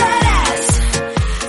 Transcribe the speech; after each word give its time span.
ass. 0.00 0.80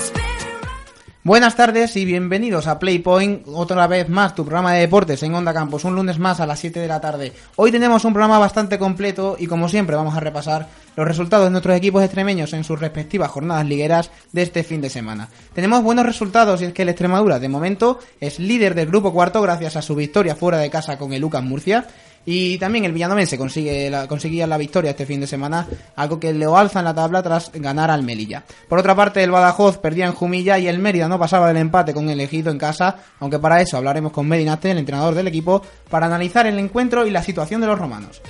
Spin 0.08 0.24
it 0.24 0.64
around. 0.64 1.24
Buenas 1.24 1.56
tardes 1.56 1.96
y 1.96 2.04
bienvenidos 2.04 2.68
a 2.68 2.80
Playpoint, 2.80 3.48
otra 3.48 3.88
vez 3.88 4.10
más 4.10 4.36
tu 4.36 4.44
programa 4.44 4.74
de 4.74 4.82
deportes 4.82 5.24
en 5.24 5.34
Onda 5.34 5.54
Campos, 5.54 5.86
un 5.86 5.96
lunes 5.96 6.20
más 6.20 6.42
a 6.42 6.46
las 6.46 6.60
7 6.60 6.80
de 6.82 6.88
la 6.88 7.00
tarde. 7.00 7.32
Hoy 7.56 7.72
tenemos 7.72 8.04
un 8.04 8.14
programa 8.14 8.40
bastante 8.40 8.78
completo 8.78 9.38
y 9.40 9.48
como 9.48 9.70
siempre 9.70 9.96
vamos 9.96 10.16
a 10.16 10.20
repasar 10.20 10.68
los 10.96 11.08
resultados 11.08 11.46
de 11.46 11.52
nuestros 11.52 11.76
equipos 11.76 12.04
extremeños 12.04 12.54
en 12.54 12.64
sus 12.64 12.80
respectivas 12.80 13.32
jornadas 13.32 13.66
ligueras 13.66 14.12
de 14.32 14.44
este 14.44 14.64
fin 14.64 14.82
de 14.82 14.90
semana. 14.90 15.30
Tenemos 15.54 15.84
buenos 15.84 16.06
resultados 16.06 16.62
y 16.62 16.66
es 16.66 16.74
que 16.74 16.84
el 16.84 16.90
Extremadura 16.90 17.40
de 17.40 17.50
momento 17.50 18.00
es 18.20 18.40
líder 18.40 18.76
del 18.76 18.88
grupo 18.88 19.14
cuarto 19.14 19.42
gracias 19.42 19.76
a 19.76 19.82
su 19.82 19.96
victoria 19.96 20.36
fuera 20.36 20.58
de 20.58 20.70
casa 20.70 20.98
con 20.98 21.14
el 21.14 21.22
Lucas 21.22 21.44
Murcia. 21.44 21.88
Y 22.26 22.58
también 22.58 22.86
el 22.86 22.94
Villanovense 22.94 23.38
consigue 23.38 23.92
conseguía 24.08 24.48
la 24.48 24.58
victoria 24.58 24.92
este 24.92 25.06
fin 25.06 25.20
de 25.20 25.28
semana, 25.28 25.68
algo 25.96 26.20
que 26.20 26.32
le 26.34 26.46
alza 26.46 26.80
en 26.80 26.86
la 26.86 26.94
tabla 26.94 27.22
tras 27.22 27.52
ganar 27.54 27.92
al 27.92 28.04
Melilla. 28.04 28.44
Por 28.70 28.80
otra 28.80 28.96
parte, 28.96 29.22
el 29.22 29.32
Badajoz 29.32 29.78
perdía 29.78 30.06
en 30.06 30.14
Jumilla 30.14 30.58
y 30.58 30.68
el 30.68 30.80
Mérida 30.80 31.10
no 31.10 31.20
pasaba 31.20 31.48
del 31.48 31.58
empate 31.58 31.94
con 31.94 32.06
el 32.06 32.12
elegido 32.12 32.50
en 32.50 32.58
casa, 32.58 32.96
aunque 33.20 33.40
para 33.40 33.60
eso 33.60 33.76
hablaremos 33.76 34.14
con 34.14 34.28
Medinate, 34.28 34.72
el 34.72 34.78
entrenador 34.78 35.16
del 35.16 35.28
equipo, 35.28 35.62
para 35.90 36.06
analizar 36.06 36.48
el 36.48 36.60
encuentro 36.60 37.06
y 37.06 37.12
la 37.12 37.24
situación 37.24 37.60
de 37.60 37.68
los 37.68 37.78
romanos. 37.78 38.22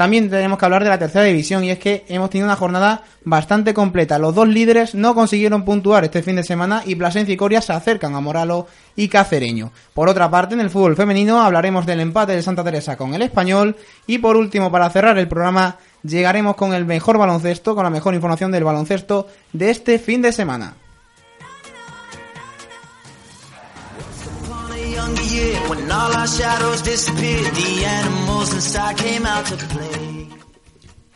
También 0.00 0.30
tenemos 0.30 0.58
que 0.58 0.64
hablar 0.64 0.82
de 0.82 0.88
la 0.88 0.98
tercera 0.98 1.26
división 1.26 1.62
y 1.62 1.70
es 1.70 1.78
que 1.78 2.06
hemos 2.08 2.30
tenido 2.30 2.46
una 2.46 2.56
jornada 2.56 3.02
bastante 3.22 3.74
completa. 3.74 4.18
Los 4.18 4.34
dos 4.34 4.48
líderes 4.48 4.94
no 4.94 5.14
consiguieron 5.14 5.66
puntuar 5.66 6.04
este 6.04 6.22
fin 6.22 6.36
de 6.36 6.42
semana 6.42 6.82
y 6.86 6.94
Plasencia 6.94 7.34
y 7.34 7.36
Coria 7.36 7.60
se 7.60 7.74
acercan 7.74 8.14
a 8.14 8.20
Moralo 8.20 8.66
y 8.96 9.08
Cacereño. 9.08 9.72
Por 9.92 10.08
otra 10.08 10.30
parte, 10.30 10.54
en 10.54 10.60
el 10.60 10.70
fútbol 10.70 10.96
femenino 10.96 11.42
hablaremos 11.42 11.84
del 11.84 12.00
empate 12.00 12.32
de 12.32 12.40
Santa 12.40 12.64
Teresa 12.64 12.96
con 12.96 13.12
el 13.12 13.20
Español 13.20 13.76
y 14.06 14.16
por 14.16 14.38
último, 14.38 14.72
para 14.72 14.88
cerrar 14.88 15.18
el 15.18 15.28
programa, 15.28 15.76
llegaremos 16.02 16.56
con 16.56 16.72
el 16.72 16.86
mejor 16.86 17.18
baloncesto, 17.18 17.74
con 17.74 17.84
la 17.84 17.90
mejor 17.90 18.14
información 18.14 18.50
del 18.50 18.64
baloncesto 18.64 19.26
de 19.52 19.68
este 19.68 19.98
fin 19.98 20.22
de 20.22 20.32
semana. 20.32 20.76
On 25.10 25.18
a 25.18 25.22
younger 25.22 25.34
year 25.34 25.60
when 25.68 25.90
all 25.90 26.12
our 26.16 26.26
shadows 26.26 26.82
disappeared 26.82 27.54
the 27.54 27.84
animals 27.84 28.52
inside 28.54 28.96
came 28.96 29.26
out 29.26 29.44
to 29.46 29.56
play 29.68 30.28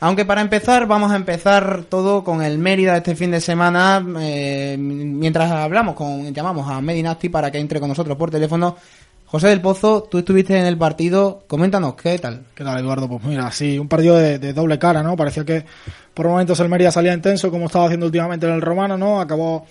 Aunque 0.00 0.26
para 0.26 0.42
empezar, 0.42 0.86
vamos 0.86 1.12
a 1.12 1.16
empezar 1.16 1.84
todo 1.88 2.24
con 2.24 2.42
el 2.42 2.58
Mérida 2.58 2.92
de 2.92 2.98
este 2.98 3.16
fin 3.16 3.30
de 3.30 3.40
semana. 3.40 4.04
eh, 4.20 4.76
mientras 4.78 5.50
hablamos 5.50 5.94
con, 5.94 6.34
llamamos 6.34 6.68
a 6.70 6.80
Medinasti 6.82 7.30
para 7.30 7.50
que 7.50 7.58
entre 7.58 7.80
con 7.80 7.88
nosotros 7.88 8.16
por 8.18 8.30
teléfono. 8.30 8.76
José 9.24 9.48
del 9.48 9.62
Pozo, 9.62 10.02
tú 10.02 10.18
estuviste 10.18 10.58
en 10.58 10.66
el 10.66 10.76
partido, 10.76 11.44
coméntanos, 11.46 11.94
¿qué 11.94 12.18
tal? 12.18 12.44
¿Qué 12.54 12.62
tal, 12.62 12.78
Eduardo? 12.78 13.08
Pues 13.08 13.24
mira, 13.24 13.50
sí, 13.50 13.78
un 13.78 13.88
partido 13.88 14.16
de, 14.16 14.38
de 14.38 14.52
doble 14.52 14.78
cara, 14.78 15.02
¿no? 15.02 15.16
Parecía 15.16 15.44
que 15.44 15.64
por 16.12 16.28
momentos 16.28 16.60
el 16.60 16.68
Mérida 16.68 16.90
salía 16.92 17.14
intenso, 17.14 17.50
como 17.50 17.66
estaba 17.66 17.86
haciendo 17.86 18.04
últimamente 18.06 18.46
en 18.46 18.52
el 18.52 18.60
Romano, 18.60 18.98
¿no? 18.98 19.20
Acabó, 19.20 19.64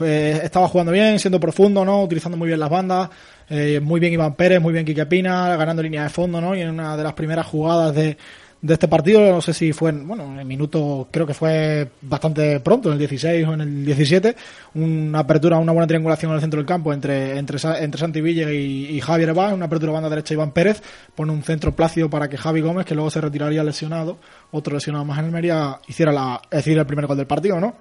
eh, 0.00 0.40
estaba 0.42 0.66
jugando 0.66 0.90
bien, 0.90 1.18
siendo 1.20 1.38
profundo, 1.38 1.84
¿no? 1.84 2.02
Utilizando 2.02 2.36
muy 2.36 2.48
bien 2.48 2.58
las 2.58 2.70
bandas, 2.70 3.08
eh, 3.48 3.80
muy 3.80 4.00
bien 4.00 4.12
Iván 4.12 4.34
Pérez, 4.34 4.60
muy 4.60 4.72
bien 4.72 4.84
Quique 4.84 5.06
Pina, 5.06 5.56
ganando 5.56 5.82
línea 5.82 6.02
de 6.04 6.08
fondo, 6.10 6.40
¿no? 6.40 6.54
Y 6.54 6.60
en 6.60 6.70
una 6.70 6.96
de 6.96 7.02
las 7.02 7.12
primeras 7.12 7.46
jugadas 7.46 7.94
de, 7.94 8.16
de 8.60 8.74
este 8.74 8.88
partido, 8.88 9.20
no 9.20 9.40
sé 9.40 9.52
si 9.52 9.72
fue, 9.72 9.90
en, 9.90 10.06
bueno, 10.06 10.24
en 10.24 10.38
el 10.38 10.44
minuto, 10.44 11.08
creo 11.10 11.26
que 11.26 11.34
fue 11.34 11.88
bastante 12.02 12.60
pronto, 12.60 12.88
en 12.88 12.94
el 12.94 12.98
16 12.98 13.46
o 13.46 13.54
en 13.54 13.60
el 13.60 13.84
17, 13.84 14.34
una 14.74 15.20
apertura, 15.20 15.58
una 15.58 15.72
buena 15.72 15.86
triangulación 15.86 16.30
en 16.30 16.36
el 16.36 16.40
centro 16.40 16.58
del 16.58 16.66
campo 16.66 16.92
entre, 16.92 17.38
entre, 17.38 17.58
entre 17.82 18.00
Santi 18.00 18.20
Villa 18.20 18.50
y, 18.50 19.00
Javier 19.00 19.34
Vaz, 19.34 19.52
una 19.52 19.66
apertura 19.66 19.92
banda 19.92 20.08
derecha 20.08 20.34
Iván 20.34 20.52
Pérez, 20.52 20.82
pone 21.14 21.32
un 21.32 21.42
centro 21.42 21.72
plácido 21.76 22.10
para 22.10 22.28
que 22.28 22.36
Javi 22.36 22.60
Gómez, 22.60 22.86
que 22.86 22.94
luego 22.94 23.10
se 23.10 23.20
retiraría 23.20 23.62
lesionado, 23.62 24.18
otro 24.50 24.74
lesionado 24.74 25.04
más 25.04 25.18
en 25.18 25.26
el 25.26 25.30
Meria, 25.30 25.78
hiciera 25.86 26.12
la, 26.12 26.40
es 26.50 26.66
el 26.66 26.86
primer 26.86 27.06
gol 27.06 27.16
del 27.16 27.26
partido, 27.26 27.60
¿no? 27.60 27.74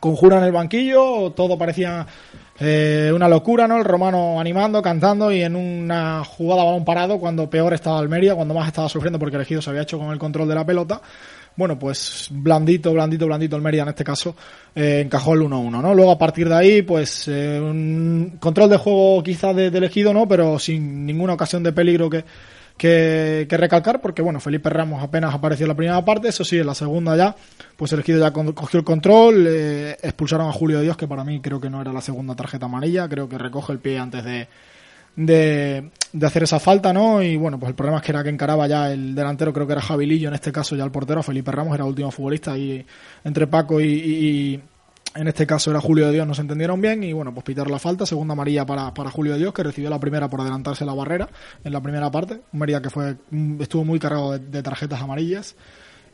Conjura 0.00 0.38
en 0.38 0.44
el 0.44 0.52
banquillo, 0.52 1.32
todo 1.32 1.56
parecía 1.56 2.06
eh, 2.60 3.10
una 3.14 3.28
locura, 3.28 3.66
¿no? 3.66 3.78
El 3.78 3.84
romano 3.84 4.38
animando, 4.38 4.82
cantando 4.82 5.32
y 5.32 5.42
en 5.42 5.56
una 5.56 6.24
jugada 6.24 6.64
balón 6.64 6.84
parado 6.84 7.18
cuando 7.18 7.48
peor 7.48 7.72
estaba 7.72 7.98
Almería, 7.98 8.34
cuando 8.34 8.52
más 8.52 8.66
estaba 8.66 8.88
sufriendo 8.88 9.18
porque 9.18 9.36
el 9.36 9.40
elegido 9.40 9.62
se 9.62 9.70
había 9.70 9.82
hecho 9.82 9.98
con 9.98 10.10
el 10.10 10.18
control 10.18 10.48
de 10.48 10.54
la 10.54 10.66
pelota. 10.66 11.00
Bueno, 11.56 11.78
pues 11.78 12.28
blandito, 12.30 12.92
blandito, 12.92 13.26
blandito 13.26 13.56
el 13.56 13.62
Mérida 13.62 13.82
en 13.82 13.88
este 13.88 14.04
caso 14.04 14.36
eh, 14.74 15.00
encajó 15.04 15.34
el 15.34 15.40
1-1, 15.40 15.82
¿no? 15.82 15.94
Luego 15.94 16.12
a 16.12 16.18
partir 16.18 16.48
de 16.48 16.54
ahí, 16.54 16.82
pues 16.82 17.26
eh, 17.26 17.60
un 17.60 18.36
control 18.38 18.70
de 18.70 18.76
juego 18.76 19.22
quizás 19.22 19.56
de, 19.56 19.66
elegido, 19.66 20.12
¿no? 20.12 20.28
Pero 20.28 20.58
sin 20.58 21.06
ninguna 21.06 21.32
ocasión 21.32 21.62
de 21.62 21.72
peligro 21.72 22.10
que, 22.10 22.24
que, 22.78 23.46
recalcar, 23.50 24.00
porque 24.00 24.22
bueno, 24.22 24.40
Felipe 24.40 24.70
Ramos 24.70 25.02
apenas 25.02 25.34
apareció 25.34 25.64
en 25.64 25.68
la 25.68 25.74
primera 25.74 26.04
parte, 26.04 26.28
eso 26.28 26.44
sí, 26.44 26.58
en 26.58 26.66
la 26.66 26.74
segunda 26.74 27.16
ya, 27.16 27.34
pues 27.76 27.92
el 27.92 27.98
elegido 27.98 28.20
ya 28.20 28.32
cogió 28.32 28.78
el 28.78 28.84
control, 28.84 29.46
eh, 29.48 29.96
expulsaron 30.00 30.48
a 30.48 30.52
Julio 30.52 30.80
Dios, 30.80 30.96
que 30.96 31.08
para 31.08 31.24
mí 31.24 31.40
creo 31.40 31.60
que 31.60 31.68
no 31.68 31.80
era 31.80 31.92
la 31.92 32.00
segunda 32.00 32.34
tarjeta 32.34 32.66
amarilla, 32.66 33.08
creo 33.08 33.28
que 33.28 33.36
recoge 33.36 33.72
el 33.72 33.80
pie 33.80 33.98
antes 33.98 34.24
de, 34.24 34.48
de, 35.16 35.90
hacer 36.26 36.44
esa 36.44 36.60
falta, 36.60 36.92
¿no? 36.92 37.22
Y 37.22 37.36
bueno, 37.36 37.58
pues 37.58 37.70
el 37.70 37.74
problema 37.74 37.98
es 37.98 38.04
que 38.04 38.12
era 38.12 38.22
que 38.22 38.30
encaraba 38.30 38.66
ya 38.68 38.90
el 38.92 39.14
delantero, 39.14 39.52
creo 39.52 39.66
que 39.66 39.72
era 39.72 39.82
Javilillo, 39.82 40.28
en 40.28 40.34
este 40.34 40.52
caso 40.52 40.76
ya 40.76 40.84
el 40.84 40.92
portero, 40.92 41.22
Felipe 41.22 41.50
Ramos 41.50 41.74
era 41.74 41.84
el 41.84 41.90
último 41.90 42.10
futbolista 42.12 42.56
y 42.56 42.86
entre 43.24 43.48
Paco 43.48 43.80
y 43.80 44.62
en 45.14 45.28
este 45.28 45.46
caso 45.46 45.70
era 45.70 45.80
Julio 45.80 46.06
de 46.06 46.12
Dios, 46.12 46.26
no 46.26 46.34
se 46.34 46.42
entendieron 46.42 46.80
bien 46.80 47.02
y 47.02 47.12
bueno, 47.12 47.32
pues 47.32 47.44
pitar 47.44 47.70
la 47.70 47.78
falta, 47.78 48.06
segunda 48.06 48.32
amarilla 48.32 48.66
para, 48.66 48.92
para 48.92 49.10
Julio 49.10 49.32
de 49.32 49.38
Dios, 49.38 49.54
que 49.54 49.62
recibió 49.62 49.90
la 49.90 49.98
primera 49.98 50.28
por 50.28 50.40
adelantarse 50.40 50.84
la 50.84 50.94
barrera 50.94 51.28
en 51.64 51.72
la 51.72 51.80
primera 51.80 52.10
parte, 52.10 52.40
un 52.52 52.66
que 52.82 52.90
fue 52.90 53.16
mm, 53.30 53.62
estuvo 53.62 53.84
muy 53.84 53.98
cargado 53.98 54.38
de, 54.38 54.62
tarjetas 54.62 55.00
amarillas 55.00 55.56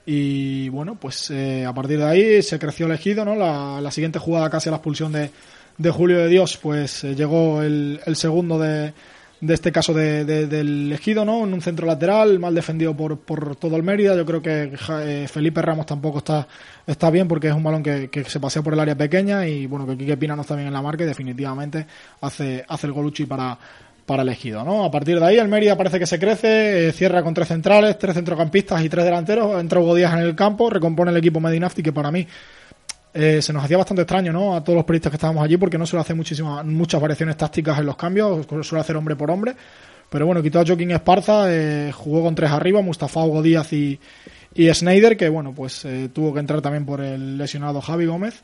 y 0.07 0.69
bueno, 0.69 0.97
pues 0.97 1.31
eh, 1.31 1.65
a 1.65 1.73
partir 1.73 1.99
de 1.99 2.05
ahí 2.05 2.43
se 2.43 2.59
creció 2.59 2.87
el 2.87 2.93
ejido, 2.93 3.25
¿no? 3.25 3.35
La, 3.35 3.81
la 3.81 3.91
siguiente 3.91 4.19
jugada 4.19 4.51
casi 4.51 4.69
a 4.69 4.73
la 4.73 4.77
expulsión 4.77 5.13
de, 5.13 5.31
de 5.79 5.91
Julio 5.91 6.19
de 6.19 6.29
Dios, 6.29 6.59
pues 6.59 7.05
eh, 7.05 7.15
llegó 7.15 7.63
el, 7.63 8.01
el 8.05 8.17
segundo 8.17 8.59
de, 8.59 8.93
de 9.41 9.53
este 9.55 9.73
caso 9.73 9.93
de, 9.93 10.25
de- 10.25 10.47
del 10.47 10.91
ejido, 10.93 11.25
¿no? 11.25 11.45
En 11.45 11.53
un 11.53 11.61
centro 11.61 11.87
lateral, 11.87 12.39
mal 12.39 12.55
defendido 12.55 12.97
por, 12.97 13.19
por 13.19 13.57
todo 13.57 13.77
el 13.77 13.83
Mérida. 13.83 14.17
Yo 14.17 14.25
creo 14.25 14.41
que 14.41 14.73
eh, 15.03 15.27
Felipe 15.31 15.61
Ramos 15.61 15.85
tampoco 15.87 16.19
está, 16.19 16.47
está 16.87 17.11
bien 17.11 17.29
porque 17.29 17.49
es 17.49 17.55
un 17.55 17.63
balón 17.63 17.83
que, 17.83 18.09
que 18.09 18.25
se 18.25 18.41
pasea 18.41 18.63
por 18.63 18.73
el 18.73 18.81
área 18.81 18.95
pequeña 18.97 19.47
y 19.47 19.67
bueno, 19.67 19.87
que 19.87 19.97
Quique 19.99 20.17
Pina 20.17 20.35
no 20.35 20.43
está 20.43 20.55
bien 20.55 20.69
en 20.69 20.73
la 20.73 20.81
marca 20.83 21.05
y 21.05 21.07
definitivamente 21.07 21.87
hace, 22.23 22.65
hace 22.67 22.87
el 22.87 22.93
goluchi 22.95 23.27
para, 23.27 23.59
para 24.07 24.23
el 24.23 24.29
ejido, 24.31 24.65
¿no? 24.65 24.85
A 24.85 24.91
partir 24.91 25.19
de 25.21 25.27
ahí 25.27 25.37
el 25.37 25.49
Mérida 25.49 25.77
parece 25.77 25.99
que 25.99 26.07
se 26.07 26.19
crece, 26.19 26.89
eh, 26.89 26.93
cierra 26.93 27.23
con 27.23 27.35
tres 27.35 27.49
centrales, 27.49 27.99
tres 27.99 28.15
centrocampistas 28.15 28.83
y 28.83 28.89
tres 28.89 29.05
delanteros, 29.05 29.61
entra 29.61 29.81
Hugo 29.81 29.95
Díaz 29.95 30.15
en 30.15 30.21
el 30.21 30.35
campo, 30.35 30.71
recompone 30.71 31.11
el 31.11 31.17
equipo 31.19 31.41
Medinafti 31.41 31.83
que 31.83 31.93
para 31.93 32.11
mí 32.11 32.27
eh, 33.15 33.41
se 33.41 33.53
nos 33.53 33.63
hacía 33.65 33.77
bastante 33.77 34.03
extraño, 34.03 34.33
¿no? 34.33 34.57
A 34.57 34.65
todos 34.65 34.77
los 34.77 34.85
periodistas 34.85 35.13
que 35.13 35.17
estábamos 35.17 35.45
allí, 35.45 35.57
porque 35.57 35.79
no 35.79 35.87
suele 35.87 36.01
hacer 36.01 36.17
muchísimas, 36.17 36.65
muchas 36.67 37.01
variaciones 37.01 37.37
tácticas 37.37 37.79
en 37.79 37.87
los 37.87 37.97
cambios, 37.97 38.45
suele 38.67 38.81
hacer 38.81 38.97
hombre 38.97 39.15
por 39.15 39.31
hombre. 39.31 39.55
Pero 40.11 40.27
bueno, 40.27 40.43
quitó 40.43 40.61
a 40.61 40.67
Joaquín 40.67 40.91
Esparza, 40.91 41.47
eh, 41.49 41.93
jugó 41.93 42.23
con 42.23 42.35
tres 42.35 42.51
arriba, 42.51 42.83
Mustafa 42.83 43.25
Hugo 43.25 43.41
Díaz 43.41 43.73
y, 43.73 43.99
y 44.55 44.73
Snyder, 44.75 45.17
que 45.17 45.29
bueno, 45.29 45.53
pues 45.55 45.85
eh, 45.85 46.11
tuvo 46.13 46.35
que 46.35 46.41
entrar 46.41 46.61
también 46.61 46.85
por 46.85 47.01
el 47.01 47.39
lesionado 47.39 47.81
Javi 47.81 48.07
Gómez. 48.07 48.43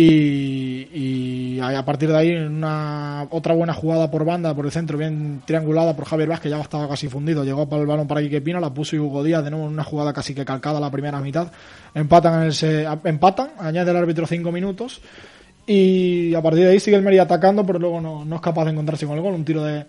Y, 0.00 1.56
y 1.56 1.60
a 1.60 1.84
partir 1.84 2.08
de 2.08 2.16
ahí, 2.16 2.30
una 2.32 3.26
otra 3.30 3.52
buena 3.52 3.74
jugada 3.74 4.08
por 4.08 4.24
banda, 4.24 4.54
por 4.54 4.64
el 4.64 4.70
centro, 4.70 4.96
bien 4.96 5.42
triangulada 5.44 5.96
por 5.96 6.04
Javier 6.04 6.28
Vázquez, 6.28 6.52
ya 6.52 6.60
estaba 6.60 6.88
casi 6.88 7.08
fundido. 7.08 7.42
Llegó 7.42 7.68
para 7.68 7.82
el 7.82 7.88
balón 7.88 8.06
para 8.06 8.20
Quique 8.20 8.40
Pina, 8.40 8.60
la 8.60 8.72
puso 8.72 8.94
y 8.94 9.00
Hugo 9.00 9.24
Díaz 9.24 9.42
de 9.42 9.50
nuevo 9.50 9.66
una 9.66 9.82
jugada 9.82 10.12
casi 10.12 10.36
que 10.36 10.44
calcada 10.44 10.78
la 10.78 10.88
primera 10.88 11.20
mitad. 11.20 11.50
Empatan, 11.94 12.44
en 12.44 12.52
el 12.52 12.98
empatan 13.02 13.50
añade 13.58 13.90
el 13.90 13.96
árbitro 13.96 14.24
cinco 14.28 14.52
minutos. 14.52 15.00
Y 15.66 16.32
a 16.32 16.42
partir 16.42 16.62
de 16.62 16.70
ahí 16.70 16.78
sigue 16.78 16.96
el 16.96 17.02
Mérida 17.02 17.22
atacando, 17.22 17.66
pero 17.66 17.80
luego 17.80 18.00
no, 18.00 18.24
no 18.24 18.36
es 18.36 18.40
capaz 18.40 18.66
de 18.66 18.70
encontrarse 18.70 19.04
con 19.04 19.16
el 19.16 19.22
gol. 19.22 19.34
Un 19.34 19.44
tiro 19.44 19.64
de, 19.64 19.84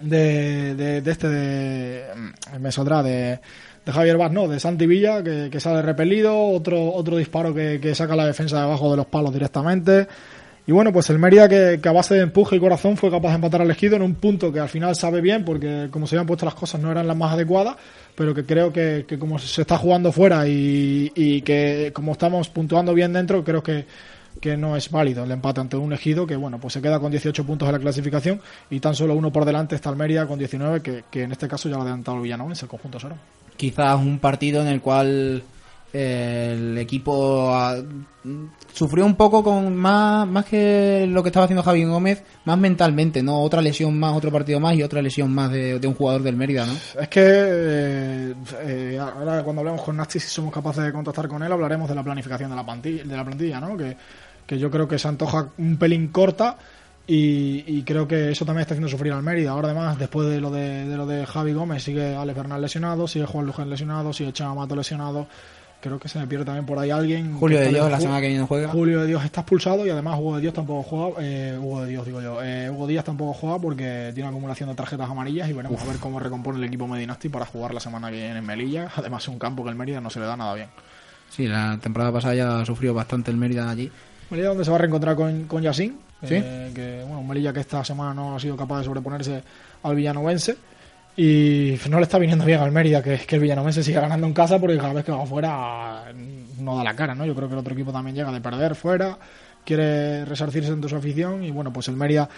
de, 0.00 0.74
de, 0.74 1.02
de 1.02 1.10
este 1.10 1.28
de. 1.28 2.04
Me 2.58 2.72
saldrá 2.72 3.02
de, 3.02 3.38
de 3.84 3.92
Javier 3.92 4.16
Vaz, 4.16 4.32
no, 4.32 4.48
de 4.48 4.60
Santi 4.60 4.86
Villa, 4.86 5.22
que, 5.22 5.60
sale 5.60 5.82
repelido, 5.82 6.38
otro, 6.48 6.92
otro 6.92 7.16
disparo 7.16 7.54
que, 7.54 7.80
que 7.80 7.94
saca 7.94 8.14
la 8.14 8.26
defensa 8.26 8.56
de 8.56 8.62
abajo 8.62 8.90
de 8.90 8.96
los 8.96 9.06
palos 9.06 9.32
directamente. 9.32 10.06
Y 10.64 10.70
bueno, 10.70 10.92
pues 10.92 11.10
el 11.10 11.18
Mérida 11.18 11.48
que, 11.48 11.80
que 11.82 11.88
a 11.88 11.92
base 11.92 12.14
de 12.14 12.20
empuje 12.20 12.54
y 12.54 12.60
corazón 12.60 12.96
fue 12.96 13.10
capaz 13.10 13.30
de 13.30 13.34
empatar 13.36 13.62
al 13.62 13.70
Ejido 13.70 13.96
en 13.96 14.02
un 14.02 14.14
punto 14.14 14.52
que 14.52 14.60
al 14.60 14.68
final 14.68 14.94
sabe 14.94 15.20
bien, 15.20 15.44
porque 15.44 15.88
como 15.90 16.06
se 16.06 16.14
habían 16.14 16.26
puesto 16.26 16.44
las 16.44 16.54
cosas 16.54 16.80
no 16.80 16.90
eran 16.90 17.08
las 17.08 17.16
más 17.16 17.32
adecuadas, 17.32 17.76
pero 18.14 18.32
que 18.32 18.44
creo 18.44 18.72
que, 18.72 19.04
como 19.18 19.40
se 19.40 19.62
está 19.62 19.76
jugando 19.76 20.12
fuera 20.12 20.46
y, 20.46 21.42
que 21.42 21.90
como 21.92 22.12
estamos 22.12 22.48
puntuando 22.48 22.94
bien 22.94 23.12
dentro, 23.12 23.42
creo 23.42 23.60
que, 23.60 23.86
que 24.40 24.56
no 24.56 24.76
es 24.76 24.88
válido 24.88 25.24
el 25.24 25.32
empate 25.32 25.60
ante 25.60 25.76
un 25.76 25.92
Ejido 25.92 26.28
que 26.28 26.36
bueno, 26.36 26.60
pues 26.60 26.74
se 26.74 26.80
queda 26.80 27.00
con 27.00 27.10
18 27.10 27.44
puntos 27.44 27.66
en 27.66 27.72
la 27.72 27.80
clasificación 27.80 28.40
y 28.70 28.78
tan 28.78 28.94
solo 28.94 29.16
uno 29.16 29.32
por 29.32 29.44
delante 29.44 29.74
está 29.74 29.90
el 29.90 29.96
Mérida 29.96 30.28
con 30.28 30.38
19, 30.38 31.04
que, 31.10 31.22
en 31.22 31.32
este 31.32 31.48
caso 31.48 31.68
ya 31.68 31.74
lo 31.74 31.80
ha 31.80 31.84
adelantado 31.84 32.18
el 32.18 32.22
Villanovense, 32.22 32.66
el 32.66 32.70
conjunto 32.70 33.00
Soro. 33.00 33.16
Quizás 33.56 33.98
un 33.98 34.18
partido 34.18 34.62
en 34.62 34.68
el 34.68 34.80
cual 34.80 35.42
eh, 35.92 36.52
el 36.54 36.78
equipo 36.78 37.50
ah, 37.52 37.76
sufrió 38.72 39.04
un 39.04 39.14
poco 39.14 39.44
con 39.44 39.76
más, 39.76 40.26
más 40.26 40.46
que 40.46 41.06
lo 41.06 41.22
que 41.22 41.28
estaba 41.28 41.44
haciendo 41.44 41.62
Javi 41.62 41.84
Gómez, 41.84 42.22
más 42.46 42.56
mentalmente, 42.56 43.22
¿no? 43.22 43.40
Otra 43.42 43.60
lesión 43.60 43.98
más, 43.98 44.16
otro 44.16 44.32
partido 44.32 44.58
más 44.58 44.74
y 44.74 44.82
otra 44.82 45.02
lesión 45.02 45.34
más 45.34 45.50
de, 45.50 45.78
un 45.86 45.94
jugador 45.94 46.22
del 46.22 46.36
Mérida, 46.36 46.64
¿no? 46.64 46.72
Es 46.72 47.08
que 47.08 47.20
eh, 47.24 48.34
eh, 48.62 48.98
ahora 48.98 49.42
cuando 49.42 49.60
hablemos 49.60 49.82
con 49.82 49.96
Nasti, 49.96 50.18
si 50.18 50.28
somos 50.28 50.52
capaces 50.52 50.84
de 50.84 50.92
contactar 50.92 51.28
con 51.28 51.42
él, 51.42 51.52
hablaremos 51.52 51.88
de 51.88 51.94
la 51.94 52.02
planificación 52.02 52.48
de 52.48 52.56
la 52.56 52.64
plantilla, 52.64 53.04
de 53.04 53.16
la 53.16 53.24
plantilla 53.24 53.60
¿no? 53.60 53.76
Que, 53.76 53.96
que 54.46 54.58
yo 54.58 54.70
creo 54.70 54.88
que 54.88 54.98
se 54.98 55.08
antoja 55.08 55.50
un 55.58 55.76
pelín 55.76 56.08
corta 56.08 56.56
y, 57.06 57.64
y 57.66 57.82
creo 57.82 58.06
que 58.06 58.30
eso 58.30 58.44
también 58.44 58.62
está 58.62 58.74
haciendo 58.74 58.88
sufrir 58.88 59.12
al 59.12 59.22
Mérida. 59.22 59.50
Ahora 59.50 59.68
además, 59.68 59.98
después 59.98 60.28
de 60.28 60.40
lo 60.40 60.50
de, 60.50 60.86
de 60.86 60.96
lo 60.96 61.06
de 61.06 61.26
Javi 61.26 61.52
Gómez, 61.52 61.82
sigue 61.82 62.14
Alex 62.14 62.36
Bernal 62.36 62.60
lesionado, 62.60 63.08
sigue 63.08 63.26
Juan 63.26 63.46
Luján 63.46 63.70
lesionado, 63.70 64.12
sigue 64.12 64.32
Chema 64.32 64.54
Mato 64.54 64.76
lesionado. 64.76 65.26
Creo 65.80 65.98
que 65.98 66.08
se 66.08 66.16
me 66.20 66.28
pierde 66.28 66.44
también 66.44 66.64
por 66.64 66.78
ahí 66.78 66.90
alguien. 66.90 67.36
Julio 67.36 67.58
de 67.58 67.70
Dios 67.70 67.90
la 67.90 67.98
semana 67.98 68.20
que 68.20 68.28
viene 68.28 68.42
no 68.42 68.46
juega. 68.46 68.68
Julio 68.68 69.00
de 69.00 69.08
Dios 69.08 69.24
está 69.24 69.40
expulsado 69.40 69.84
y 69.84 69.90
además 69.90 70.16
Hugo 70.16 70.36
de 70.36 70.42
Dios 70.42 70.54
tampoco 70.54 70.84
juega. 70.84 71.14
Eh, 71.18 71.58
Hugo 71.60 71.82
de 71.82 71.90
Dios, 71.90 72.06
digo 72.06 72.22
yo. 72.22 72.40
Eh, 72.40 72.70
Hugo 72.70 72.86
Díaz 72.86 73.04
tampoco 73.04 73.32
juega 73.34 73.58
porque 73.58 74.12
tiene 74.14 74.28
acumulación 74.28 74.68
de 74.68 74.76
tarjetas 74.76 75.10
amarillas 75.10 75.50
y 75.50 75.52
veremos 75.52 75.82
a 75.82 75.84
ver 75.86 75.96
cómo 75.96 76.20
recompone 76.20 76.58
el 76.58 76.64
equipo 76.64 76.86
Medinasti 76.86 77.28
para 77.30 77.46
jugar 77.46 77.74
la 77.74 77.80
semana 77.80 78.10
que 78.10 78.18
viene 78.18 78.38
en 78.38 78.46
Melilla. 78.46 78.92
Además, 78.94 79.24
es 79.24 79.28
un 79.28 79.40
campo 79.40 79.64
que 79.64 79.70
el 79.70 79.74
Mérida 79.74 80.00
no 80.00 80.08
se 80.08 80.20
le 80.20 80.26
da 80.26 80.36
nada 80.36 80.54
bien. 80.54 80.68
Sí, 81.30 81.48
la 81.48 81.76
temporada 81.82 82.12
pasada 82.12 82.36
ya 82.36 82.64
sufrió 82.64 82.94
bastante 82.94 83.32
el 83.32 83.36
Mérida 83.36 83.68
allí. 83.68 83.90
Melilla 84.30 84.50
donde 84.50 84.64
se 84.64 84.70
va 84.70 84.76
a 84.76 84.80
reencontrar 84.80 85.16
con, 85.16 85.48
con 85.48 85.64
Eh, 86.22 86.70
que 86.74 87.00
bueno, 87.02 87.20
un 87.20 87.28
Melilla 87.28 87.52
que 87.52 87.60
esta 87.60 87.84
semana 87.84 88.14
no 88.14 88.36
ha 88.36 88.40
sido 88.40 88.56
capaz 88.56 88.78
de 88.78 88.84
sobreponerse 88.84 89.42
al 89.82 89.96
villanovense 89.96 90.56
y 91.16 91.74
no 91.90 91.98
le 91.98 92.04
está 92.04 92.18
viniendo 92.18 92.44
bien 92.44 92.60
al 92.60 92.72
Mérida 92.72 93.02
que, 93.02 93.18
que 93.18 93.36
el 93.36 93.42
villanovense 93.42 93.82
siga 93.82 94.00
ganando 94.00 94.26
en 94.26 94.32
casa 94.32 94.58
porque 94.58 94.78
cada 94.78 94.92
vez 94.92 95.04
que 95.04 95.12
va 95.12 95.26
fuera 95.26 96.04
no 96.58 96.76
da 96.76 96.84
la 96.84 96.94
cara, 96.94 97.14
¿no? 97.14 97.26
Yo 97.26 97.34
creo 97.34 97.48
que 97.48 97.54
el 97.54 97.60
otro 97.60 97.74
equipo 97.74 97.92
también 97.92 98.16
llega 98.16 98.32
de 98.32 98.40
perder 98.40 98.74
fuera, 98.74 99.18
quiere 99.64 100.24
resarcirse 100.24 100.70
ante 100.70 100.88
su 100.88 100.96
afición 100.96 101.42
y 101.44 101.50
bueno, 101.50 101.72
pues 101.72 101.88
el 101.88 101.96
Mérida 101.96 102.28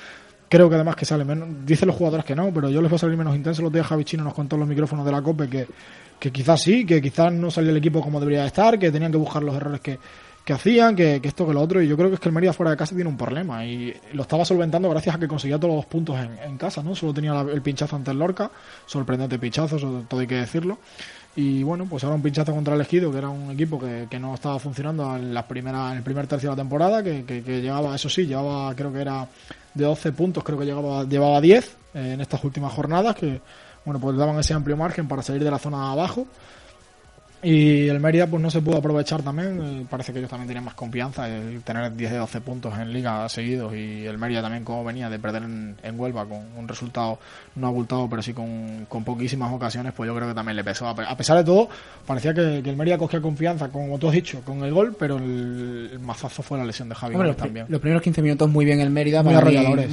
creo 0.49 0.69
que 0.69 0.75
además 0.77 0.97
que 0.97 1.05
sale 1.05 1.25
menos, 1.25 1.49
dicen 1.65 1.89
los 1.89 1.97
jugadores 1.97 2.25
que 2.25 2.35
no, 2.35 2.53
pero 2.53 2.69
yo 2.71 2.81
les 2.81 2.91
va 2.91 2.97
a 2.97 2.99
salir 2.99 3.17
menos 3.17 3.35
intenso. 3.37 3.63
Los 3.63 3.73
días 3.73 3.87
Javi 3.87 4.05
Chino 4.05 4.25
nos 4.25 4.35
contó 4.35 4.57
los 4.57 4.69
micrófonos 4.69 5.05
de 5.05 5.13
la 5.13 5.23
COPE 5.23 5.49
que, 5.49 5.67
que 6.19 6.31
quizás 6.33 6.63
sí, 6.63 6.87
que 6.87 7.03
quizás 7.03 7.33
no 7.33 7.51
salió 7.51 7.71
el 7.71 7.77
equipo 7.77 8.01
como 8.01 8.19
debería 8.19 8.43
de 8.43 8.49
estar, 8.49 8.79
que 8.79 8.91
tenían 8.91 9.13
que 9.13 9.19
buscar 9.19 9.43
los 9.43 9.55
errores 9.55 9.81
que, 9.81 9.99
que 10.45 10.53
hacían, 10.53 10.95
que, 10.95 11.21
que 11.23 11.29
esto 11.29 11.47
que 11.47 11.55
lo 11.55 11.61
otro, 11.61 11.81
y 11.81 11.89
yo 11.89 11.97
creo 11.97 12.11
que 12.11 12.15
es 12.15 12.21
que 12.21 12.29
el 12.29 12.35
Mérida 12.35 12.53
fuera 12.53 12.71
de 12.71 12.77
casa 12.77 12.95
tiene 12.95 13.09
un 13.09 13.17
problema, 13.17 13.65
y 13.65 13.95
lo 14.13 14.23
estaba 14.23 14.45
solventando 14.45 14.91
gracias 14.91 15.15
a 15.15 15.19
que 15.19 15.27
conseguía 15.27 15.59
todos 15.59 15.75
los 15.75 15.87
puntos 15.87 16.17
en, 16.19 16.59
casa, 16.59 16.83
¿no? 16.83 16.95
Solo 16.95 17.15
tenía 17.15 17.41
el 17.41 17.63
pinchazo 17.63 17.97
ante 17.97 18.11
el 18.11 18.19
Lorca, 18.19 18.51
sorprendente 18.87 19.39
pinchazo, 19.39 19.77
eso 19.77 20.05
todo 20.09 20.21
hay 20.21 20.27
que 20.27 20.37
decirlo, 20.37 20.79
y 21.37 21.63
bueno, 21.63 21.87
pues 21.89 22.05
ahora 22.05 22.17
un 22.17 22.23
pinchazo 22.23 22.53
contra 22.53 22.75
el 22.75 22.81
Ejido, 22.83 23.11
que 23.11 23.19
era 23.19 23.29
un 23.29 23.51
equipo 23.51 23.81
que, 23.81 24.19
no 24.21 24.35
estaba 24.35 24.59
funcionando 24.59 25.17
en, 25.17 25.33
la 25.33 25.49
primera, 25.49 25.91
en 25.93 25.99
el 25.99 26.03
primer 26.03 26.27
tercio 26.27 26.51
de 26.51 26.57
la 26.57 26.63
temporada, 26.63 27.03
que, 27.03 27.25
que, 27.25 27.43
que 27.43 27.63
llevaba, 27.63 27.95
eso 27.95 28.09
sí, 28.09 28.27
llevaba, 28.27 28.75
creo 28.75 28.93
que 28.93 29.01
era 29.01 29.27
de 29.73 29.85
12 29.85 30.13
puntos, 30.13 30.45
creo 30.45 30.59
que 30.59 30.67
llegaba, 30.67 31.05
llevaba 31.05 31.41
10 31.41 31.77
eh, 31.95 32.13
en 32.13 32.21
estas 32.21 32.45
últimas 32.45 32.73
jornadas, 32.73 33.17
que 33.17 33.41
bueno, 33.85 34.01
pues 34.01 34.17
daban 34.17 34.39
ese 34.39 34.55
amplio 34.55 34.77
margen 34.77 35.09
para 35.09 35.23
salir 35.23 35.45
de 35.45 35.51
la 35.51 35.59
zona 35.59 35.87
de 35.87 35.93
abajo. 35.93 36.27
Y 37.45 37.89
el 37.89 38.01
Mérida 38.01 38.27
pues 38.27 38.43
no 38.43 38.51
se 38.51 38.63
pudo 38.63 38.79
aprovechar 38.79 39.23
también, 39.23 39.61
eh, 39.63 39.87
parece 39.91 40.13
que 40.13 40.19
ellos 40.19 40.31
también 40.31 40.49
tenían 40.49 40.65
más 40.65 40.75
confianza, 40.75 41.29
el 41.29 41.63
tener 41.63 41.95
10 41.95 42.13
de 42.13 42.17
12 42.19 42.41
puntos 42.41 42.73
en 42.79 42.93
liga 42.93 43.29
seguidos 43.29 43.75
y 43.75 44.07
el 44.07 44.17
Mérida 44.17 44.41
también 44.41 44.65
como 44.65 44.83
venía 44.83 45.11
de 45.11 45.19
perder 45.19 45.43
en, 45.43 45.77
en 45.83 46.01
Huelva 46.01 46.25
con 46.27 46.39
un 46.57 46.67
resultado 46.67 47.19
no 47.57 47.67
abultado 47.67 48.09
pero 48.09 48.23
sí 48.23 48.33
con, 48.33 48.87
con 48.89 49.05
poquísimas 49.05 49.53
ocasiones, 49.53 49.93
pues 49.93 50.09
yo 50.09 50.15
creo 50.17 50.29
que 50.29 50.35
también 50.35 50.57
le 50.57 50.65
pesó. 50.65 50.89
A 50.89 50.95
pe- 50.95 51.05
A 51.07 51.17
pesar 51.17 51.37
de 51.37 51.45
todo, 51.45 51.69
parecía 52.07 52.33
que, 52.33 52.63
que 52.65 52.71
el 52.71 52.77
Mérida 52.77 52.97
cogía 52.97 53.21
confianza, 53.21 53.69
como 53.69 53.99
tú 53.99 54.09
has 54.09 54.15
dicho, 54.15 54.41
con 54.43 54.65
el 54.65 54.73
gol, 54.73 54.97
pero 54.99 55.19
el, 55.19 55.91
el 55.93 55.99
mazazo 56.01 56.43
fue 56.43 56.57
la 56.57 56.65
lesión 56.65 56.89
de 56.89 56.95
Javi 56.95 57.15
Hombre, 57.15 57.29
los, 57.29 57.37
pri- 57.37 57.45
también. 57.45 57.67
los 57.69 57.81
primeros 57.81 58.03
15 58.03 58.23
minutos 58.23 58.49
muy 58.49 58.65
bien 58.65 58.81
el 58.81 58.89
Mérida, 58.91 59.23
Muy 59.23 59.35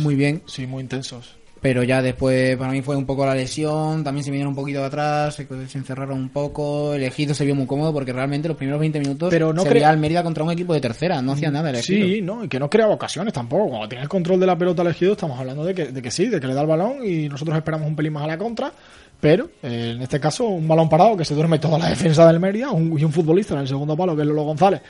muy 0.01 0.15
bien, 0.15 0.41
Sí, 0.45 0.65
muy 0.67 0.81
intensos. 0.83 1.35
Pero 1.61 1.83
ya 1.83 2.01
después 2.01 2.57
para 2.57 2.71
mí 2.71 2.81
fue 2.81 2.95
un 2.95 3.05
poco 3.05 3.25
la 3.25 3.35
lesión, 3.35 4.03
también 4.03 4.23
se 4.23 4.31
vinieron 4.31 4.49
un 4.49 4.55
poquito 4.55 4.79
de 4.79 4.85
atrás, 4.85 5.35
se, 5.35 5.47
se 5.67 5.77
encerraron 5.77 6.17
un 6.17 6.29
poco, 6.29 6.95
el 6.95 7.03
Ejido 7.03 7.35
se 7.35 7.45
vio 7.45 7.53
muy 7.53 7.67
cómodo 7.67 7.93
porque 7.93 8.11
realmente 8.11 8.47
los 8.47 8.57
primeros 8.57 8.79
20 8.79 8.99
minutos 8.99 9.29
Pero 9.29 9.53
no 9.53 9.61
se 9.61 9.69
veía 9.69 9.89
al 9.89 9.97
Mérida 9.97 10.23
contra 10.23 10.43
un 10.43 10.51
equipo 10.51 10.73
de 10.73 10.81
tercera, 10.81 11.21
no 11.21 11.33
hacía 11.33 11.51
nada 11.51 11.69
el 11.69 11.75
Ejido. 11.77 12.07
Sí, 12.07 12.21
no, 12.21 12.43
y 12.43 12.47
que 12.47 12.59
no 12.59 12.69
creaba 12.69 12.93
ocasiones 12.93 13.33
tampoco. 13.33 13.69
Cuando 13.69 13.87
tiene 13.87 14.01
el 14.01 14.09
control 14.09 14.39
de 14.39 14.47
la 14.47 14.57
pelota 14.57 14.81
elegido, 14.81 15.11
estamos 15.11 15.39
hablando 15.39 15.63
de 15.63 15.75
que, 15.75 15.85
de 15.85 16.01
que 16.01 16.09
sí, 16.09 16.27
de 16.27 16.39
que 16.39 16.47
le 16.47 16.55
da 16.55 16.61
el 16.61 16.67
balón 16.67 17.05
y 17.05 17.29
nosotros 17.29 17.55
esperamos 17.55 17.87
un 17.87 17.95
pelín 17.95 18.13
más 18.13 18.23
a 18.23 18.27
la 18.27 18.37
contra. 18.37 18.71
Pero 19.19 19.51
eh, 19.61 19.93
en 19.95 20.01
este 20.01 20.19
caso, 20.19 20.45
un 20.47 20.67
balón 20.67 20.89
parado 20.89 21.15
que 21.15 21.23
se 21.23 21.35
duerme 21.35 21.59
toda 21.59 21.77
la 21.77 21.89
defensa 21.89 22.25
del 22.25 22.39
Mérida 22.39 22.71
un, 22.71 22.97
y 22.99 23.03
un 23.03 23.13
futbolista 23.13 23.53
en 23.53 23.61
el 23.61 23.67
segundo 23.67 23.95
palo, 23.95 24.15
que 24.15 24.23
es 24.23 24.27
Lolo 24.27 24.43
González. 24.43 24.81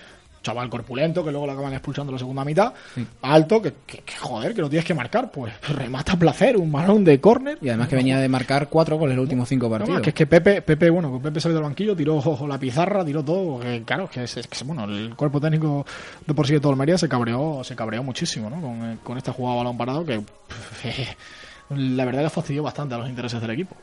Chaval 0.43 0.69
corpulento, 0.69 1.23
que 1.23 1.29
luego 1.31 1.45
lo 1.45 1.51
acaban 1.51 1.71
expulsando 1.73 2.09
en 2.11 2.15
la 2.15 2.19
segunda 2.19 2.43
mitad. 2.43 2.73
Alto, 3.21 3.61
que, 3.61 3.73
que- 3.85 3.99
que 3.99 4.15
joder, 4.17 4.55
que 4.55 4.61
lo 4.61 4.69
tienes 4.69 4.85
que 4.85 4.93
marcar. 4.95 5.31
Pues 5.31 5.53
remata 5.69 6.13
a 6.13 6.15
placer, 6.19 6.57
un 6.57 6.71
balón 6.71 7.03
de 7.03 7.19
córner. 7.21 7.59
Y 7.61 7.69
además 7.69 7.87
que 7.87 7.95
venía 7.95 8.17
de 8.19 8.27
marcar 8.27 8.67
cuatro 8.67 8.97
goles 8.97 9.15
los 9.15 9.23
últimos 9.23 9.47
cinco 9.47 9.67
No, 9.67 9.71
partidos. 9.77 10.01
que 10.01 10.09
es 10.09 10.15
que 10.15 10.25
Pepe, 10.25 10.61
Pepe, 10.63 10.89
bueno, 10.89 11.19
Pepe 11.21 11.39
salió 11.39 11.55
del 11.55 11.63
banquillo, 11.63 11.95
tiró 11.95 12.15
ojo, 12.15 12.47
la 12.47 12.57
pizarra, 12.57 13.05
tiró 13.05 13.23
todo. 13.23 13.59
que, 13.59 13.83
claro, 13.83 14.09
que 14.09 14.23
es, 14.23 14.33
que 14.35 14.63
bueno, 14.63 14.85
el 14.85 15.15
cuerpo 15.15 15.39
técnico 15.39 15.85
de 16.25 16.33
por 16.33 16.47
sí 16.47 16.53
de 16.53 16.59
todo 16.59 16.71
el 16.71 16.73
Almería 16.75 16.97
se 16.97 17.07
cabreó, 17.07 17.63
se 17.63 17.75
cabreó 17.75 18.01
muchísimo, 18.01 18.49
¿no? 18.49 18.59
Con, 18.61 18.91
eh, 18.91 18.97
con 19.03 19.17
esta 19.19 19.33
jugada 19.33 19.57
balón 19.57 19.77
parado 19.77 20.03
que 20.05 20.21
la 21.69 22.05
verdad 22.05 22.23
que 22.23 22.29
fastidió 22.29 22.63
bastante 22.63 22.95
a 22.95 22.97
los 22.97 23.09
intereses 23.09 23.39
del 23.41 23.51
equipo. 23.51 23.75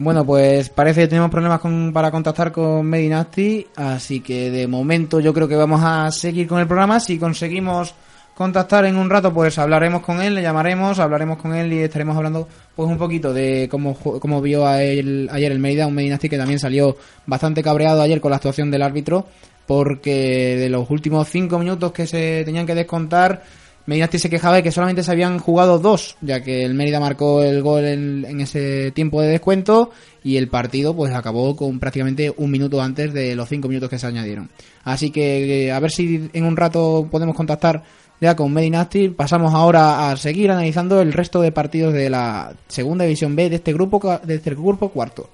Bueno, 0.00 0.24
pues 0.24 0.68
parece 0.68 1.02
que 1.02 1.08
tenemos 1.08 1.28
problemas 1.28 1.58
con, 1.58 1.92
para 1.92 2.12
contactar 2.12 2.52
con 2.52 2.86
Medinasti, 2.86 3.66
así 3.74 4.20
que 4.20 4.48
de 4.48 4.68
momento 4.68 5.18
yo 5.18 5.34
creo 5.34 5.48
que 5.48 5.56
vamos 5.56 5.80
a 5.82 6.12
seguir 6.12 6.46
con 6.46 6.60
el 6.60 6.68
programa. 6.68 7.00
Si 7.00 7.18
conseguimos 7.18 7.96
contactar 8.36 8.84
en 8.84 8.96
un 8.96 9.10
rato, 9.10 9.34
pues 9.34 9.58
hablaremos 9.58 10.02
con 10.02 10.22
él, 10.22 10.36
le 10.36 10.42
llamaremos, 10.42 11.00
hablaremos 11.00 11.38
con 11.38 11.52
él 11.52 11.72
y 11.72 11.80
estaremos 11.80 12.16
hablando 12.16 12.46
pues 12.76 12.88
un 12.88 12.96
poquito 12.96 13.34
de 13.34 13.66
cómo, 13.68 13.96
cómo 13.96 14.40
vio 14.40 14.64
a 14.64 14.84
él, 14.84 15.28
ayer 15.32 15.50
el 15.50 15.58
un 15.58 15.94
Medinasti 15.94 16.28
que 16.28 16.38
también 16.38 16.60
salió 16.60 16.96
bastante 17.26 17.60
cabreado 17.60 18.00
ayer 18.00 18.20
con 18.20 18.30
la 18.30 18.36
actuación 18.36 18.70
del 18.70 18.82
árbitro, 18.82 19.26
porque 19.66 20.56
de 20.56 20.68
los 20.68 20.88
últimos 20.90 21.28
cinco 21.28 21.58
minutos 21.58 21.90
que 21.90 22.06
se 22.06 22.44
tenían 22.44 22.66
que 22.66 22.76
descontar, 22.76 23.42
Medinasti 23.88 24.18
se 24.18 24.28
quejaba 24.28 24.56
de 24.56 24.62
que 24.62 24.70
solamente 24.70 25.02
se 25.02 25.10
habían 25.10 25.38
jugado 25.38 25.78
dos, 25.78 26.18
ya 26.20 26.42
que 26.42 26.62
el 26.62 26.74
Mérida 26.74 27.00
marcó 27.00 27.42
el 27.42 27.62
gol 27.62 27.86
en, 27.86 28.38
ese 28.38 28.90
tiempo 28.90 29.22
de 29.22 29.28
descuento 29.28 29.92
y 30.22 30.36
el 30.36 30.48
partido 30.48 30.94
pues 30.94 31.14
acabó 31.14 31.56
con 31.56 31.78
prácticamente 31.80 32.30
un 32.36 32.50
minuto 32.50 32.82
antes 32.82 33.14
de 33.14 33.34
los 33.34 33.48
cinco 33.48 33.66
minutos 33.66 33.88
que 33.88 33.98
se 33.98 34.06
añadieron. 34.06 34.50
Así 34.84 35.10
que 35.10 35.68
eh, 35.68 35.72
a 35.72 35.80
ver 35.80 35.90
si 35.90 36.28
en 36.34 36.44
un 36.44 36.58
rato 36.58 37.08
podemos 37.10 37.34
contactar 37.34 37.82
ya 38.20 38.36
con 38.36 38.52
Medinasti. 38.52 39.08
Pasamos 39.08 39.54
ahora 39.54 40.10
a 40.10 40.16
seguir 40.18 40.50
analizando 40.50 41.00
el 41.00 41.14
resto 41.14 41.40
de 41.40 41.50
partidos 41.50 41.94
de 41.94 42.10
la 42.10 42.52
segunda 42.66 43.06
división 43.06 43.34
B 43.36 43.48
de 43.48 43.56
este 43.56 43.72
grupo 43.72 44.20
de 44.22 44.34
este 44.34 44.50
grupo 44.50 44.90
cuarto. 44.90 45.30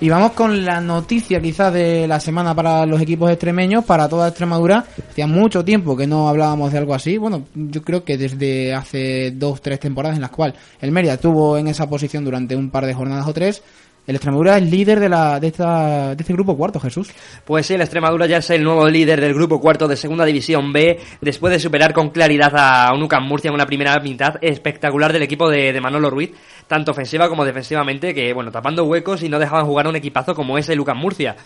Y 0.00 0.08
vamos 0.08 0.30
con 0.30 0.64
la 0.64 0.80
noticia 0.80 1.40
quizás 1.40 1.74
de 1.74 2.06
la 2.06 2.20
semana 2.20 2.54
para 2.54 2.86
los 2.86 3.00
equipos 3.00 3.32
extremeños, 3.32 3.84
para 3.84 4.08
toda 4.08 4.28
Extremadura. 4.28 4.84
Hacía 5.10 5.26
mucho 5.26 5.64
tiempo 5.64 5.96
que 5.96 6.06
no 6.06 6.28
hablábamos 6.28 6.70
de 6.70 6.78
algo 6.78 6.94
así. 6.94 7.18
Bueno, 7.18 7.46
yo 7.52 7.82
creo 7.82 8.04
que 8.04 8.16
desde 8.16 8.72
hace 8.74 9.32
dos, 9.32 9.60
tres 9.60 9.80
temporadas 9.80 10.16
en 10.16 10.22
las 10.22 10.30
cuales 10.30 10.56
el 10.80 10.92
Mérida 10.92 11.14
estuvo 11.14 11.58
en 11.58 11.66
esa 11.66 11.88
posición 11.88 12.24
durante 12.24 12.54
un 12.54 12.70
par 12.70 12.86
de 12.86 12.94
jornadas 12.94 13.26
o 13.26 13.34
tres. 13.34 13.60
El 14.08 14.14
Extremadura 14.14 14.56
es 14.56 14.62
líder 14.62 15.00
de, 15.00 15.10
la, 15.10 15.38
de, 15.38 15.48
esta, 15.48 16.14
de 16.14 16.22
este 16.22 16.32
grupo 16.32 16.56
cuarto, 16.56 16.80
Jesús. 16.80 17.10
Pues 17.44 17.66
sí, 17.66 17.74
el 17.74 17.82
Extremadura 17.82 18.24
ya 18.24 18.38
es 18.38 18.48
el 18.48 18.64
nuevo 18.64 18.88
líder 18.88 19.20
del 19.20 19.34
grupo 19.34 19.60
cuarto 19.60 19.86
de 19.86 19.96
Segunda 19.96 20.24
División 20.24 20.72
B, 20.72 20.98
después 21.20 21.52
de 21.52 21.60
superar 21.60 21.92
con 21.92 22.08
claridad 22.08 22.50
a 22.56 22.94
un 22.94 23.02
UCAM 23.02 23.24
Murcia 23.24 23.50
en 23.50 23.54
una 23.54 23.66
primera 23.66 23.94
mitad 24.00 24.36
espectacular 24.40 25.12
del 25.12 25.24
equipo 25.24 25.50
de, 25.50 25.74
de 25.74 25.80
Manolo 25.82 26.08
Ruiz, 26.08 26.30
tanto 26.66 26.92
ofensiva 26.92 27.28
como 27.28 27.44
defensivamente, 27.44 28.14
que 28.14 28.32
bueno, 28.32 28.50
tapando 28.50 28.84
huecos 28.84 29.22
y 29.22 29.28
no 29.28 29.38
dejaban 29.38 29.66
jugar 29.66 29.84
a 29.84 29.90
un 29.90 29.96
equipazo 29.96 30.34
como 30.34 30.56
es 30.56 30.70
el 30.70 30.80
UCAM 30.80 30.96
Murcia. 30.96 31.36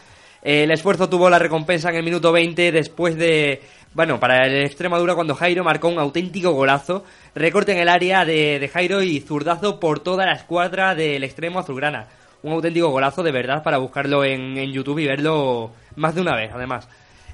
El 0.40 0.70
esfuerzo 0.70 1.08
tuvo 1.08 1.28
la 1.28 1.40
recompensa 1.40 1.90
en 1.90 1.96
el 1.96 2.04
minuto 2.04 2.30
20 2.30 2.70
después 2.70 3.16
de... 3.16 3.60
Bueno, 3.92 4.20
para 4.20 4.46
el 4.46 4.62
Extremadura 4.62 5.16
cuando 5.16 5.34
Jairo 5.34 5.64
marcó 5.64 5.88
un 5.88 5.98
auténtico 5.98 6.52
golazo, 6.52 7.02
recorte 7.34 7.72
en 7.72 7.78
el 7.78 7.88
área 7.88 8.24
de, 8.24 8.60
de 8.60 8.68
Jairo 8.68 9.02
y 9.02 9.18
zurdazo 9.18 9.80
por 9.80 9.98
toda 9.98 10.26
la 10.26 10.34
escuadra 10.34 10.94
del 10.94 11.24
extremo 11.24 11.58
azulgrana. 11.58 12.06
Un 12.42 12.52
auténtico 12.52 12.88
golazo 12.90 13.22
de 13.22 13.30
verdad 13.32 13.62
para 13.62 13.78
buscarlo 13.78 14.24
en, 14.24 14.56
en 14.58 14.72
YouTube 14.72 14.98
y 14.98 15.06
verlo 15.06 15.72
más 15.96 16.14
de 16.14 16.20
una 16.20 16.34
vez, 16.34 16.50
además. 16.52 16.88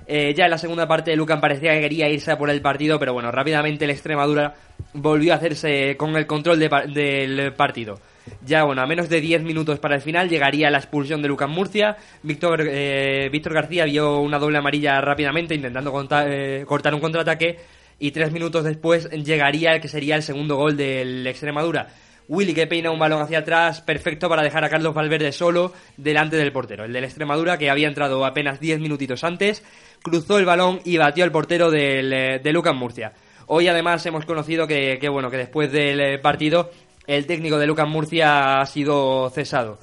Eh, 0.06 0.32
ya 0.34 0.44
en 0.46 0.50
la 0.50 0.58
segunda 0.58 0.86
parte 0.88 1.14
Lucan 1.16 1.40
parecía 1.40 1.72
que 1.74 1.80
quería 1.80 2.08
irse 2.08 2.30
a 2.32 2.38
por 2.38 2.48
el 2.50 2.62
partido, 2.62 2.98
pero 2.98 3.12
bueno, 3.12 3.30
rápidamente 3.30 3.84
el 3.84 3.90
Extremadura 3.90 4.54
volvió 4.94 5.32
a 5.32 5.36
hacerse 5.36 5.96
con 5.98 6.16
el 6.16 6.26
control 6.26 6.58
de 6.58 6.68
del 6.88 7.52
partido. 7.52 8.00
Ya 8.44 8.64
bueno, 8.64 8.82
a 8.82 8.86
menos 8.86 9.08
de 9.08 9.20
10 9.20 9.42
minutos 9.42 9.78
para 9.78 9.94
el 9.96 10.02
final 10.02 10.28
llegaría 10.28 10.70
la 10.70 10.78
expulsión 10.78 11.20
de 11.22 11.28
Lucan 11.28 11.50
Murcia. 11.50 11.96
Víctor, 12.22 12.62
eh, 12.68 13.28
Víctor 13.32 13.54
García 13.54 13.84
vio 13.86 14.18
una 14.20 14.38
doble 14.38 14.58
amarilla 14.58 15.00
rápidamente 15.00 15.54
intentando 15.54 15.92
conta- 15.92 16.24
eh, 16.26 16.64
cortar 16.66 16.94
un 16.94 17.00
contraataque 17.00 17.58
y 17.98 18.10
tres 18.10 18.30
minutos 18.32 18.64
después 18.64 19.08
llegaría 19.10 19.72
el 19.74 19.80
que 19.80 19.88
sería 19.88 20.16
el 20.16 20.22
segundo 20.22 20.56
gol 20.56 20.76
del 20.76 21.26
Extremadura. 21.26 21.88
Willy 22.28 22.52
que 22.54 22.66
peina 22.66 22.90
un 22.90 22.98
balón 22.98 23.22
hacia 23.22 23.38
atrás, 23.38 23.80
perfecto 23.80 24.28
para 24.28 24.42
dejar 24.42 24.62
a 24.64 24.68
Carlos 24.68 24.94
Valverde 24.94 25.32
solo 25.32 25.72
delante 25.96 26.36
del 26.36 26.52
portero. 26.52 26.84
El 26.84 26.92
del 26.92 27.04
Extremadura, 27.04 27.56
que 27.58 27.70
había 27.70 27.88
entrado 27.88 28.24
apenas 28.26 28.60
10 28.60 28.80
minutitos 28.80 29.24
antes, 29.24 29.64
cruzó 30.02 30.38
el 30.38 30.44
balón 30.44 30.80
y 30.84 30.98
batió 30.98 31.24
al 31.24 31.32
portero 31.32 31.70
del, 31.70 32.12
eh, 32.12 32.38
de 32.38 32.52
Lucas 32.52 32.74
Murcia. 32.74 33.12
Hoy 33.46 33.66
además 33.68 34.04
hemos 34.04 34.26
conocido 34.26 34.66
que, 34.66 34.98
bueno, 35.10 35.30
que 35.30 35.38
después 35.38 35.72
del 35.72 36.00
eh, 36.00 36.18
partido 36.18 36.70
el 37.06 37.26
técnico 37.26 37.56
de 37.58 37.66
Lucas 37.66 37.88
Murcia 37.88 38.60
ha 38.60 38.66
sido 38.66 39.30
cesado. 39.30 39.78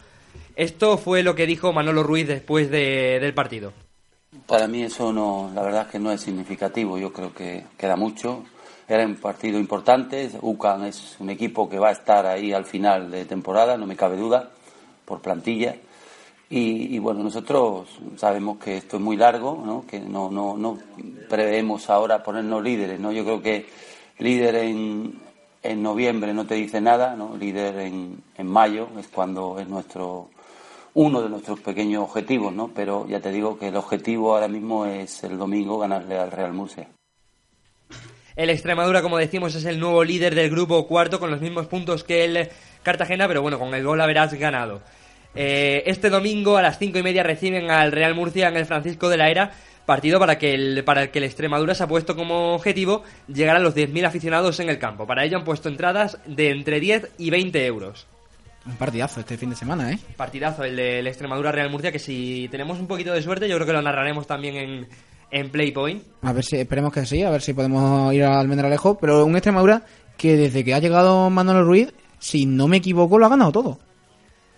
Esto 0.55 0.99
fue 0.99 1.23
lo 1.23 1.33
que 1.33 1.47
dijo 1.47 1.73
Manolo 1.73 2.03
Ruiz 2.03 2.27
después 2.27 2.69
de- 2.69 3.17
del 3.19 3.33
partido. 3.33 3.73
Para 4.47 4.67
mí 4.67 4.83
eso 4.83 5.11
no, 5.11 5.51
la 5.55 5.63
verdad 5.63 5.81
es 5.83 5.87
que 5.93 5.99
no 5.99 6.11
es 6.11 6.21
significativo. 6.21 6.99
Yo 6.99 7.11
creo 7.11 7.33
que 7.33 7.63
queda 7.77 7.95
mucho. 7.95 8.43
Era 8.88 9.06
un 9.06 9.15
partido 9.15 9.60
importante. 9.60 10.30
UCAN 10.42 10.86
es 10.86 11.15
un 11.20 11.30
equipo 11.30 11.68
que 11.68 11.80
va 11.80 11.89
a 11.89 11.94
estar 11.94 12.25
ahí 12.25 12.54
al 12.54 12.65
final 12.65 13.10
de 13.10 13.25
temporada, 13.25 13.77
no 13.77 13.88
me 13.88 13.96
cabe 13.96 14.18
duda, 14.18 14.51
por 15.06 15.22
plantilla. 15.22 15.75
Y, 16.50 16.96
y 16.96 17.00
bueno, 17.00 17.24
nosotros 17.24 17.89
sabemos 18.18 18.60
que 18.60 18.77
esto 18.77 18.98
es 18.98 19.04
muy 19.04 19.18
largo, 19.18 19.62
¿no? 19.65 19.86
que 19.88 20.00
no, 20.00 20.30
no, 20.30 20.56
no 20.56 20.77
preveemos 21.27 21.89
ahora 21.89 22.22
ponernos 22.22 22.63
líderes. 22.63 23.00
¿no? 23.00 23.12
Yo 23.12 23.24
creo 23.24 23.42
que 23.42 23.65
líder 24.20 24.56
en, 24.56 25.20
en 25.63 25.82
noviembre 25.82 26.34
no 26.34 26.46
te 26.46 26.54
dice 26.56 26.80
nada, 26.80 27.15
¿no? 27.15 27.36
líder 27.36 27.80
en, 27.80 28.22
en 28.38 28.48
mayo 28.48 28.88
es 29.00 29.08
cuando 29.08 29.60
es 29.60 29.68
nuestro 29.68 30.30
uno 30.94 31.22
de 31.22 31.30
nuestros 31.30 31.60
pequeños 31.60 32.04
objetivos, 32.04 32.54
¿no? 32.54 32.70
Pero 32.74 33.06
ya 33.06 33.20
te 33.20 33.30
digo 33.30 33.60
que 33.60 33.68
el 33.68 33.75
objetivo 33.75 34.34
ahora 34.34 34.48
mismo 34.48 34.86
es 34.86 35.25
el 35.25 35.38
domingo 35.38 35.77
ganarle 35.77 36.18
al 36.18 36.32
Real 36.32 36.54
Murcia. 36.54 36.88
El 38.36 38.50
Extremadura, 38.50 39.01
como 39.01 39.18
decimos, 39.18 39.56
es 39.56 39.63
el 39.65 39.80
nuevo 39.80 40.04
líder 40.04 40.36
del 40.36 40.50
grupo 40.50 40.88
cuarto 40.88 41.20
con 41.20 41.32
los 41.32 41.39
mismos 41.39 41.68
puntos 41.68 42.04
que 42.04 42.25
el 42.25 42.50
Cartagena, 42.84 43.27
pero 43.27 43.42
bueno, 43.42 43.58
con 43.58 43.74
el 43.74 43.84
gol 43.84 44.01
haberás 44.01 44.34
ganado. 44.34 44.82
Eh, 45.36 45.84
este 45.86 46.10
domingo 46.10 46.58
a 46.58 46.62
las 46.62 46.77
cinco 46.77 46.98
y 47.00 47.04
media 47.04 47.24
reciben 47.24 47.72
al 47.72 47.94
Real 47.94 48.13
Murcia 48.13 48.50
en 48.50 48.58
el 48.58 48.65
Francisco 48.65 49.08
de 49.08 49.18
la 49.18 49.30
Era, 49.30 49.51
partido 49.86 50.20
para 50.20 50.38
que 50.38 50.54
el, 50.54 50.84
para 50.84 51.04
el 51.04 51.12
que 51.12 51.20
el 51.20 51.25
Extremadura 51.25 51.75
se 51.75 51.84
ha 51.84 51.88
puesto 51.88 52.15
como 52.15 52.56
objetivo 52.56 53.04
llegar 53.27 53.56
a 53.56 53.60
los 53.60 53.75
10.000 53.75 54.06
aficionados 54.06 54.60
en 54.60 54.70
el 54.70 54.80
campo. 54.80 55.08
Para 55.08 55.24
ello 55.24 55.38
han 55.38 55.46
puesto 55.46 55.70
entradas 55.70 56.18
de 56.25 56.51
entre 56.51 56.82
10 56.82 57.12
y 57.18 57.30
20 57.30 57.65
euros. 57.65 58.08
Un 58.65 58.75
partidazo 58.75 59.20
este 59.20 59.38
fin 59.38 59.51
de 59.51 59.56
semana, 59.56 59.92
¿eh? 59.92 60.00
Partidazo 60.18 60.63
el 60.63 60.75
del 60.75 61.08
Extremadura 61.08 61.51
Real 61.51 61.70
Murcia, 61.70 61.92
que 61.92 62.00
si 62.00 62.48
tenemos 62.50 62.80
un 62.80 62.88
poquito 62.88 63.13
de 63.13 63.22
suerte, 63.22 63.48
yo 63.48 63.56
creo 63.56 63.68
que 63.68 63.74
lo 63.74 63.82
narraremos 63.82 64.25
también 64.25 64.56
en, 64.56 64.88
en 65.36 65.50
Playpoint. 65.50 66.01
A 66.22 66.32
ver 66.32 66.46
si, 66.46 66.56
esperemos 66.56 66.94
que 66.94 67.06
sí, 67.06 67.22
a 67.22 67.30
ver 67.30 67.42
si 67.42 67.54
podemos 67.54 68.13
ir 68.13 68.24
al 68.24 68.38
Almendralejo. 68.38 68.98
Pero 68.98 69.25
un 69.25 69.36
Extremadura 69.36 69.84
que 70.18 70.38
desde 70.38 70.63
que 70.63 70.74
ha 70.74 70.80
llegado 70.80 71.30
Manolo 71.30 71.65
Ruiz, 71.65 71.94
si 72.20 72.46
no 72.46 72.70
me 72.70 72.77
equivoco, 72.77 73.20
lo 73.20 73.25
ha 73.25 73.30
ganado 73.30 73.51
todo. 73.51 73.80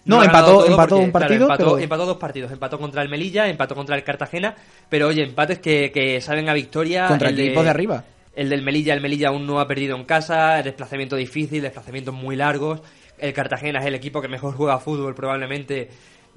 No, 0.05 0.23
empató, 0.23 0.67
empató 0.67 0.95
porque, 0.95 1.05
un 1.05 1.11
partido, 1.11 1.47
claro, 1.47 1.53
empató, 1.53 1.71
pero 1.71 1.83
empató 1.83 2.05
dos 2.05 2.17
partidos. 2.17 2.51
Empató 2.51 2.77
contra 2.77 3.01
el 3.01 3.09
Melilla, 3.09 3.49
empató 3.49 3.73
contra 3.73 3.95
el 3.95 4.03
Cartagena. 4.03 4.55
Pero 4.87 5.07
oye, 5.07 5.23
empates 5.23 5.57
que, 5.57 5.91
que 5.91 6.21
saben 6.21 6.47
a 6.47 6.53
victoria. 6.53 7.07
contra 7.07 7.29
el 7.29 7.39
equipos 7.39 7.63
de 7.63 7.69
arriba. 7.71 8.03
El 8.35 8.49
del 8.49 8.61
Melilla, 8.61 8.93
el 8.93 9.01
Melilla 9.01 9.29
aún 9.29 9.47
no 9.47 9.59
ha 9.59 9.67
perdido 9.67 9.97
en 9.97 10.05
casa, 10.05 10.61
desplazamiento 10.61 11.15
difícil, 11.15 11.63
desplazamientos 11.63 12.13
muy 12.13 12.35
largos. 12.35 12.81
El 13.17 13.33
Cartagena 13.33 13.79
es 13.79 13.87
el 13.87 13.95
equipo 13.95 14.21
que 14.21 14.27
mejor 14.27 14.53
juega 14.53 14.77
fútbol 14.77 15.15
probablemente 15.15 15.89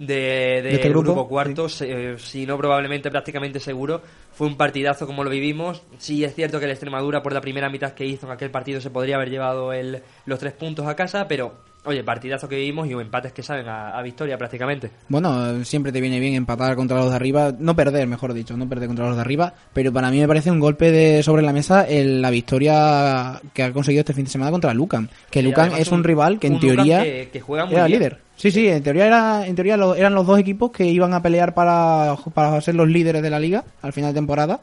de, 0.07 0.15
de, 0.15 0.63
¿De 0.63 0.75
este 0.77 0.89
grupo? 0.89 1.13
grupo 1.13 1.29
cuarto, 1.29 1.69
se- 1.69 2.13
eh, 2.13 2.19
si 2.19 2.47
no 2.47 2.57
probablemente 2.57 3.11
prácticamente 3.11 3.61
seguro. 3.61 4.01
Fue 4.33 4.47
un 4.47 4.57
partidazo 4.57 5.07
como 5.07 5.23
lo 5.23 5.29
vivimos. 5.31 5.83
Sí 5.99 6.25
es 6.25 6.35
cierto 6.35 6.59
que 6.59 6.65
el 6.65 6.71
Extremadura 6.71 7.23
por 7.23 7.33
la 7.35 7.41
primera 7.43 7.69
mitad 7.69 7.93
que 7.93 8.07
hizo 8.07 8.27
en 8.27 8.33
aquel 8.33 8.51
partido 8.51 8.81
se 8.81 8.89
podría 8.91 9.17
haber 9.17 9.29
llevado 9.29 9.73
el, 9.75 10.03
los 10.25 10.39
tres 10.39 10.55
puntos 10.55 10.87
a 10.87 10.97
casa, 10.97 11.29
pero 11.29 11.53
oye, 11.85 12.03
partidazo 12.03 12.49
que 12.49 12.57
vivimos 12.57 12.89
y 12.89 12.93
empates 12.93 13.33
que 13.35 13.43
saben 13.43 13.69
a, 13.69 13.91
a 13.91 14.03
victoria 14.03 14.39
prácticamente. 14.39 14.91
Bueno, 15.09 15.63
siempre 15.65 15.93
te 15.93 16.01
viene 16.01 16.19
bien 16.21 16.33
empatar 16.35 16.75
contra 16.77 16.97
los 16.99 17.11
de 17.11 17.17
arriba, 17.17 17.53
no 17.59 17.77
perder, 17.77 18.07
mejor 18.07 18.33
dicho, 18.33 18.57
no 18.57 18.67
perder 18.69 18.87
contra 18.89 19.07
los 19.07 19.17
de 19.17 19.21
arriba, 19.23 19.53
pero 19.75 19.93
para 19.93 20.11
mí 20.11 20.19
me 20.21 20.29
parece 20.29 20.51
un 20.51 20.61
golpe 20.61 20.91
de 20.91 21.23
sobre 21.23 21.43
la 21.43 21.53
mesa 21.53 21.85
el- 21.87 22.23
la 22.23 22.31
victoria 22.31 23.41
que 23.53 23.63
ha 23.65 23.73
conseguido 23.73 24.01
este 24.01 24.15
fin 24.15 24.25
de 24.25 24.31
semana 24.31 24.51
contra 24.51 24.73
Lucan, 24.73 25.11
que 25.31 25.41
Y 25.41 25.43
Lucan 25.43 25.73
es 25.73 25.91
un, 25.93 26.05
rival 26.05 26.39
que 26.39 26.47
en 26.47 26.55
un 26.55 26.61
teoría 26.61 27.03
que- 27.03 27.29
que 27.33 27.41
juega 27.41 27.67
muy 27.67 27.75
era 27.75 27.87
bien. 27.87 27.99
líder. 27.99 28.19
Sí, 28.41 28.51
sí, 28.51 28.67
en 28.69 28.83
teoría 28.83 29.07
era 29.07 29.47
en 29.47 29.55
teoría 29.55 29.77
lo- 29.77 29.95
eran 29.95 30.15
los 30.15 30.27
dos 30.27 30.39
equipos 30.39 30.71
que 30.71 30.87
iban 30.87 31.13
a 31.13 31.21
pelear 31.21 31.53
para, 31.53 32.17
para 32.33 32.59
ser 32.63 32.75
los 32.75 32.89
líderes 32.89 33.21
de 33.23 33.29
la 33.29 33.39
liga 33.39 33.65
al 33.83 33.93
final 33.93 34.15
de 34.15 34.19
temporada 34.19 34.61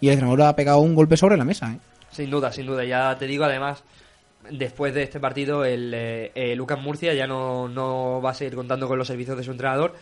y 0.00 0.06
el 0.08 0.12
Extremadura 0.14 0.48
ha 0.48 0.56
pegado 0.56 0.78
un 0.78 0.94
golpe 0.94 1.18
sobre 1.18 1.36
la 1.36 1.44
mesa, 1.44 1.72
¿eh? 1.74 1.78
Sin 2.10 2.30
duda, 2.30 2.50
sin 2.52 2.64
duda. 2.64 2.84
Ya 2.86 3.14
te 3.18 3.26
digo, 3.26 3.44
además, 3.44 3.84
después 4.50 4.94
de 4.94 5.02
este 5.02 5.20
partido, 5.20 5.66
el 5.66 5.92
eh, 5.94 6.32
eh, 6.34 6.56
Lucas 6.56 6.80
Murcia 6.80 7.12
ya 7.12 7.26
no, 7.26 7.68
no 7.68 8.22
va 8.22 8.30
a 8.30 8.34
seguir 8.34 8.54
contando 8.54 8.88
con 8.88 8.96
los 8.98 9.06
servicios 9.08 9.36
de 9.36 9.44
su 9.44 9.50
entrenador. 9.50 9.94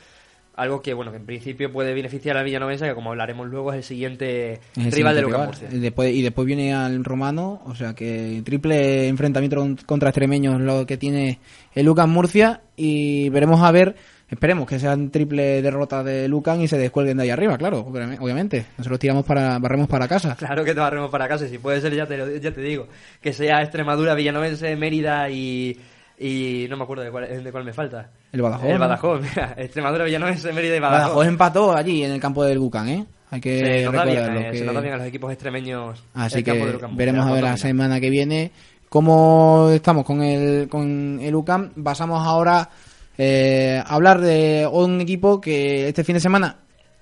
Algo 0.56 0.80
que, 0.80 0.94
bueno, 0.94 1.10
que 1.10 1.18
en 1.18 1.26
principio 1.26 1.70
puede 1.70 1.92
beneficiar 1.92 2.36
al 2.38 2.44
Villanovense, 2.46 2.86
que 2.86 2.94
como 2.94 3.10
hablaremos 3.10 3.46
luego 3.46 3.72
es 3.72 3.76
el 3.76 3.82
siguiente 3.84 4.52
Es 4.54 4.86
el 4.86 4.92
rival 4.92 5.14
de 5.14 5.20
siguiente 5.20 5.22
Lucas 5.22 5.32
rival. 5.36 5.46
Murcia. 5.48 5.68
Y 5.70 5.80
después, 5.80 6.14
y 6.14 6.22
después 6.22 6.46
viene 6.46 6.72
al 6.74 7.04
romano, 7.04 7.60
o 7.66 7.74
sea 7.74 7.92
que 7.94 8.40
triple 8.44 9.06
enfrentamiento 9.08 9.56
con- 9.58 9.76
contra 9.76 10.08
extremeños 10.08 10.58
lo 10.60 10.86
que 10.86 10.96
tiene 10.96 11.40
el 11.74 11.84
Lucan 11.84 12.08
Murcia 12.08 12.62
y 12.74 13.28
veremos 13.28 13.60
a 13.62 13.70
ver, 13.70 13.96
esperemos 14.30 14.66
que 14.66 14.78
sean 14.78 15.10
triple 15.10 15.60
derrota 15.60 16.02
de 16.02 16.26
Lucan 16.26 16.60
y 16.62 16.68
se 16.68 16.78
descuelguen 16.78 17.18
de 17.18 17.24
ahí 17.24 17.30
arriba, 17.30 17.58
claro, 17.58 17.80
obviamente-. 17.80 18.64
Nosotros 18.78 18.98
tiramos 18.98 19.26
para, 19.26 19.58
barremos 19.58 19.88
para 19.88 20.08
casa. 20.08 20.36
Claro 20.36 20.64
que 20.64 20.72
te 20.72 20.80
barremos 20.80 21.10
para 21.10 21.28
casa, 21.28 21.44
y 21.44 21.50
si 21.50 21.58
puede 21.58 21.82
ser, 21.82 21.94
ya 21.94 22.06
te, 22.06 22.40
ya 22.40 22.50
te 22.50 22.60
digo. 22.62 22.88
Que 23.20 23.34
sea 23.34 23.60
Extremadura, 23.60 24.14
Villanovense, 24.14 24.74
Mérida 24.74 25.28
y. 25.28 25.78
Y 26.18 26.66
no 26.70 26.76
me 26.76 26.84
acuerdo 26.84 27.04
de 27.04 27.10
cuál, 27.10 27.44
de 27.44 27.52
cuál 27.52 27.64
me 27.64 27.72
falta. 27.72 28.10
El 28.32 28.40
Badajoz. 28.42 28.66
El 28.66 28.72
¿no? 28.74 28.78
Badajoz, 28.80 29.20
mira. 29.36 29.54
Extremadura, 29.56 30.04
Mérida 30.04 30.76
y 30.76 30.80
Badajoz. 30.80 31.02
Badajoz 31.02 31.26
empató 31.26 31.76
allí 31.76 32.04
en 32.04 32.12
el 32.12 32.20
campo 32.20 32.42
del 32.44 32.56
Lucan, 32.56 32.88
¿eh? 32.88 33.06
Hay 33.30 33.40
que 33.40 33.58
se 33.58 33.84
nota 33.84 34.04
recordarlo. 34.04 34.40
eh, 34.40 34.50
que- 34.52 34.58
se 34.58 34.64
nota 34.64 34.80
bien 34.80 34.94
a 34.94 34.96
los 34.98 35.06
equipos 35.06 35.32
extremeños. 35.32 36.04
Así 36.14 36.38
el 36.38 36.44
que 36.44 36.78
campo 36.78 36.96
veremos 36.96 37.26
a 37.26 37.32
ver 37.32 37.42
la 37.42 37.56
semana 37.56 38.00
que 38.00 38.08
viene 38.08 38.52
cómo 38.88 39.68
estamos 39.74 40.04
con 40.04 40.22
el, 40.22 40.68
con 40.68 41.18
el 41.20 41.34
UCAM. 41.34 41.70
Pasamos 41.82 42.24
ahora 42.26 42.70
eh, 43.18 43.82
a 43.84 43.94
hablar 43.94 44.20
de 44.20 44.68
un 44.70 45.00
equipo 45.00 45.40
que 45.40 45.88
este 45.88 46.04
fin 46.04 46.14
de 46.14 46.20
semana 46.20 46.56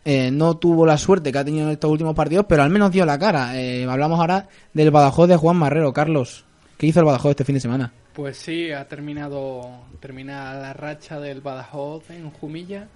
eh, 0.04 0.30
no 0.33 0.56
tuvo 0.56 0.87
la 0.87 0.97
suerte 0.99 1.30
que 1.30 1.38
ha 1.38 1.44
tenido 1.44 1.66
en 1.66 1.73
estos 1.73 1.90
últimos 1.90 2.14
partidos, 2.14 2.47
pero 2.49 2.62
al 2.62 2.71
menos 2.71 2.90
dio 2.90 3.04
la 3.06 3.18
cara. 3.18 3.61
Eh, 3.61 3.87
hablamos 3.88 4.18
ahora 4.18 4.49
del 4.73 4.90
Badajoz 4.90 5.28
de 5.28 5.37
Juan 5.37 5.56
Marrero. 5.56 5.92
Carlos, 5.92 6.44
¿qué 6.78 6.87
hizo 6.87 7.00
el 7.00 7.06
Badajoz 7.06 7.30
este 7.30 7.44
fin 7.44 7.54
de 7.56 7.61
semana? 7.61 7.92
Pues 8.14 8.37
sí, 8.37 8.71
ha 8.71 8.87
terminado 8.87 9.87
termina 9.99 10.54
la 10.54 10.73
racha 10.73 11.18
del 11.18 11.40
Badajoz 11.40 12.11
en 12.11 12.30
Jumilla 12.30 12.87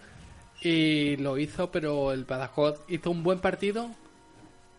y 0.63 1.17
lo 1.17 1.39
hizo, 1.39 1.73
pero 1.73 2.13
el 2.13 2.25
Badajoz 2.25 2.85
hizo 2.87 3.11
un 3.11 3.25
buen 3.25 3.41
partido, 3.41 3.91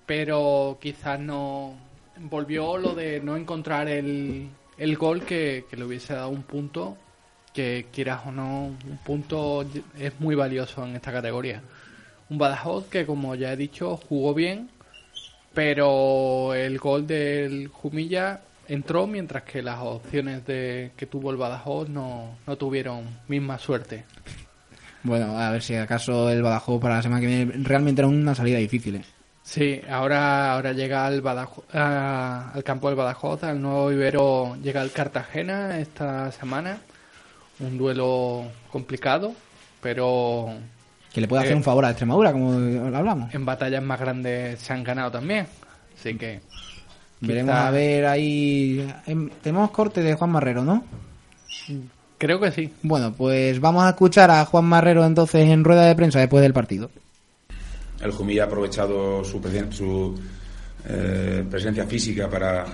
pero 0.05 0.77
quizás 0.79 1.19
no 1.19 1.74
volvió 2.22 2.77
lo 2.77 2.96
de 2.96 3.19
no 3.19 3.36
encontrar 3.36 3.89
el, 3.89 4.48
el 4.77 4.96
gol 4.96 5.24
que, 5.24 5.65
que 5.69 5.75
le 5.75 5.84
hubiese 5.84 6.13
dado 6.13 6.29
un 6.29 6.43
punto, 6.43 6.96
que 7.53 7.88
quieras 7.91 8.22
o 8.25 8.31
no, 8.31 8.67
un 8.67 9.00
punto 9.03 9.65
es 9.98 10.17
muy 10.22 10.36
valioso 10.36 10.86
en 10.86 10.96
esta 10.96 11.12
categoría. 11.12 11.62
Un 12.29 12.38
Badajoz 12.38 12.88
que, 12.88 13.05
como 13.05 13.36
ya 13.36 13.51
he 13.51 13.58
dicho, 13.58 13.98
jugó 13.98 14.34
bien, 14.34 14.69
pero 15.53 16.53
el 16.53 16.79
gol 16.79 17.05
del 17.08 17.67
Jumilla 17.67 18.39
entró 18.69 19.05
mientras 19.07 19.43
que 19.43 19.61
las 19.61 19.79
opciones 19.81 20.45
de 20.45 20.91
que 20.95 21.05
tuvo 21.05 21.31
el 21.31 21.38
Badajoz 21.38 21.89
no, 21.89 22.38
no 22.47 22.55
tuvieron 22.55 23.03
misma 23.27 23.57
suerte. 23.59 24.05
Bueno, 25.03 25.38
a 25.39 25.51
ver 25.51 25.61
si 25.61 25.75
acaso 25.75 26.29
el 26.29 26.41
Badajoz 26.41 26.81
para 26.81 26.95
la 26.97 27.01
semana 27.01 27.21
que 27.21 27.27
viene 27.27 27.51
realmente 27.63 28.01
era 28.01 28.07
una 28.07 28.35
salida 28.35 28.57
difícil. 28.57 28.95
¿eh? 28.95 29.03
Sí, 29.43 29.81
ahora, 29.89 30.53
ahora 30.53 30.73
llega 30.73 31.05
al, 31.05 31.21
Badajo- 31.23 31.63
a- 31.73 32.51
al 32.53 32.63
campo 32.63 32.88
del 32.89 32.97
Badajoz, 32.97 33.43
al 33.43 33.61
nuevo 33.61 33.91
Ibero 33.91 34.55
llega 34.61 34.81
el 34.81 34.91
Cartagena 34.91 35.79
esta 35.79 36.31
semana. 36.31 36.77
Un 37.59 37.77
duelo 37.77 38.45
complicado, 38.71 39.33
pero 39.81 40.49
que 41.13 41.19
le 41.21 41.27
puede 41.27 41.41
hacer 41.41 41.53
Eh. 41.53 41.57
un 41.57 41.63
favor 41.63 41.83
a 41.85 41.89
Extremadura, 41.89 42.31
como 42.31 42.51
hablamos. 42.95 43.33
En 43.33 43.45
batallas 43.45 43.81
más 43.83 43.99
grandes 43.99 44.59
se 44.59 44.71
han 44.73 44.83
ganado 44.83 45.11
también. 45.11 45.47
Así 45.97 46.15
que. 46.15 46.39
Veremos 47.21 47.53
quizá- 47.53 47.67
a 47.67 47.71
ver 47.71 48.05
ahí. 48.05 48.88
em, 49.07 49.29
Tenemos 49.41 49.71
corte 49.71 50.01
de 50.01 50.13
Juan 50.15 50.29
Marrero, 50.31 50.63
¿no? 50.63 50.83
Creo 52.17 52.39
que 52.39 52.51
sí. 52.51 52.71
Bueno, 52.83 53.13
pues 53.13 53.59
vamos 53.59 53.83
a 53.83 53.89
escuchar 53.89 54.29
a 54.31 54.43
Juan 54.45 54.65
Marrero 54.65 55.05
entonces 55.05 55.47
en 55.49 55.63
rueda 55.63 55.85
de 55.85 55.95
prensa 55.95 56.19
después 56.19 56.41
del 56.41 56.53
partido. 56.53 56.89
El 58.01 58.11
Jumilla 58.11 58.43
ha 58.43 58.45
aprovechado 58.47 59.23
su, 59.23 59.41
presen- 59.41 59.71
su 59.71 60.17
eh, 60.88 61.43
presencia 61.49 61.85
física 61.85 62.29
para, 62.29 62.65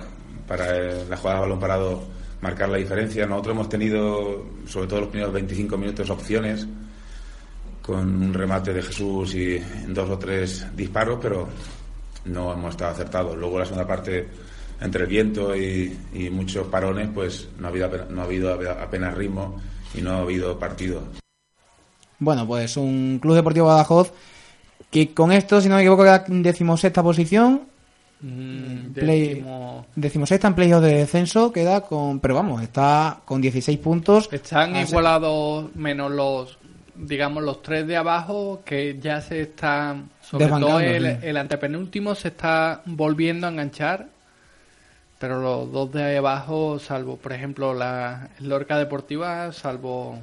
para 0.46 0.76
eh, 0.76 1.04
la 1.08 1.16
jugada 1.16 1.36
de 1.38 1.42
balón 1.42 1.60
parado 1.60 2.02
marcar 2.40 2.68
la 2.68 2.78
diferencia. 2.78 3.26
Nosotros 3.26 3.54
hemos 3.54 3.68
tenido, 3.68 4.46
sobre 4.66 4.86
todo 4.86 5.00
los 5.00 5.08
primeros 5.08 5.32
25 5.34 5.76
minutos, 5.76 6.08
opciones 6.10 6.66
con 7.82 8.22
un 8.22 8.34
remate 8.34 8.72
de 8.72 8.82
Jesús 8.82 9.34
y 9.34 9.58
dos 9.88 10.10
o 10.10 10.18
tres 10.18 10.66
disparos, 10.76 11.18
pero 11.22 11.48
no 12.26 12.52
hemos 12.52 12.70
estado 12.70 12.90
acertados. 12.92 13.36
Luego 13.36 13.58
la 13.58 13.64
segunda 13.64 13.86
parte, 13.86 14.28
entre 14.80 15.02
el 15.04 15.08
viento 15.08 15.54
y, 15.56 15.96
y 16.14 16.30
muchos 16.30 16.66
parones, 16.68 17.08
pues 17.14 17.48
no 17.58 17.66
ha 17.66 17.70
habido, 17.70 18.06
no 18.10 18.20
ha 18.20 18.24
habido 18.24 18.52
apenas 18.52 19.14
ritmo 19.14 19.60
y 19.94 20.00
no 20.02 20.12
ha 20.12 20.18
habido 20.20 20.58
partido. 20.58 21.02
Bueno, 22.18 22.46
pues 22.46 22.76
un 22.76 23.18
Club 23.20 23.34
Deportivo 23.36 23.66
Badajoz 23.66 24.12
que 24.90 25.12
con 25.12 25.32
esto, 25.32 25.60
si 25.60 25.68
no 25.68 25.74
me 25.76 25.82
equivoco, 25.82 26.02
queda 26.04 26.24
en 26.28 26.42
decimosexta 26.42 27.02
posición. 27.02 27.62
Mm, 28.20 28.92
Play- 28.94 29.44
Decimosexta 29.94 30.48
en 30.48 30.54
playoff 30.54 30.82
de 30.82 30.94
descenso, 30.94 31.52
queda 31.52 31.82
con. 31.82 32.20
Pero 32.20 32.34
vamos, 32.34 32.62
está 32.62 33.20
con 33.26 33.40
16 33.42 33.78
puntos. 33.78 34.28
Están 34.32 34.74
igualados 34.76 35.74
menos 35.74 36.10
los, 36.12 36.58
digamos, 36.98 37.42
los 37.42 37.62
tres 37.62 37.86
de 37.86 37.96
abajo 37.96 38.62
que 38.64 38.98
ya 38.98 39.20
se 39.20 39.42
están, 39.42 40.10
sobre 40.20 40.46
todo 40.48 40.80
el, 40.80 41.04
el 41.06 41.36
antepenúltimo 41.36 42.14
se 42.14 42.28
está 42.28 42.82
volviendo 42.86 43.46
a 43.46 43.50
enganchar, 43.50 44.08
pero 45.18 45.40
los 45.40 45.72
dos 45.72 45.92
de 45.92 46.02
ahí 46.04 46.16
abajo, 46.16 46.78
salvo, 46.78 47.16
por 47.16 47.32
ejemplo, 47.32 47.72
la 47.74 48.28
Lorca 48.40 48.78
Deportiva, 48.78 49.50
salvo, 49.52 50.18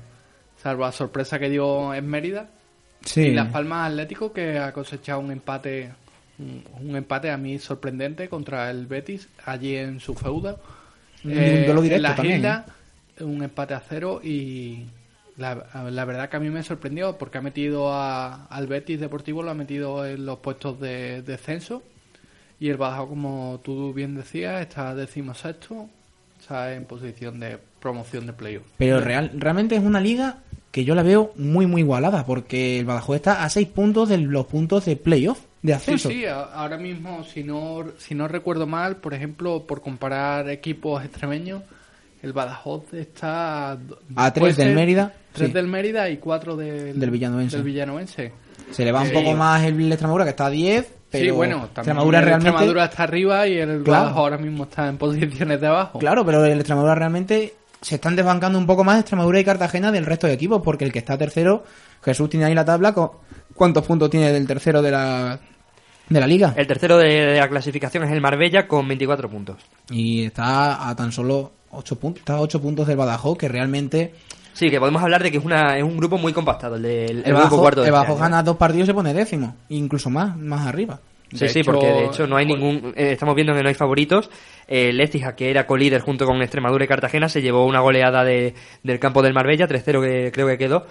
salvo 0.61 0.83
la 0.85 0.91
sorpresa 0.91 1.39
que 1.39 1.49
dio 1.49 1.93
en 1.93 2.07
Mérida, 2.07 2.47
Sí. 3.05 3.21
y 3.21 3.31
Las 3.33 3.49
Palmas 3.49 3.89
Atlético 3.89 4.31
que 4.31 4.57
ha 4.57 4.71
cosechado 4.71 5.19
un 5.19 5.29
empate, 5.31 5.91
un, 6.39 6.63
un 6.79 6.95
empate 6.95 7.29
a 7.31 7.37
mí 7.37 7.59
sorprendente 7.59 8.29
contra 8.29 8.69
el 8.71 8.87
Betis 8.87 9.27
allí 9.45 9.75
en 9.75 9.99
su 9.99 10.13
feuda. 10.15 10.55
Un 11.25 11.33
duelo 11.33 11.81
directo 11.81 11.95
en 11.97 12.01
la 12.01 12.15
también, 12.15 12.35
Gilda, 12.37 12.65
un 13.19 13.43
empate 13.43 13.73
a 13.73 13.81
cero 13.81 14.21
y 14.23 14.85
la, 15.37 15.89
la 15.89 16.05
verdad 16.05 16.29
que 16.29 16.37
a 16.37 16.39
mí 16.39 16.49
me 16.49 16.63
sorprendió 16.63 17.17
porque 17.17 17.37
ha 17.37 17.41
metido 17.41 17.91
a- 17.93 18.45
al 18.45 18.67
Betis 18.67 18.99
Deportivo, 18.99 19.41
lo 19.43 19.51
ha 19.51 19.55
metido 19.55 20.05
en 20.05 20.25
los 20.25 20.39
puestos 20.39 20.79
de 20.79 21.21
descenso 21.21 21.81
y 22.59 22.69
el 22.69 22.77
Badajoz, 22.77 23.09
como 23.09 23.59
tú 23.63 23.93
bien 23.93 24.15
decías, 24.15 24.61
está 24.61 24.93
decimosexto, 24.95 25.89
está 26.39 26.73
en 26.73 26.85
posición 26.85 27.39
de 27.39 27.57
promoción 27.79 28.25
de 28.27 28.33
playoff. 28.33 28.63
Pero 28.77 28.99
real, 29.01 29.31
realmente 29.35 29.75
es 29.75 29.83
una 29.83 29.99
liga 29.99 30.37
que 30.71 30.85
yo 30.85 30.95
la 30.95 31.03
veo 31.03 31.33
muy, 31.35 31.67
muy 31.67 31.81
igualada, 31.81 32.25
porque 32.25 32.79
el 32.79 32.85
Badajoz 32.85 33.17
está 33.17 33.43
a 33.43 33.49
6 33.49 33.67
puntos 33.67 34.09
de 34.09 34.17
los 34.17 34.45
puntos 34.47 34.85
de 34.85 34.95
playoff, 34.95 35.39
de 35.61 35.73
Sí, 35.73 35.77
ascenso. 35.77 36.09
sí, 36.09 36.25
a- 36.25 36.41
ahora 36.41 36.77
mismo, 36.77 37.23
si 37.23 37.43
no, 37.43 37.85
si 37.97 38.15
no 38.15 38.27
recuerdo 38.27 38.65
mal, 38.67 38.97
por 38.97 39.13
ejemplo, 39.13 39.65
por 39.67 39.81
comparar 39.81 40.49
equipos 40.49 41.03
extremeños, 41.03 41.61
el 42.23 42.33
Badajoz 42.33 42.91
está 42.93 43.71
A 44.15 44.33
tres 44.33 44.39
puede 44.41 44.53
del 44.53 44.65
ser 44.67 44.75
Mérida, 44.75 45.13
tres 45.33 45.49
sí. 45.49 45.53
del 45.53 45.67
Mérida 45.67 46.09
y 46.09 46.17
cuatro 46.17 46.55
del, 46.55 46.99
Del 46.99 47.11
Villanovense. 47.11 47.57
del 47.57 47.65
Villanovense. 47.65 48.33
Se 48.71 48.83
le 48.83 48.91
va 48.91 49.01
un 49.01 49.07
Sí. 49.07 49.13
poco 49.13 49.33
más 49.33 49.63
el 49.63 49.79
Extremadura, 49.91 50.23
que 50.23 50.29
está 50.31 50.47
a 50.47 50.49
10, 50.49 50.91
pero 51.11 51.25
sí, 51.25 51.29
bueno, 51.31 51.57
también 51.57 51.75
Extremadura 51.77 52.19
el 52.19 52.25
realmente... 52.25 52.49
Extremadura 52.49 52.85
está 52.85 53.03
arriba 53.03 53.47
y 53.47 53.57
el 53.59 53.83
Claro. 53.83 54.01
Badajoz 54.05 54.17
ahora 54.19 54.37
mismo 54.37 54.63
está 54.63 54.87
en 54.87 54.97
posiciones 54.97 55.61
de 55.61 55.67
abajo. 55.67 55.99
Claro, 55.99 56.25
pero 56.25 56.43
el 56.45 56.53
Extremadura 56.59 56.95
realmente 56.95 57.53
se 57.81 57.95
están 57.95 58.15
desbancando 58.15 58.57
un 58.57 58.65
poco 58.65 58.83
más 58.85 58.99
Extremadura 59.01 59.39
y 59.39 59.43
Cartagena 59.43 59.91
del 59.91 60.05
resto 60.05 60.25
de 60.27 60.33
equipos, 60.33 60.61
porque 60.63 60.85
el 60.85 60.91
que 60.93 60.99
está 60.99 61.17
tercero, 61.17 61.65
Jesús 62.03 62.29
tiene 62.29 62.45
ahí 62.45 62.55
la 62.55 62.63
tabla, 62.65 62.93
con- 62.93 63.11
¿cuántos 63.53 63.85
puntos 63.85 64.09
tiene 64.09 64.31
del 64.31 64.47
tercero 64.47 64.81
de 64.81 64.91
la, 64.91 65.39
de 66.07 66.19
la 66.21 66.25
liga? 66.25 66.53
El 66.55 66.65
tercero 66.65 66.97
de, 66.97 67.09
de 67.09 67.39
la 67.39 67.49
clasificación 67.49 68.05
es 68.05 68.11
el 68.11 68.21
Marbella 68.21 68.65
con 68.67 68.87
24 68.87 69.29
puntos. 69.29 69.57
Y 69.91 70.23
está 70.25 70.87
a 70.89 70.95
tan 70.95 71.11
solo 71.11 71.51
8 71.73 71.99
puntos, 71.99 72.19
está 72.21 72.35
a 72.35 72.41
8 72.41 72.61
puntos 72.61 72.87
del 72.87 72.97
Badajoz, 72.97 73.37
que 73.37 73.47
realmente 73.47 74.13
Sí, 74.53 74.69
que 74.69 74.79
podemos 74.79 75.01
hablar 75.01 75.23
de 75.23 75.31
que 75.31 75.37
es, 75.39 75.43
una, 75.45 75.77
es 75.77 75.83
un 75.83 75.97
grupo 75.97 76.17
muy 76.19 76.31
compactado, 76.31 76.75
el 76.75 76.83
del 76.83 76.91
el 76.93 77.17
el 77.17 77.23
grupo 77.23 77.37
Badajoz, 77.37 77.59
cuarto 77.59 77.81
de 77.81 77.87
el 77.87 77.93
este 77.93 77.99
Badajoz 77.99 78.19
gana 78.21 78.43
dos 78.43 78.57
partidos 78.57 78.83
y 78.87 78.91
se 78.91 78.93
pone 78.93 79.13
décimo, 79.13 79.55
incluso 79.69 80.09
más, 80.11 80.37
más 80.37 80.67
arriba. 80.67 80.99
Sí, 81.31 81.39
De 81.39 81.49
sí, 81.49 81.59
hecho, 81.61 81.71
porque 81.71 81.87
de 81.87 82.05
hecho 82.05 82.27
no 82.27 82.35
hay 82.37 82.45
ningún. 82.45 82.93
eh, 82.95 83.13
estamos 83.13 83.33
viendo 83.33 83.55
que 83.55 83.63
no 83.63 83.67
hay 83.69 83.73
favoritos. 83.73 84.29
Eh, 84.67 84.89
El 84.89 85.01
Écija, 85.01 85.35
que 85.35 85.49
era 85.49 85.65
colíder 85.65 86.01
junto 86.01 86.27
con 86.27 86.39
Extremadura 86.43 86.85
y 86.85 86.87
Cartagena, 86.87 87.27
se 87.27 87.41
llevó 87.41 87.65
una 87.65 87.79
goleada 87.79 88.23
de, 88.23 88.53
del 88.83 88.99
campo 88.99 89.23
del 89.23 89.33
Marbella, 89.33 89.67
3-0 89.67 90.01
que 90.03 90.31
creo 90.31 90.45
que 90.47 90.59
quedó. 90.59 90.85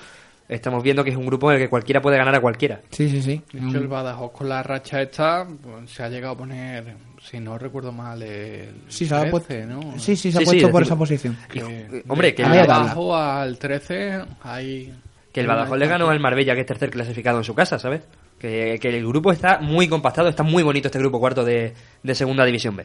Estamos 0.48 0.82
viendo 0.82 1.04
que 1.04 1.10
es 1.10 1.16
un 1.16 1.26
grupo 1.26 1.48
en 1.52 1.58
el 1.58 1.62
que 1.62 1.70
cualquiera 1.70 2.02
puede 2.02 2.16
ganar 2.16 2.34
a 2.34 2.40
cualquiera. 2.40 2.80
Sí, 2.90 3.08
sí, 3.08 3.22
sí. 3.22 3.40
De 3.52 3.68
hecho, 3.68 3.78
el 3.78 3.86
Badajoz 3.86 4.32
con 4.32 4.48
la 4.48 4.64
racha 4.64 5.00
esta 5.00 5.46
pues, 5.46 5.88
se 5.88 6.02
ha 6.02 6.08
llegado 6.08 6.34
a 6.34 6.38
poner, 6.38 6.96
si 7.22 7.38
no 7.40 7.56
recuerdo 7.58 7.92
mal, 7.92 8.20
el 8.22 8.70
Sí, 8.88 9.06
se 9.06 9.14
ha 9.14 9.20
13, 9.20 9.30
puesto, 9.30 9.54
¿no? 9.66 9.98
sí, 9.98 10.16
sí, 10.16 10.32
se 10.32 10.38
Sí, 10.38 10.42
ha 10.42 10.44
puesto 10.44 10.66
sí, 10.66 10.72
por 10.72 10.82
esa 10.82 10.96
posición. 10.96 11.36
Que- 11.50 12.02
hombre, 12.08 12.34
que 12.34 12.42
el, 12.42 12.48
abajo 12.70 13.16
al 13.16 13.58
13 13.58 14.20
hay... 14.42 14.92
que 15.32 15.40
el 15.40 15.46
Badajoz 15.46 15.78
le 15.78 15.86
ganó 15.86 16.10
al 16.10 16.20
Marbella, 16.20 16.54
que 16.54 16.60
es 16.62 16.66
tercer 16.66 16.90
clasificado 16.90 17.38
en 17.38 17.44
su 17.44 17.54
casa, 17.54 17.78
¿sabes? 17.78 18.02
Que, 18.38 18.78
que 18.80 18.88
el 18.88 19.06
grupo 19.06 19.30
está 19.32 19.58
muy 19.60 19.86
compactado, 19.88 20.28
está 20.28 20.42
muy 20.42 20.62
bonito 20.64 20.88
este 20.88 20.98
grupo 20.98 21.20
cuarto 21.20 21.44
de, 21.44 21.72
de 22.02 22.14
Segunda 22.14 22.44
División 22.44 22.74
B. 22.76 22.84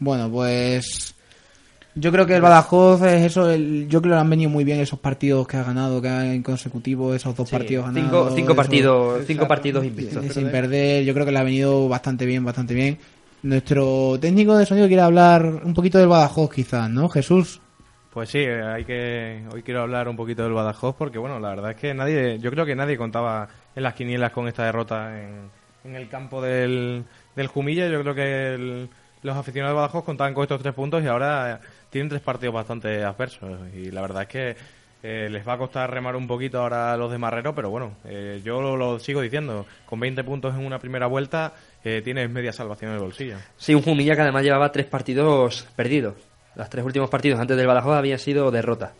Bueno, 0.00 0.30
pues 0.30 1.14
yo 1.94 2.10
creo 2.12 2.24
que 2.26 2.36
el 2.36 2.40
Badajoz 2.42 3.02
es 3.02 3.24
eso, 3.24 3.50
el, 3.50 3.88
yo 3.88 4.00
creo 4.00 4.02
que 4.12 4.16
le 4.16 4.20
han 4.20 4.30
venido 4.30 4.48
muy 4.48 4.64
bien 4.64 4.80
esos 4.80 4.98
partidos 5.00 5.46
que 5.46 5.56
ha 5.58 5.64
ganado, 5.64 6.00
que 6.00 6.08
ha 6.08 6.32
en 6.32 6.42
consecutivo, 6.42 7.14
esos 7.14 7.36
dos 7.36 7.48
Sí, 7.48 7.56
partidos 7.56 7.86
cinco, 7.92 8.00
ganados. 8.10 8.34
cinco 8.36 8.52
eso, 8.52 8.56
partidos, 8.56 9.24
cinco 9.26 9.48
partidos 9.48 9.84
invictos. 9.84 10.24
sin 10.32 10.50
perder, 10.50 11.04
yo 11.04 11.12
creo 11.12 11.26
que 11.26 11.32
le 11.32 11.38
ha 11.40 11.42
venido 11.44 11.88
bastante 11.88 12.24
bien, 12.24 12.44
bastante 12.44 12.72
bien. 12.74 12.98
Nuestro 13.42 14.18
técnico 14.20 14.56
de 14.56 14.66
sonido 14.66 14.88
quiere 14.88 15.02
hablar 15.02 15.44
un 15.46 15.72
poquito 15.74 15.98
del 15.98 16.08
Badajoz 16.08 16.50
quizás, 16.52 16.90
¿no? 16.90 17.08
Jesús. 17.08 17.60
Pues 18.10 18.30
sí, 18.30 18.38
eh, 18.38 18.62
hay 18.62 18.84
que 18.84 19.44
hoy 19.52 19.62
quiero 19.62 19.82
hablar 19.82 20.08
un 20.08 20.16
poquito 20.16 20.42
del 20.42 20.52
Badajoz 20.52 20.96
porque 20.96 21.18
bueno, 21.18 21.38
la 21.38 21.50
verdad 21.50 21.70
es 21.72 21.76
que 21.76 21.94
nadie, 21.94 22.38
yo 22.40 22.50
creo 22.50 22.66
que 22.66 22.74
nadie 22.74 22.96
contaba 22.96 23.48
en 23.76 23.82
las 23.82 23.94
quinielas 23.94 24.32
con 24.32 24.48
esta 24.48 24.64
derrota 24.64 25.20
en, 25.22 25.50
en 25.84 25.94
el 25.94 26.08
campo 26.08 26.42
del, 26.42 27.04
del 27.36 27.46
Jumilla. 27.46 27.86
Yo 27.88 28.00
creo 28.02 28.14
que 28.14 28.54
el- 28.54 28.88
los 29.22 29.36
aficionados 29.36 29.74
del 29.74 29.80
Badajoz 29.82 30.04
contaban 30.04 30.32
con 30.32 30.42
estos 30.44 30.62
tres 30.62 30.74
puntos 30.74 31.02
y 31.02 31.06
ahora 31.08 31.60
tienen 31.90 32.08
tres 32.08 32.22
partidos 32.22 32.54
bastante 32.54 33.02
adversos 33.04 33.58
y 33.74 33.90
la 33.90 34.00
verdad 34.00 34.22
es 34.22 34.28
que 34.28 34.56
eh, 35.02 35.28
les 35.30 35.46
va 35.46 35.54
a 35.54 35.58
costar 35.58 35.90
remar 35.92 36.14
un 36.16 36.26
poquito 36.28 36.60
ahora 36.60 36.92
a 36.92 36.96
los 36.96 37.10
de 37.10 37.18
Marrero, 37.18 37.54
pero 37.54 37.68
bueno, 37.70 37.92
eh, 38.04 38.40
yo 38.44 38.76
lo 38.76 38.98
sigo 39.00 39.20
diciendo, 39.20 39.66
con 39.86 39.98
20 40.00 40.22
puntos 40.24 40.54
en 40.54 40.64
una 40.64 40.78
primera 40.78 41.06
vuelta 41.08 41.52
eh, 41.84 42.00
tienes 42.02 42.28
media 42.30 42.52
salvación 42.52 42.90
en 42.90 42.96
el 42.96 43.02
bolsillo. 43.02 43.36
Sí, 43.56 43.74
un 43.74 43.82
Jumilla 43.82 44.14
que 44.16 44.22
además 44.22 44.42
llevaba 44.42 44.72
tres 44.72 44.86
partidos 44.86 45.66
perdidos. 45.76 46.14
Los 46.54 46.68
tres 46.70 46.84
últimos 46.84 47.08
partidos 47.10 47.38
antes 47.40 47.56
del 47.56 47.66
Badajoz 47.66 47.96
habían 47.96 48.18
sido 48.18 48.50
derrota. 48.50 48.92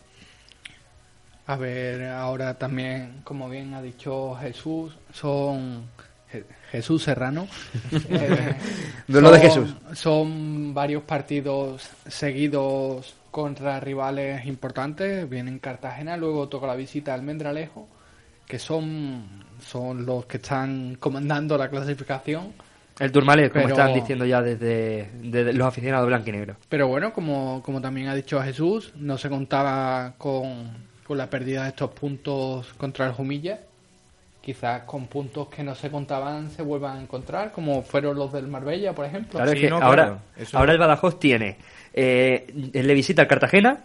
A 1.47 1.55
ver, 1.55 2.03
ahora 2.09 2.57
también, 2.57 3.21
como 3.23 3.49
bien 3.49 3.73
ha 3.73 3.81
dicho 3.81 4.35
Jesús, 4.35 4.95
son 5.11 5.85
Je- 6.31 6.43
Jesús 6.71 7.03
Serrano. 7.03 7.47
Eh, 8.09 8.55
Duelo 9.07 9.31
de 9.31 9.39
son- 9.39 9.65
Jesús. 9.65 9.75
Son 9.97 10.73
varios 10.75 11.03
partidos 11.03 11.89
seguidos 12.07 13.15
contra 13.31 13.79
rivales 13.79 14.45
importantes. 14.45 15.27
Vienen 15.27 15.57
Cartagena, 15.59 16.15
luego 16.17 16.47
toca 16.47 16.67
la 16.67 16.75
visita 16.75 17.13
al 17.15 17.21
Almendralejo, 17.21 17.87
que 18.47 18.59
son, 18.59 19.25
son 19.65 20.05
los 20.05 20.25
que 20.27 20.37
están 20.37 20.95
comandando 20.99 21.57
la 21.57 21.69
clasificación. 21.69 22.53
El 22.99 23.11
Turmalet, 23.11 23.51
como 23.51 23.65
Pero- 23.65 23.75
están 23.75 23.93
diciendo 23.93 24.25
ya 24.25 24.41
desde, 24.41 25.09
desde 25.21 25.53
los 25.53 25.67
aficionados 25.67 26.07
blanco 26.07 26.29
y 26.29 26.31
negro. 26.33 26.55
Pero 26.67 26.87
bueno, 26.87 27.13
como, 27.13 27.61
como 27.63 27.79
también 27.81 28.07
ha 28.09 28.15
dicho 28.15 28.41
Jesús, 28.41 28.91
no 28.97 29.17
se 29.17 29.29
contaba 29.29 30.13
con, 30.17 30.69
con 31.07 31.17
la 31.17 31.29
pérdida 31.29 31.63
de 31.63 31.69
estos 31.69 31.91
puntos 31.91 32.67
contra 32.77 33.05
el 33.07 33.13
Jumilla. 33.13 33.59
Quizás 34.41 34.83
con 34.83 35.07
puntos 35.07 35.49
que 35.49 35.63
no 35.63 35.75
se 35.75 35.91
contaban 35.91 36.49
se 36.49 36.61
vuelvan 36.61 36.97
a 36.97 37.01
encontrar, 37.01 37.51
como 37.51 37.83
fueron 37.83 38.17
los 38.17 38.31
del 38.33 38.47
Marbella, 38.47 38.93
por 38.93 39.05
ejemplo. 39.05 39.31
Claro, 39.33 39.51
Sí, 39.51 39.57
es 39.57 39.63
que 39.63 39.69
no, 39.69 39.77
ahora, 39.77 40.03
claro, 40.05 40.19
eso- 40.37 40.57
ahora 40.57 40.71
el 40.73 40.77
Badajoz 40.79 41.19
tiene. 41.19 41.57
Eh, 41.93 42.47
le 42.73 42.93
visita 42.93 43.21
al 43.23 43.27
Cartagena, 43.27 43.83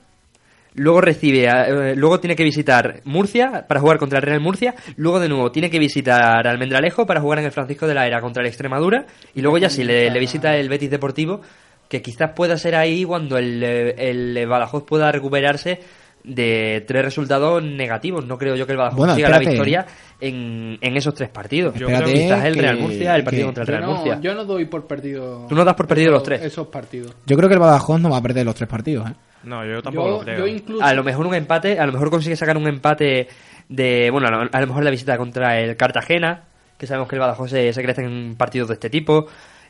luego 0.75 1.01
recibe, 1.01 1.49
a- 1.49 1.67
eh, 1.69 1.97
luego 1.97 2.21
tiene 2.21 2.37
que 2.37 2.45
visitar 2.45 3.01
Murcia 3.05 3.65
para 3.69 3.81
jugar 3.81 3.99
contra 3.99 4.19
el 4.19 4.25
Real 4.25 4.41
Murcia, 4.41 4.75
luego 4.97 5.21
de 5.21 5.29
nuevo 5.29 5.51
tiene 5.53 5.71
que 5.71 5.79
visitar 5.79 6.47
Almendralejo 6.47 7.07
para 7.07 7.21
jugar 7.21 7.39
en 7.41 7.45
el 7.47 7.53
Francisco 7.53 7.87
de 7.87 7.95
la 7.95 8.07
Era 8.07 8.21
contra 8.21 8.43
el 8.43 8.49
Extremadura, 8.49 9.07
y 9.35 9.41
luego 9.41 9.59
ya 9.59 9.71
sí 9.71 9.85
le, 9.85 10.11
le 10.11 10.19
visita 10.21 10.57
el 10.57 10.69
Betis 10.69 10.91
Deportivo, 10.91 11.41
que 11.89 12.03
quizás 12.03 12.31
pueda 12.35 12.57
ser 12.57 12.75
ahí 12.75 13.05
cuando 13.05 13.37
el, 13.39 13.63
eh, 13.63 13.95
el 14.11 14.47
Badajoz 14.49 14.85
pueda 14.85 15.13
recuperarse 15.13 15.81
de 16.25 16.83
tres 16.89 17.05
resultados 17.05 17.63
negativos. 17.63 18.27
No 18.27 18.39
creo 18.39 18.57
yo 18.57 18.65
que 18.65 18.73
el 18.73 18.79
Badajoz 18.79 18.97
Bueno, 18.97 19.13
consiga 19.13 19.29
la 19.29 19.39
victoria 19.39 19.87
en, 20.19 20.79
en 20.81 20.97
esos 20.97 21.15
tres 21.15 21.29
partidos. 21.29 21.75
Yo 21.75 21.87
Espérate, 21.87 22.13
Quizás 22.15 22.45
el 22.47 22.55
que- 22.55 22.63
Real 22.63 22.79
Murcia, 22.79 23.15
el 23.15 23.25
partido 23.25 23.43
que- 23.43 23.47
contra 23.47 23.63
el 23.63 23.69
Real 23.69 23.83
no, 23.83 23.93
Murcia. 23.97 24.19
yo 24.23 24.35
no 24.35 24.45
doy 24.47 24.65
por 24.65 24.87
perdido. 24.87 25.47
Tú 25.49 25.55
no 25.55 25.65
das 25.67 25.75
por 25.75 25.87
perdido 25.87 26.13
los 26.13 26.23
esos- 26.23 26.25
tres. 26.27 26.43
Esos 26.43 26.67
partidos. 26.69 27.15
Yo 27.27 27.37
creo 27.37 27.49
que 27.49 27.55
el 27.55 27.61
Badajoz 27.61 28.01
no 28.01 28.09
va 28.09 28.17
a 28.17 28.23
perder 28.23 28.47
los 28.47 28.55
tres 28.55 28.69
partidos, 28.69 29.11
¿eh? 29.11 29.15
No, 29.45 29.65
yo 29.65 29.83
tampoco 29.83 30.07
Yo, 30.09 30.13
lo 30.19 30.21
creo. 30.21 30.39
yo 30.39 30.47
incluso. 30.47 30.85
A 30.85 30.93
lo 30.95 31.05
mejor 31.05 31.27
un 31.27 31.35
empate, 31.35 31.79
a 31.79 31.87
lo 31.87 31.93
mejor 31.93 32.11
consigue 32.11 32.37
sacar 32.37 32.57
un 32.57 32.67
empate 32.67 33.29
de, 33.69 34.11
bueno, 34.11 34.29
a 34.29 34.31
lo, 34.31 34.49
a 34.53 34.61
lo 34.61 34.67
mejor 34.67 34.85
la 34.85 34.91
visita 34.91 35.17
contra 35.17 35.59
el 35.61 35.77
Cartagena, 35.77 36.43
que 36.79 36.87
sabemos 36.87 37.09
que 37.09 37.17
el 37.17 37.21
Badajoz 37.21 37.51
se, 37.51 37.73
se 37.73 37.83
crece 37.83 38.03
en 38.03 38.35
partidos 38.37 38.69
de 38.69 38.75
este 38.75 38.91
tipo. 38.91 39.27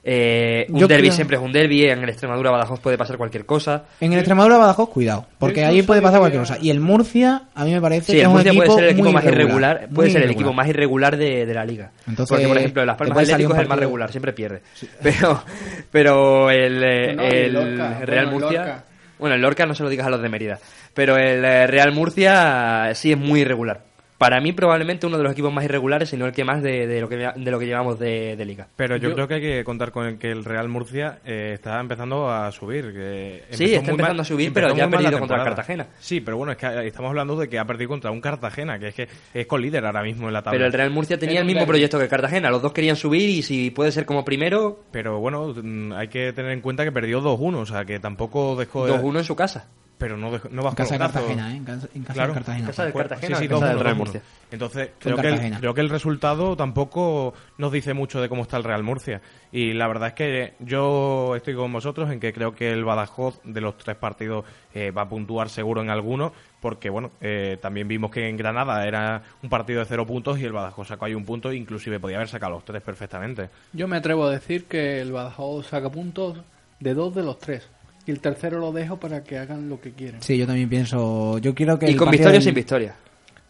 Eh, 0.06 0.66
un 0.68 0.80
Yo 0.80 0.86
derby 0.86 1.04
creo- 1.04 1.12
siempre 1.14 1.38
es 1.38 1.42
un 1.42 1.50
derby, 1.50 1.86
en 1.86 2.02
el 2.02 2.08
Extremadura 2.10 2.50
Badajoz 2.50 2.78
puede 2.78 2.98
pasar 2.98 3.16
cualquier 3.16 3.46
cosa. 3.46 3.84
En 4.02 4.12
el 4.12 4.18
Extremadura 4.18 4.58
Badajoz, 4.58 4.90
cuidado, 4.90 5.24
porque 5.38 5.64
ahí 5.64 5.80
puede 5.80 6.02
pasar 6.02 6.18
cualquier 6.20 6.42
cosa. 6.42 6.58
Y 6.60 6.68
el 6.68 6.78
Murcia, 6.78 7.44
a 7.54 7.64
mí 7.64 7.72
me 7.72 7.80
parece 7.80 8.04
Sí, 8.06 8.12
que 8.12 8.18
el 8.18 8.22
es 8.24 8.26
un 8.26 8.32
Murcia 8.34 8.50
equipo 8.50 8.64
puede 8.66 8.74
ser 8.76 8.84
el 8.84 8.90
equipo 8.90 9.04
muy 9.06 9.14
más 9.14 9.24
irregular, 9.24 9.88
puede 9.94 10.10
ser 10.10 10.22
el 10.24 10.30
equipo 10.30 10.52
más 10.52 10.68
irregular 10.68 11.16
de, 11.16 11.46
de 11.46 11.54
la 11.54 11.64
liga. 11.64 11.90
Entonces, 12.06 12.28
Porque, 12.34 12.46
por 12.46 12.58
ejemplo, 12.58 12.84
Las 12.84 12.96
Palmas 12.98 13.16
Atlético 13.18 13.54
es 13.54 13.60
el 13.60 13.68
más 13.68 13.78
regular, 13.78 14.10
siempre 14.10 14.32
pierde. 14.34 14.60
Pero, 15.02 15.42
pero 15.90 16.50
el, 16.50 16.82
eh, 16.84 17.48
Lorca, 17.50 18.00
Real 18.04 18.26
bueno, 18.26 18.40
Murcia... 18.46 18.84
Bueno, 19.18 19.34
el 19.36 19.42
Lorca 19.42 19.66
no 19.66 19.74
se 19.74 19.82
lo 19.82 19.88
digas 19.88 20.06
a 20.06 20.10
los 20.10 20.22
de 20.22 20.28
Mérida. 20.28 20.58
Pero 20.94 21.16
el 21.16 21.44
eh, 21.44 21.66
Real 21.66 21.92
Murcia 21.92 22.92
sí 22.94 23.12
es 23.12 23.18
muy 23.18 23.40
irregular. 23.40 23.93
Para 24.24 24.40
mí 24.40 24.54
probablemente 24.54 25.06
uno 25.06 25.18
de 25.18 25.22
los 25.22 25.32
equipos 25.32 25.52
más 25.52 25.66
irregulares, 25.66 26.08
si 26.08 26.16
no 26.16 26.24
el 26.24 26.32
que 26.32 26.44
más 26.44 26.62
de, 26.62 26.86
de 26.86 26.98
lo 27.02 27.10
que 27.10 27.16
de 27.16 27.50
lo 27.50 27.58
que 27.58 27.66
llevamos 27.66 27.98
de, 27.98 28.36
de 28.36 28.44
liga. 28.46 28.66
Pero 28.74 28.96
yo, 28.96 29.10
Yo- 29.10 29.14
creo 29.14 29.28
que 29.28 29.34
hay 29.34 29.40
que 29.42 29.64
contar 29.64 29.92
con 29.92 30.06
el 30.06 30.16
que 30.16 30.30
el 30.30 30.46
Real 30.46 30.66
Murcia 30.66 31.18
eh, 31.26 31.50
está 31.52 31.78
empezando 31.78 32.30
a 32.30 32.50
subir. 32.50 32.90
Que 32.94 33.42
Sí, 33.50 33.74
está 33.74 33.90
empezando 33.90 34.22
a 34.22 34.24
subir, 34.24 34.50
pero 34.54 34.74
ya 34.74 34.86
ha 34.86 34.88
perdido 34.88 35.18
contra 35.18 35.36
el. 35.36 35.44
Cartagena. 35.44 35.88
Sí, 36.00 36.22
pero 36.22 36.38
bueno, 36.38 36.52
es 36.52 36.56
que 36.56 36.86
estamos 36.86 37.10
hablando 37.10 37.36
de 37.36 37.50
que 37.50 37.58
ha 37.58 37.66
perdido 37.66 37.90
contra 37.90 38.10
un 38.10 38.22
Cartagena, 38.22 38.78
que 38.78 38.88
es 38.88 38.94
que 38.94 39.08
es 39.34 39.46
con 39.46 39.60
líder 39.60 39.84
ahora 39.84 40.02
mismo 40.02 40.26
en 40.28 40.32
la 40.32 40.40
tabla. 40.40 40.56
Pero 40.56 40.66
el 40.68 40.72
Real 40.72 40.88
Murcia 40.88 41.18
tenía 41.18 41.40
el 41.40 41.42
un 41.42 41.48
mismo 41.48 41.66
proyecto 41.66 41.98
que 41.98 42.04
el 42.04 42.10
Cartagena. 42.10 42.48
Los 42.50 42.62
dos 42.62 42.72
querían 42.72 42.96
subir 42.96 43.28
y 43.28 43.42
si 43.42 43.70
puede 43.72 43.92
ser 43.92 44.06
como 44.06 44.24
primero, 44.24 44.84
Pero 44.90 45.18
bueno, 45.20 45.52
mm, 45.54 45.92
hay 45.92 46.08
que 46.08 46.32
tener 46.32 46.52
en 46.52 46.62
cuenta 46.62 46.82
que 46.84 46.92
perdió 46.92 47.20
2-1, 47.20 47.56
o 47.56 47.66
sea 47.66 47.84
que 47.84 48.00
tampoco 48.00 48.56
dejó 48.56 48.86
de... 48.86 48.94
2-1 48.94 49.18
en 49.18 49.24
su 49.24 49.36
casa. 49.36 49.68
Pero 49.96 50.16
no, 50.16 50.30
no 50.30 50.36
En 50.44 50.56
bajó 50.56 50.74
casa 50.74 50.94
de 50.94 50.98
los 50.98 51.12
brazos. 51.12 51.28
Cartagena, 51.28 51.52
¿eh? 51.52 51.56
En 51.56 51.64
casa, 51.64 51.88
en 51.94 52.02
casa 52.02 52.12
Claro. 52.14 52.28
de 52.32 52.34
Cartagena. 52.34 52.66
Casa 52.66 52.82
del 52.84 52.92
Fue- 52.92 53.02
Cartagena, 53.02 53.36
sí, 53.36 53.42
sí, 53.44 53.48
casa 53.48 53.66
del 53.68 53.76
2-1, 53.78 53.82
Real 53.82 53.94
2-1. 53.94 53.98
Murcia. 53.98 54.22
Entonces, 54.50 54.88
Con 54.88 55.12
creo 55.12 55.16
que, 55.16 55.28
el, 55.46 55.58
creo 55.58 55.74
que 55.74 55.80
el 55.80 55.88
resultado 55.88 56.56
tampoco 56.56 57.34
nos 57.58 57.72
dice 57.72 57.94
mucho 57.94 58.20
de 58.20 58.28
cómo 58.28 58.42
está 58.42 58.56
el 58.56 58.64
Real 58.64 58.82
Murcia. 58.82 59.20
Y 59.52 59.72
la 59.72 59.86
verdad 59.86 60.08
es 60.08 60.14
que 60.14 60.54
yo 60.58 61.34
estoy 61.36 61.54
con 61.54 61.72
vosotros 61.72 62.10
en 62.10 62.18
que 62.20 62.32
creo 62.32 62.54
que 62.54 62.72
el 62.72 62.84
Badajoz 62.84 63.40
de 63.44 63.60
los 63.60 63.76
tres 63.78 63.96
partidos 63.96 64.44
eh, 64.74 64.90
va 64.90 65.02
a 65.02 65.08
puntuar 65.08 65.48
seguro 65.48 65.80
en 65.80 65.90
alguno, 65.90 66.32
porque 66.60 66.90
bueno, 66.90 67.12
eh, 67.20 67.56
también 67.62 67.86
vimos 67.86 68.10
que 68.10 68.28
en 68.28 68.36
Granada 68.36 68.84
era 68.86 69.22
un 69.42 69.48
partido 69.48 69.78
de 69.80 69.86
cero 69.86 70.04
puntos 70.04 70.38
y 70.40 70.44
el 70.44 70.52
Badajoz 70.52 70.88
sacó 70.88 71.04
ahí 71.04 71.14
un 71.14 71.24
punto, 71.24 71.52
inclusive 71.52 72.00
podía 72.00 72.16
haber 72.16 72.28
sacado 72.28 72.52
los 72.52 72.64
tres 72.64 72.82
perfectamente. 72.82 73.48
Yo 73.72 73.86
me 73.86 73.96
atrevo 73.96 74.24
a 74.26 74.30
decir 74.30 74.64
que 74.64 75.00
el 75.00 75.12
Badajoz 75.12 75.68
saca 75.68 75.88
puntos 75.90 76.38
de 76.80 76.94
dos 76.94 77.14
de 77.14 77.22
los 77.22 77.38
tres. 77.38 77.68
Y 78.06 78.10
el 78.10 78.20
tercero 78.20 78.58
lo 78.58 78.72
dejo 78.72 78.98
para 78.98 79.24
que 79.24 79.38
hagan 79.38 79.68
lo 79.68 79.80
que 79.80 79.92
quieran. 79.92 80.20
Sí, 80.22 80.36
yo 80.36 80.46
también 80.46 80.68
pienso. 80.68 81.38
Yo 81.38 81.54
quiero 81.54 81.78
que. 81.78 81.90
Y 81.90 81.96
con 81.96 82.10
victoria 82.10 82.30
o 82.30 82.32
del- 82.34 82.42
sin 82.42 82.54
victoria. 82.54 82.94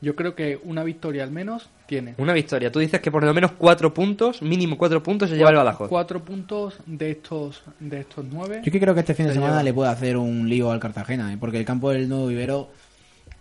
Yo 0.01 0.15
creo 0.15 0.35
que 0.35 0.61
una 0.65 0.85
victoria 0.85 1.25
al 1.25 1.31
menos 1.31 1.71
tiene. 1.87 2.15
Una 2.19 2.35
victoria. 2.35 2.71
Tú 2.71 2.79
dices 2.79 3.01
que 3.01 3.11
por 3.11 3.25
lo 3.25 3.33
menos 3.33 3.53
cuatro 3.53 3.95
puntos, 3.95 4.43
mínimo 4.43 4.77
cuatro 4.77 5.03
puntos, 5.03 5.31
se 5.31 5.37
lleva 5.37 5.49
el 5.51 5.57
Badajoz. 5.57 5.89
Cuatro 5.89 6.23
puntos 6.23 6.75
de 6.85 7.13
estos 7.13 7.63
de 7.81 8.01
estos 8.01 8.25
nueve. 8.31 8.61
Yo 8.63 8.71
que 8.71 8.79
creo 8.81 8.93
que 8.93 9.01
este 9.01 9.15
fin 9.15 9.27
de 9.27 9.31
Se 9.33 9.37
semana 9.37 9.55
lleva. 9.55 9.63
le 9.63 9.73
puede 9.73 9.91
hacer 9.91 10.17
un 10.19 10.47
lío 10.49 10.71
al 10.71 10.79
Cartagena, 10.79 11.33
¿eh? 11.33 11.37
porque 11.41 11.57
el 11.59 11.65
campo 11.65 11.91
del 11.91 12.07
Nuevo 12.09 12.27
Vivero, 12.27 12.71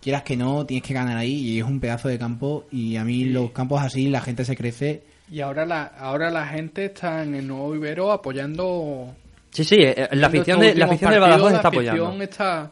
quieras 0.00 0.22
que 0.22 0.38
no, 0.38 0.64
tienes 0.64 0.86
que 0.86 0.94
ganar 0.94 1.18
ahí 1.18 1.34
y 1.34 1.58
es 1.58 1.64
un 1.66 1.80
pedazo 1.80 2.08
de 2.08 2.18
campo. 2.18 2.64
Y 2.72 2.96
a 2.96 3.04
mí 3.04 3.26
los 3.26 3.50
campos 3.50 3.82
así, 3.82 4.08
la 4.08 4.22
gente 4.22 4.44
se 4.46 4.56
crece. 4.56 5.02
Y 5.30 5.40
ahora 5.42 5.66
la 5.66 5.82
ahora 5.84 6.30
la 6.30 6.46
gente 6.46 6.86
está 6.86 7.22
en 7.24 7.34
el 7.34 7.46
nuevo 7.46 7.72
vivero 7.72 8.10
apoyando. 8.10 9.14
Sí, 9.54 9.64
sí, 9.64 9.76
eh, 9.78 9.94
la 10.12 10.28
viendo 10.28 10.40
afición, 10.42 10.60
de, 10.60 10.74
la 10.74 10.84
afición 10.86 11.10
del 11.12 11.20
Badajoz 11.20 11.50
la 11.52 11.56
está 11.58 11.68
afición 11.68 11.96
apoyando. 11.96 12.22
está- 12.24 12.70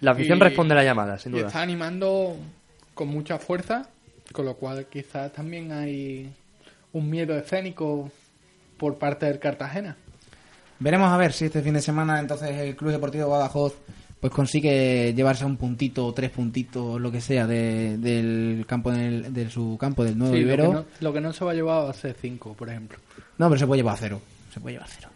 La 0.00 0.10
afición 0.10 0.38
y- 0.38 0.40
responde 0.42 0.74
a 0.74 0.76
la 0.76 0.84
llamada, 0.84 1.18
sin 1.18 1.32
y 1.32 1.36
duda. 1.38 1.46
está 1.46 1.62
animando 1.62 2.36
con 2.94 3.08
mucha 3.08 3.38
fuerza, 3.38 3.88
con 4.32 4.44
lo 4.44 4.54
cual 4.56 4.86
quizás 4.90 5.32
también 5.32 5.70
hay 5.72 6.30
un 6.92 7.08
miedo 7.08 7.36
escénico 7.38 8.10
por 8.76 8.98
parte 8.98 9.26
del 9.26 9.38
Cartagena. 9.38 9.96
Veremos 10.80 11.10
a 11.10 11.16
ver 11.16 11.32
si 11.32 11.46
este 11.46 11.62
fin 11.62 11.74
de 11.74 11.80
semana 11.80 12.18
entonces 12.20 12.50
el 12.50 12.76
Club 12.76 12.90
Deportivo 12.90 13.30
Badajoz 13.30 13.74
pues 14.20 14.32
consigue 14.32 15.14
llevarse 15.14 15.44
un 15.44 15.56
puntito, 15.56 16.12
tres 16.12 16.30
puntitos, 16.30 17.00
lo 17.00 17.12
que 17.12 17.20
sea, 17.20 17.46
de, 17.46 17.96
del 17.98 18.64
campo 18.66 18.90
del, 18.90 19.32
de 19.32 19.48
su 19.48 19.76
campo 19.78 20.02
del 20.04 20.18
Nuevo 20.18 20.34
Sí, 20.34 20.42
lo, 20.42 20.56
que 20.56 20.62
no, 20.68 20.84
lo 21.00 21.12
que 21.12 21.20
no 21.20 21.32
se 21.32 21.44
va 21.44 21.52
a 21.52 21.54
llevar 21.54 21.84
va 21.86 21.90
a 21.90 21.94
ser 21.94 22.16
cinco, 22.20 22.54
por 22.54 22.68
ejemplo. 22.68 22.98
No, 23.38 23.48
pero 23.48 23.58
se 23.58 23.66
puede 23.66 23.80
llevar 23.80 23.94
a 23.94 23.98
cero. 23.98 24.20
Se 24.52 24.58
puede 24.60 24.74
llevar 24.74 24.88
a 24.88 24.92
cero. 24.92 25.08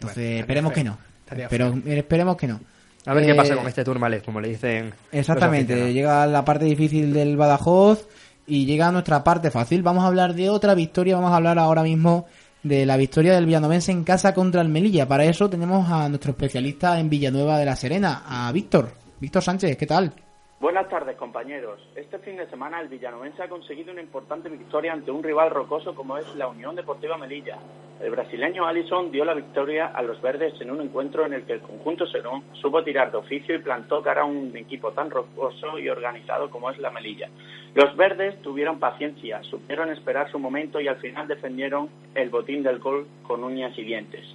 Entonces, 0.00 0.40
esperemos 0.40 0.72
feo. 0.72 0.82
que 0.82 0.88
no. 0.90 0.98
Estaría 1.20 1.48
Pero 1.48 1.74
esperemos 1.86 2.36
que 2.36 2.46
no. 2.48 2.60
A 3.06 3.14
ver 3.14 3.24
qué 3.24 3.32
Eh, 3.32 3.34
pasa 3.34 3.56
con 3.56 3.66
este 3.66 3.84
Tourmalet, 3.84 4.24
como 4.24 4.40
le 4.40 4.48
dicen. 4.48 4.92
Exactamente, 5.12 5.92
llega 5.92 6.26
la 6.26 6.44
parte 6.44 6.64
difícil 6.64 7.12
del 7.12 7.36
Badajoz 7.36 8.06
y 8.46 8.66
llega 8.66 8.90
nuestra 8.92 9.24
parte 9.24 9.50
fácil. 9.50 9.82
Vamos 9.82 10.04
a 10.04 10.08
hablar 10.08 10.34
de 10.34 10.50
otra 10.50 10.74
victoria, 10.74 11.14
vamos 11.16 11.32
a 11.32 11.36
hablar 11.36 11.58
ahora 11.58 11.82
mismo 11.82 12.26
de 12.62 12.84
la 12.84 12.96
victoria 12.98 13.32
del 13.34 13.46
Villanovense 13.46 13.90
en 13.90 14.04
casa 14.04 14.34
contra 14.34 14.60
el 14.60 14.68
Melilla. 14.68 15.08
Para 15.08 15.24
eso 15.24 15.48
tenemos 15.48 15.90
a 15.90 16.08
nuestro 16.08 16.32
especialista 16.32 16.98
en 17.00 17.08
Villanueva 17.08 17.58
de 17.58 17.64
la 17.64 17.76
Serena, 17.76 18.22
a 18.26 18.52
Víctor. 18.52 18.92
Víctor 19.18 19.42
Sánchez, 19.42 19.76
¿qué 19.76 19.86
tal? 19.86 20.12
Buenas 20.60 20.90
tardes, 20.90 21.16
compañeros. 21.16 21.80
Este 21.96 22.18
fin 22.18 22.36
de 22.36 22.46
semana 22.50 22.82
el 22.82 22.88
villanovense 22.88 23.42
ha 23.42 23.48
conseguido 23.48 23.92
una 23.92 24.02
importante 24.02 24.50
victoria 24.50 24.92
ante 24.92 25.10
un 25.10 25.22
rival 25.22 25.48
rocoso 25.48 25.94
como 25.94 26.18
es 26.18 26.34
la 26.36 26.48
Unión 26.48 26.76
Deportiva 26.76 27.16
Melilla. 27.16 27.56
El 27.98 28.10
brasileño 28.10 28.66
Alisson 28.66 29.10
dio 29.10 29.24
la 29.24 29.32
victoria 29.32 29.86
a 29.86 30.02
los 30.02 30.20
verdes 30.20 30.60
en 30.60 30.70
un 30.70 30.82
encuentro 30.82 31.24
en 31.24 31.32
el 31.32 31.46
que 31.46 31.54
el 31.54 31.62
conjunto 31.62 32.06
serón 32.06 32.42
supo 32.60 32.84
tirar 32.84 33.10
de 33.10 33.16
oficio 33.16 33.54
y 33.54 33.60
plantó 33.60 34.02
cara 34.02 34.20
a 34.20 34.26
un 34.26 34.54
equipo 34.54 34.92
tan 34.92 35.08
rocoso 35.08 35.78
y 35.78 35.88
organizado 35.88 36.50
como 36.50 36.70
es 36.70 36.76
la 36.76 36.90
Melilla. 36.90 37.30
Los 37.74 37.96
verdes 37.96 38.42
tuvieron 38.42 38.78
paciencia, 38.78 39.42
supieron 39.44 39.90
esperar 39.90 40.30
su 40.30 40.38
momento 40.38 40.78
y 40.78 40.88
al 40.88 40.96
final 40.96 41.26
defendieron 41.26 41.88
el 42.14 42.28
botín 42.28 42.62
del 42.62 42.80
gol 42.80 43.06
con 43.22 43.44
uñas 43.44 43.72
y 43.78 43.84
dientes. 43.84 44.26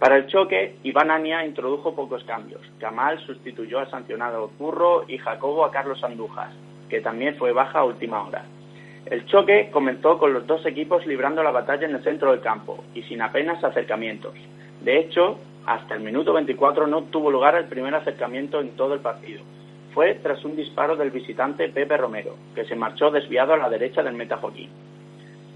Para 0.00 0.16
el 0.16 0.28
choque, 0.28 0.76
Iván 0.82 1.10
Ania 1.10 1.44
introdujo 1.44 1.94
pocos 1.94 2.24
cambios. 2.24 2.62
Kamal 2.78 3.18
sustituyó 3.26 3.80
al 3.80 3.90
sancionado 3.90 4.50
Curro 4.56 5.04
y 5.06 5.18
Jacobo 5.18 5.62
a 5.62 5.70
Carlos 5.70 6.02
Andújar, 6.02 6.52
que 6.88 7.02
también 7.02 7.36
fue 7.36 7.52
baja 7.52 7.80
a 7.80 7.84
última 7.84 8.26
hora. 8.26 8.46
El 9.04 9.26
choque 9.26 9.68
comenzó 9.70 10.18
con 10.18 10.32
los 10.32 10.46
dos 10.46 10.64
equipos 10.64 11.06
librando 11.06 11.42
la 11.42 11.50
batalla 11.50 11.86
en 11.86 11.94
el 11.94 12.02
centro 12.02 12.30
del 12.30 12.40
campo 12.40 12.82
y 12.94 13.02
sin 13.02 13.20
apenas 13.20 13.62
acercamientos. 13.62 14.32
De 14.80 14.98
hecho, 14.98 15.38
hasta 15.66 15.96
el 15.96 16.00
minuto 16.00 16.32
24 16.32 16.86
no 16.86 17.02
tuvo 17.02 17.30
lugar 17.30 17.54
el 17.56 17.66
primer 17.66 17.94
acercamiento 17.94 18.58
en 18.62 18.70
todo 18.76 18.94
el 18.94 19.00
partido. 19.00 19.42
Fue 19.92 20.14
tras 20.14 20.42
un 20.46 20.56
disparo 20.56 20.96
del 20.96 21.10
visitante 21.10 21.68
Pepe 21.68 21.98
Romero, 21.98 22.36
que 22.54 22.64
se 22.64 22.74
marchó 22.74 23.10
desviado 23.10 23.52
a 23.52 23.58
la 23.58 23.68
derecha 23.68 24.02
del 24.02 24.14
meta 24.14 24.38
Joaquín. 24.38 24.70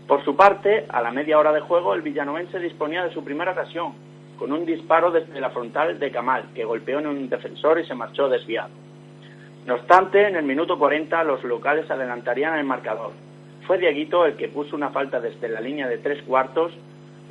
Por 0.06 0.22
su 0.22 0.36
parte, 0.36 0.84
a 0.90 1.00
la 1.00 1.12
media 1.12 1.38
hora 1.38 1.52
de 1.52 1.60
juego, 1.60 1.94
el 1.94 2.02
villanovense 2.02 2.58
disponía 2.58 3.04
de 3.04 3.14
su 3.14 3.24
primera 3.24 3.52
ocasión, 3.52 3.94
con 4.38 4.52
un 4.52 4.66
disparo 4.66 5.10
desde 5.10 5.40
la 5.40 5.50
frontal 5.50 5.98
de 5.98 6.10
Kamal, 6.10 6.50
que 6.54 6.64
golpeó 6.64 6.98
en 6.98 7.06
un 7.06 7.28
defensor 7.28 7.80
y 7.80 7.86
se 7.86 7.94
marchó 7.94 8.28
desviado. 8.28 8.70
No 9.66 9.74
obstante, 9.74 10.26
en 10.26 10.36
el 10.36 10.44
minuto 10.44 10.78
40 10.78 11.24
los 11.24 11.42
locales 11.44 11.90
adelantarían 11.90 12.58
el 12.58 12.64
marcador. 12.64 13.12
Fue 13.66 13.78
Dieguito 13.78 14.26
el 14.26 14.36
que 14.36 14.48
puso 14.48 14.76
una 14.76 14.90
falta 14.90 15.20
desde 15.20 15.48
la 15.48 15.60
línea 15.60 15.88
de 15.88 15.98
tres 15.98 16.22
cuartos, 16.22 16.72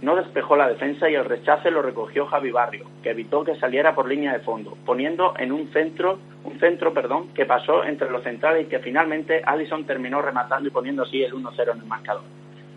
no 0.02 0.16
despejó 0.16 0.58
la 0.58 0.68
defensa 0.68 1.10
y 1.10 1.16
el 1.16 1.24
rechace 1.24 1.72
lo 1.72 1.82
recogió 1.82 2.26
Javi 2.26 2.52
Barrio, 2.52 2.88
que 3.02 3.12
evitó 3.12 3.44
que 3.44 3.56
saliera 3.56 3.96
por 3.96 4.10
línea 4.10 4.34
de 4.34 4.40
fondo, 4.40 4.78
poniendo 4.86 5.34
en 5.38 5.52
un 5.52 5.72
centro, 5.72 6.20
un 6.44 6.60
centro, 6.60 6.94
perdón, 6.94 7.30
que 7.34 7.46
pasó 7.46 7.86
entre 7.86 8.10
los 8.10 8.24
centrales 8.24 8.66
y 8.66 8.70
que 8.70 8.80
finalmente 8.80 9.42
Allison 9.46 9.86
terminó 9.86 10.22
rematando 10.22 10.68
y 10.68 10.72
poniendo 10.72 11.04
así 11.04 11.24
el 11.24 11.34
1-0 11.34 11.72
en 11.72 11.80
el 11.80 11.86
marcador. 11.86 12.24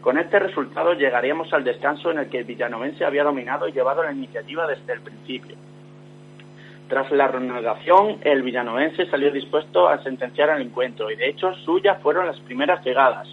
Con 0.06 0.18
este 0.18 0.38
resultado 0.38 0.92
llegaríamos 0.92 1.52
al 1.52 1.64
descanso 1.64 2.12
en 2.12 2.18
el 2.18 2.28
que 2.28 2.38
el 2.38 2.44
villanovense 2.44 3.04
había 3.04 3.24
dominado 3.24 3.66
y 3.66 3.72
llevado 3.72 4.04
la 4.04 4.12
iniciativa 4.12 4.64
desde 4.64 4.92
el 4.92 5.00
principio. 5.00 5.56
Tras 6.88 7.10
la 7.10 7.26
renovación, 7.26 8.18
el 8.22 8.42
villanovense 8.42 9.06
salió 9.06 9.32
dispuesto 9.32 9.88
a 9.88 10.00
sentenciar 10.04 10.50
el 10.50 10.62
encuentro 10.62 11.10
y 11.10 11.16
de 11.16 11.28
hecho 11.28 11.52
suyas 11.64 12.00
fueron 12.02 12.28
las 12.28 12.38
primeras 12.38 12.84
llegadas. 12.84 13.26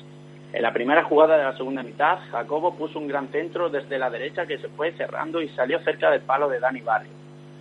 En 0.52 0.64
la 0.64 0.74
primera 0.74 1.04
jugada 1.04 1.38
de 1.38 1.44
la 1.44 1.56
segunda 1.56 1.84
mitad, 1.84 2.18
Jacobo 2.32 2.74
puso 2.74 2.98
un 2.98 3.08
gran 3.08 3.28
centro 3.28 3.70
desde 3.70 4.00
la 4.00 4.10
derecha 4.10 4.48
que 4.48 4.58
se 4.58 4.70
fue 4.70 4.94
cerrando 4.94 5.44
y 5.44 5.50
salió 5.50 5.78
cerca 5.82 6.10
del 6.10 6.22
palo 6.22 6.50
de 6.50 6.60
Dani 6.60 6.82
Barrio. 6.82 7.12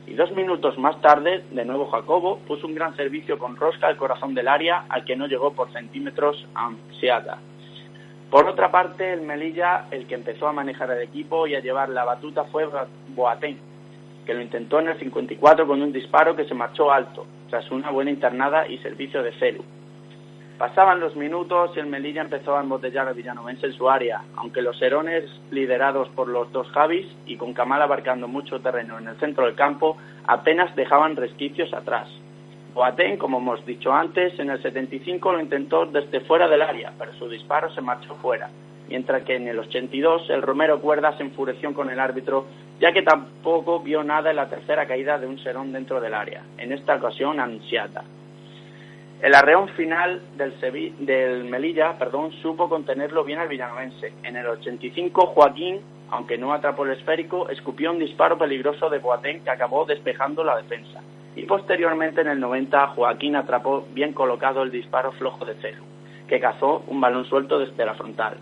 Y 0.07 0.15
dos 0.15 0.33
minutos 0.33 0.79
más 0.79 0.99
tarde, 1.03 1.45
de 1.51 1.65
nuevo 1.67 1.91
Jacobo 1.91 2.39
puso 2.47 2.67
un 2.67 2.75
gran 2.75 2.97
servicio 2.97 3.39
con 3.39 3.57
rosca 3.57 3.89
al 3.89 3.99
corazón 3.99 4.33
del 4.33 4.49
área 4.49 4.87
al 4.89 5.05
que 5.05 5.17
no 5.17 5.27
llegó 5.27 5.53
por 5.53 5.71
centímetros 5.71 6.49
a 6.55 6.71
Seata. 6.99 7.37
Por 8.33 8.49
otra 8.49 8.71
parte, 8.71 9.13
el 9.13 9.21
Melilla, 9.21 9.89
el 9.91 10.07
que 10.07 10.15
empezó 10.15 10.49
a 10.49 10.55
manejar 10.55 10.91
el 10.91 11.03
equipo 11.03 11.47
y 11.47 11.55
a 11.55 11.61
llevar 11.61 11.91
la 11.91 12.07
batuta 12.07 12.45
fue 12.45 12.67
Boateng, 13.09 13.59
que 14.25 14.33
lo 14.33 14.41
intentó 14.41 14.81
en 14.81 14.89
el 14.89 14.99
54 14.99 15.67
con 15.67 15.83
un 15.83 15.93
disparo 15.93 16.35
que 16.35 16.47
se 16.47 16.55
marchó 16.55 16.91
alto, 16.91 17.27
tras 17.51 17.71
una 17.71 17.91
buena 17.91 18.11
internada 18.11 18.67
y 18.67 18.79
servicio 18.79 19.23
de 19.23 19.33
Celu. 19.33 19.63
Pasaban 20.57 20.99
los 20.99 21.15
minutos 21.15 21.73
y 21.77 21.81
el 21.81 21.89
Melilla 21.89 22.23
empezó 22.23 22.57
a 22.57 22.63
embotellar 22.63 23.07
al 23.07 23.13
Villanovense 23.13 23.67
en 23.67 23.75
su 23.75 23.91
área, 23.91 24.23
aunque 24.37 24.63
los 24.63 24.81
Herones, 24.81 25.25
liderados 25.51 26.09
por 26.09 26.27
los 26.27 26.51
dos 26.53 26.67
Javis 26.71 27.09
y 27.27 27.37
con 27.37 27.53
Kamal 27.53 27.83
abarcando 27.83 28.29
mucho 28.29 28.61
terreno 28.61 28.99
en 28.99 29.09
el 29.09 29.21
centro 29.21 29.45
del 29.45 29.57
campo, 29.57 29.99
apenas 30.27 30.75
dejaban 30.75 31.17
resquicios 31.17 31.75
atrás. 31.75 32.09
Boateng, 32.75 33.19
como 33.19 33.39
hemos 33.39 33.65
dicho 33.67 33.93
antes, 33.93 34.39
en 34.39 34.51
el 34.51 34.63
75 34.63 35.33
lo 35.33 35.41
intentó 35.41 35.87
desde 35.87 36.21
fuera 36.21 36.49
del 36.49 36.63
área, 36.63 36.93
pero 36.99 37.13
su 37.15 37.29
disparo 37.29 37.71
se 37.75 37.83
marchó 37.83 38.15
fuera, 38.17 38.49
mientras 38.89 39.23
que 39.25 39.37
en 39.37 39.47
el 39.49 39.59
82 39.59 40.31
el 40.31 40.41
Romero 40.43 40.81
Cuerda 40.81 41.17
se 41.17 41.23
enfureció 41.23 41.75
con 41.75 41.91
el 41.91 42.01
árbitro, 42.01 42.47
ya 42.81 42.93
que 42.93 43.03
tampoco 43.03 43.81
vio 43.81 44.03
nada 44.03 44.31
en 44.31 44.37
la 44.37 44.49
tercera 44.49 44.87
caída 44.87 45.19
de 45.19 45.27
un 45.27 45.39
serón 45.39 45.73
dentro 45.73 46.01
del 46.01 46.15
área, 46.15 46.43
en 46.57 46.73
esta 46.73 46.95
ocasión 46.97 47.41
Ansiata. 47.41 48.05
El 49.21 49.35
arreón 49.37 49.69
final 49.71 50.21
del, 50.37 50.59
Sevi- 50.59 50.97
del 50.97 51.45
Melilla 51.45 51.97
perdón, 51.99 52.33
supo 52.43 52.69
contenerlo 52.69 53.23
bien 53.23 53.39
al 53.39 53.47
villanovense. 53.49 54.13
En 54.25 54.35
el 54.37 54.47
85, 54.47 55.27
Joaquín, 55.27 55.81
aunque 56.11 56.37
no 56.39 56.53
atrapó 56.53 56.85
el 56.85 56.93
esférico, 56.93 57.49
escupió 57.49 57.93
un 57.93 58.01
disparo 58.01 58.37
peligroso 58.37 58.91
de 58.91 58.99
Boateng 58.99 59.45
que 59.45 59.51
acabó 59.51 59.85
despejando 59.85 60.43
la 60.43 60.57
defensa. 60.57 61.01
Y 61.35 61.45
posteriormente, 61.45 62.21
en 62.21 62.29
el 62.29 62.41
90, 62.41 62.89
Joaquín 62.89 63.37
atrapó 63.37 63.87
bien 63.93 64.13
colocado 64.13 64.63
el 64.63 64.71
disparo 64.71 65.13
flojo 65.13 65.45
de 65.45 65.55
Celu, 65.55 65.83
que 66.29 66.41
cazó 66.41 66.85
un 66.89 67.01
balón 67.01 67.25
suelto 67.25 67.59
desde 67.59 67.87
la 67.87 67.95
frontal. 67.95 68.37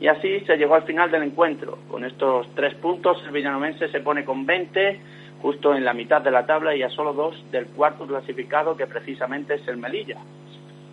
Y 0.00 0.08
así 0.08 0.40
se 0.40 0.56
llegó 0.56 0.74
al 0.74 0.84
final 0.84 1.10
del 1.10 1.22
encuentro. 1.22 1.78
Con 1.90 2.04
estos 2.04 2.46
tres 2.54 2.74
puntos, 2.76 3.22
el 3.26 3.32
villanovense 3.32 3.88
se 3.88 4.00
pone 4.00 4.24
con 4.24 4.46
20, 4.46 4.98
justo 5.42 5.74
en 5.74 5.84
la 5.84 5.92
mitad 5.92 6.22
de 6.22 6.30
la 6.30 6.46
tabla 6.46 6.74
y 6.74 6.82
a 6.82 6.88
solo 6.88 7.12
dos 7.12 7.36
del 7.50 7.66
cuarto 7.66 8.06
clasificado, 8.06 8.76
que 8.76 8.86
precisamente 8.86 9.54
es 9.54 9.68
el 9.68 9.76
Melilla. 9.76 10.16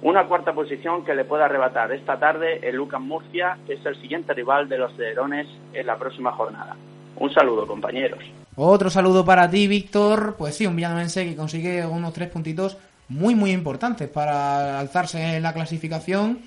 Una 0.02 0.26
cuarta 0.26 0.54
posición 0.54 1.06
que 1.06 1.16
le 1.16 1.26
puede 1.26 1.44
arrebatar 1.44 1.92
esta 1.92 2.20
tarde 2.20 2.60
el 2.62 2.76
Lucas 2.76 3.02
Murcia, 3.02 3.58
que 3.66 3.74
es 3.74 3.86
el 3.86 3.96
siguiente 3.96 4.34
rival 4.34 4.70
de 4.70 4.78
los 4.78 4.96
de 4.98 5.12
Herones 5.12 5.48
en 5.74 5.88
la 5.88 5.98
próxima 5.98 6.34
jornada. 6.34 6.76
Un 7.16 7.32
saludo, 7.34 7.66
compañeros. 7.66 8.20
Otro 8.60 8.90
saludo 8.90 9.24
para 9.24 9.50
ti, 9.50 9.68
Víctor. 9.68 10.36
Pues 10.38 10.56
sí, 10.56 10.66
un 10.66 10.76
villanovense 10.76 11.24
que 11.26 11.36
consigue 11.36 11.86
unos 11.86 12.12
tres 12.14 12.30
puntitos 12.30 12.76
muy, 13.08 13.36
muy 13.36 13.52
importantes 13.52 14.10
para 14.10 14.80
alzarse 14.80 15.36
en 15.38 15.44
la 15.44 15.54
clasificación. 15.54 16.40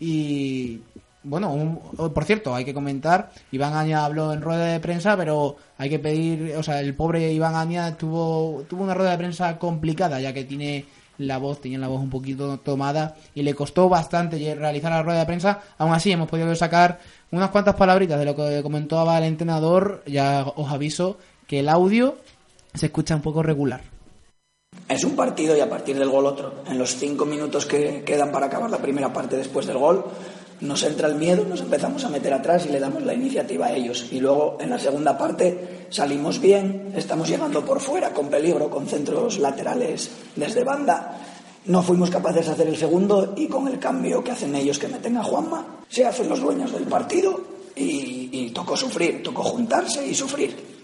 Y 0.00 0.80
bueno, 1.22 1.52
un- 1.52 1.78
oh, 1.98 2.08
por 2.10 2.24
cierto, 2.24 2.54
hay 2.54 2.64
que 2.64 2.72
comentar, 2.72 3.30
Iván 3.52 3.74
Aña 3.74 4.04
habló 4.06 4.32
en 4.32 4.40
rueda 4.40 4.64
de 4.64 4.80
prensa, 4.80 5.14
pero 5.16 5.56
hay 5.76 5.90
que 5.90 5.98
pedir, 5.98 6.54
o 6.56 6.62
sea, 6.62 6.80
el 6.80 6.94
pobre 6.94 7.32
Iván 7.32 7.54
Aña 7.54 7.96
tuvo, 7.98 8.64
tuvo 8.68 8.84
una 8.84 8.94
rueda 8.94 9.10
de 9.10 9.18
prensa 9.18 9.58
complicada, 9.58 10.20
ya 10.20 10.32
que 10.32 10.44
tiene 10.44 10.86
la 11.18 11.36
voz, 11.36 11.60
tenía 11.60 11.78
la 11.78 11.88
voz 11.88 12.00
un 12.00 12.08
poquito 12.10 12.58
tomada 12.60 13.16
y 13.34 13.42
le 13.42 13.52
costó 13.54 13.88
bastante 13.90 14.54
realizar 14.54 14.92
la 14.92 15.02
rueda 15.02 15.18
de 15.18 15.26
prensa. 15.26 15.60
Aún 15.76 15.92
así, 15.92 16.12
hemos 16.12 16.28
podido 16.30 16.54
sacar 16.54 16.98
unas 17.30 17.50
cuantas 17.50 17.74
palabritas 17.74 18.18
de 18.18 18.24
lo 18.24 18.34
que 18.36 18.62
comentaba 18.62 19.18
el 19.18 19.24
entrenador. 19.24 20.02
Ya 20.06 20.46
os 20.56 20.70
aviso 20.70 21.18
que 21.48 21.60
el 21.60 21.68
audio 21.68 22.16
se 22.74 22.86
escucha 22.86 23.16
un 23.16 23.22
poco 23.22 23.42
regular. 23.42 23.80
Es 24.86 25.02
un 25.02 25.16
partido 25.16 25.56
y 25.56 25.60
a 25.60 25.68
partir 25.68 25.98
del 25.98 26.10
gol 26.10 26.26
otro. 26.26 26.62
En 26.66 26.78
los 26.78 26.94
cinco 26.94 27.24
minutos 27.24 27.64
que 27.66 28.04
quedan 28.04 28.30
para 28.30 28.46
acabar 28.46 28.70
la 28.70 28.78
primera 28.78 29.12
parte 29.12 29.36
después 29.36 29.66
del 29.66 29.78
gol, 29.78 30.04
nos 30.60 30.82
entra 30.82 31.08
el 31.08 31.14
miedo, 31.14 31.44
nos 31.44 31.62
empezamos 31.62 32.04
a 32.04 32.10
meter 32.10 32.34
atrás 32.34 32.66
y 32.66 32.68
le 32.68 32.78
damos 32.78 33.02
la 33.02 33.14
iniciativa 33.14 33.66
a 33.66 33.72
ellos. 33.72 34.08
Y 34.12 34.20
luego 34.20 34.58
en 34.60 34.70
la 34.70 34.78
segunda 34.78 35.16
parte 35.16 35.86
salimos 35.88 36.38
bien, 36.38 36.92
estamos 36.94 37.28
llegando 37.28 37.64
por 37.64 37.80
fuera 37.80 38.12
con 38.12 38.28
peligro, 38.28 38.68
con 38.68 38.86
centros 38.86 39.38
laterales 39.38 40.10
desde 40.36 40.64
banda. 40.64 41.18
No 41.64 41.82
fuimos 41.82 42.10
capaces 42.10 42.46
de 42.46 42.52
hacer 42.52 42.68
el 42.68 42.76
segundo 42.76 43.32
y 43.36 43.46
con 43.46 43.68
el 43.68 43.78
cambio 43.78 44.22
que 44.22 44.32
hacen 44.32 44.54
ellos 44.54 44.78
que 44.78 44.88
meten 44.88 45.16
a 45.16 45.24
Juanma, 45.24 45.80
se 45.88 46.04
hacen 46.04 46.28
los 46.28 46.40
dueños 46.40 46.72
del 46.72 46.84
partido 46.84 47.40
y, 47.74 48.28
y 48.32 48.50
tocó 48.50 48.76
sufrir, 48.76 49.22
tocó 49.22 49.42
juntarse 49.42 50.06
y 50.06 50.14
sufrir. 50.14 50.77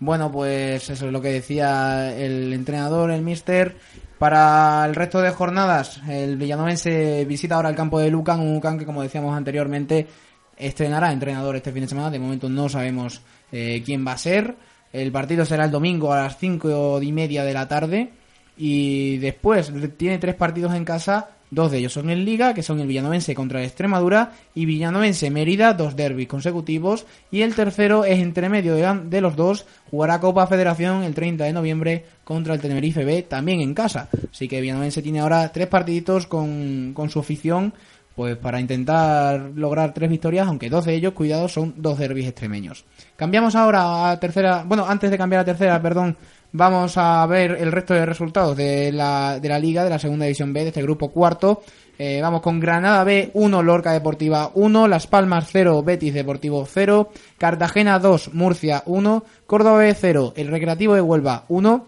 Bueno, 0.00 0.30
pues 0.30 0.88
eso 0.90 1.06
es 1.06 1.12
lo 1.12 1.20
que 1.20 1.32
decía 1.32 2.16
el 2.16 2.52
entrenador, 2.52 3.10
el 3.10 3.22
mister. 3.22 3.76
Para 4.18 4.84
el 4.84 4.94
resto 4.94 5.20
de 5.20 5.30
jornadas, 5.30 6.00
el 6.08 6.36
Villanovense 6.36 7.24
visita 7.24 7.56
ahora 7.56 7.68
el 7.68 7.76
campo 7.76 7.98
de 8.00 8.10
Lucan, 8.10 8.40
un 8.40 8.54
Lucan 8.54 8.78
que, 8.78 8.86
como 8.86 9.02
decíamos 9.02 9.36
anteriormente, 9.36 10.06
estrenará 10.56 11.12
entrenador 11.12 11.56
este 11.56 11.72
fin 11.72 11.82
de 11.82 11.88
semana. 11.88 12.10
De 12.10 12.18
momento 12.18 12.48
no 12.48 12.68
sabemos 12.68 13.22
eh, 13.52 13.82
quién 13.84 14.06
va 14.06 14.12
a 14.12 14.18
ser. 14.18 14.56
El 14.92 15.12
partido 15.12 15.44
será 15.44 15.64
el 15.64 15.70
domingo 15.70 16.12
a 16.12 16.22
las 16.22 16.38
cinco 16.38 17.00
y 17.02 17.12
media 17.12 17.44
de 17.44 17.54
la 17.54 17.68
tarde. 17.68 18.12
Y 18.56 19.18
después 19.18 19.72
tiene 19.96 20.18
tres 20.18 20.34
partidos 20.34 20.74
en 20.74 20.84
casa. 20.84 21.28
Dos 21.50 21.70
de 21.70 21.78
ellos 21.78 21.92
son 21.92 22.10
en 22.10 22.24
Liga, 22.24 22.52
que 22.52 22.62
son 22.62 22.80
el 22.80 22.86
Villanovense 22.86 23.34
contra 23.34 23.64
Extremadura 23.64 24.32
y 24.54 24.66
Villanovense 24.66 25.30
Mérida, 25.30 25.74
dos 25.74 25.96
derbis 25.96 26.28
consecutivos. 26.28 27.06
Y 27.30 27.42
el 27.42 27.54
tercero 27.54 28.04
es 28.04 28.18
entre 28.18 28.48
medio 28.48 28.74
de, 28.74 29.00
de 29.04 29.20
los 29.20 29.36
dos, 29.36 29.64
jugará 29.90 30.20
Copa 30.20 30.46
Federación 30.46 31.02
el 31.02 31.14
30 31.14 31.44
de 31.44 31.52
noviembre 31.52 32.04
contra 32.24 32.54
el 32.54 32.60
Tenerife 32.60 33.04
B, 33.04 33.22
también 33.22 33.60
en 33.60 33.74
casa. 33.74 34.08
Así 34.30 34.48
que 34.48 34.60
Villanovense 34.60 35.02
tiene 35.02 35.20
ahora 35.20 35.50
tres 35.50 35.68
partiditos 35.68 36.26
con, 36.26 36.92
con 36.94 37.08
su 37.08 37.20
afición, 37.20 37.72
pues 38.14 38.36
para 38.36 38.60
intentar 38.60 39.52
lograr 39.54 39.94
tres 39.94 40.10
victorias, 40.10 40.48
aunque 40.48 40.68
dos 40.68 40.84
de 40.84 40.94
ellos, 40.94 41.12
cuidado, 41.12 41.48
son 41.48 41.74
dos 41.76 41.98
derbis 41.98 42.26
extremeños. 42.26 42.84
Cambiamos 43.14 43.54
ahora 43.54 44.10
a 44.10 44.18
tercera, 44.18 44.64
bueno, 44.66 44.84
antes 44.88 45.10
de 45.10 45.16
cambiar 45.16 45.42
a 45.42 45.44
tercera, 45.44 45.80
perdón, 45.80 46.16
vamos 46.52 46.96
a 46.96 47.26
ver 47.26 47.52
el 47.52 47.72
resto 47.72 47.94
de 47.94 48.06
resultados 48.06 48.56
de 48.56 48.92
la, 48.92 49.38
de 49.40 49.48
la 49.48 49.58
liga, 49.58 49.84
de 49.84 49.90
la 49.90 49.98
segunda 49.98 50.24
división 50.24 50.52
B, 50.52 50.62
de 50.62 50.68
este 50.68 50.82
grupo 50.82 51.10
cuarto. 51.10 51.62
Eh, 51.98 52.20
vamos 52.22 52.42
con 52.42 52.60
Granada 52.60 53.02
B 53.02 53.30
1, 53.34 53.62
Lorca 53.62 53.92
Deportiva 53.92 54.52
1, 54.54 54.86
Las 54.86 55.06
Palmas 55.06 55.48
0, 55.50 55.82
Betis 55.82 56.14
Deportivo 56.14 56.64
0, 56.64 57.10
Cartagena 57.38 57.98
2, 57.98 58.34
Murcia 58.34 58.82
1, 58.86 59.24
Córdoba 59.46 59.78
B 59.78 59.94
0, 59.94 60.34
El 60.36 60.48
Recreativo 60.48 60.94
de 60.94 61.00
Huelva 61.00 61.44
1, 61.48 61.86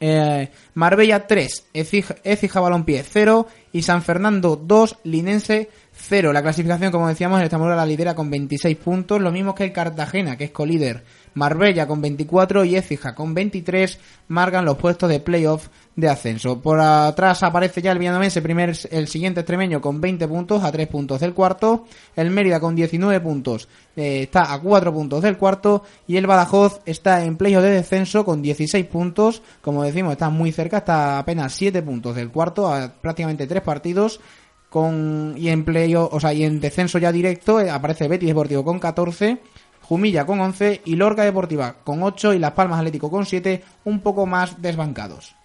eh, 0.00 0.48
Marbella 0.74 1.26
3, 1.26 1.66
Ecija, 1.74 2.60
Balompié 2.60 3.02
0 3.02 3.48
y 3.72 3.82
San 3.82 4.02
Fernando 4.02 4.56
2, 4.56 4.98
Linense 5.04 5.68
0. 5.92 6.32
La 6.32 6.42
clasificación, 6.42 6.92
como 6.92 7.08
decíamos, 7.08 7.38
el 7.38 7.44
Extremadura 7.44 7.76
la 7.76 7.84
lidera 7.84 8.14
con 8.14 8.30
26 8.30 8.76
puntos, 8.76 9.20
lo 9.20 9.32
mismo 9.32 9.54
que 9.54 9.64
el 9.64 9.72
Cartagena, 9.72 10.36
que 10.36 10.44
es 10.44 10.50
colíder. 10.52 11.02
Marbella 11.38 11.86
con 11.86 12.02
24 12.02 12.64
y 12.64 12.76
Écija 12.76 13.14
con 13.14 13.32
23 13.32 13.98
marcan 14.28 14.64
los 14.64 14.76
puestos 14.76 15.08
de 15.08 15.20
playoff 15.20 15.68
de 15.96 16.08
ascenso. 16.08 16.60
Por 16.60 16.80
atrás 16.80 17.42
aparece 17.42 17.82
ya 17.82 17.90
el 17.92 17.98
Villanovense, 17.98 18.42
primer, 18.42 18.76
el 18.90 19.08
siguiente 19.08 19.40
extremeño 19.40 19.80
con 19.80 20.00
20 20.00 20.28
puntos, 20.28 20.62
a 20.62 20.70
3 20.70 20.86
puntos 20.86 21.20
del 21.20 21.34
cuarto. 21.34 21.86
El 22.14 22.30
Mérida 22.30 22.60
con 22.60 22.76
19 22.76 23.20
puntos, 23.20 23.68
eh, 23.96 24.22
está 24.22 24.52
a 24.52 24.60
4 24.60 24.92
puntos 24.92 25.22
del 25.22 25.36
cuarto. 25.36 25.82
Y 26.06 26.16
el 26.16 26.26
Badajoz 26.26 26.80
está 26.84 27.24
en 27.24 27.36
playoff 27.36 27.62
de 27.62 27.70
descenso 27.70 28.24
con 28.24 28.42
16 28.42 28.86
puntos. 28.86 29.42
Como 29.60 29.82
decimos, 29.82 30.12
está 30.12 30.30
muy 30.30 30.52
cerca, 30.52 30.78
está 30.78 31.18
apenas 31.18 31.52
7 31.54 31.82
puntos 31.82 32.14
del 32.14 32.30
cuarto, 32.30 32.72
a 32.72 32.92
prácticamente 32.92 33.46
3 33.46 33.62
partidos. 33.62 34.20
Con, 34.70 35.34
y 35.38 35.48
en 35.48 35.64
o 35.96 36.20
sea, 36.20 36.34
y 36.34 36.44
en 36.44 36.60
descenso 36.60 36.98
ya 36.98 37.10
directo 37.10 37.58
eh, 37.58 37.70
aparece 37.70 38.06
Betis 38.06 38.28
Deportivo 38.28 38.62
con 38.64 38.78
14. 38.78 39.38
Jumilla 39.88 40.26
con 40.26 40.38
11 40.38 40.82
y 40.84 40.96
Lorca 40.96 41.24
Deportiva 41.24 41.76
con 41.82 42.02
8 42.02 42.34
y 42.34 42.38
Las 42.38 42.52
Palmas 42.52 42.78
Atlético 42.78 43.10
con 43.10 43.24
7, 43.24 43.64
un 43.84 44.00
poco 44.00 44.26
más 44.26 44.60
desbancados. 44.60 45.37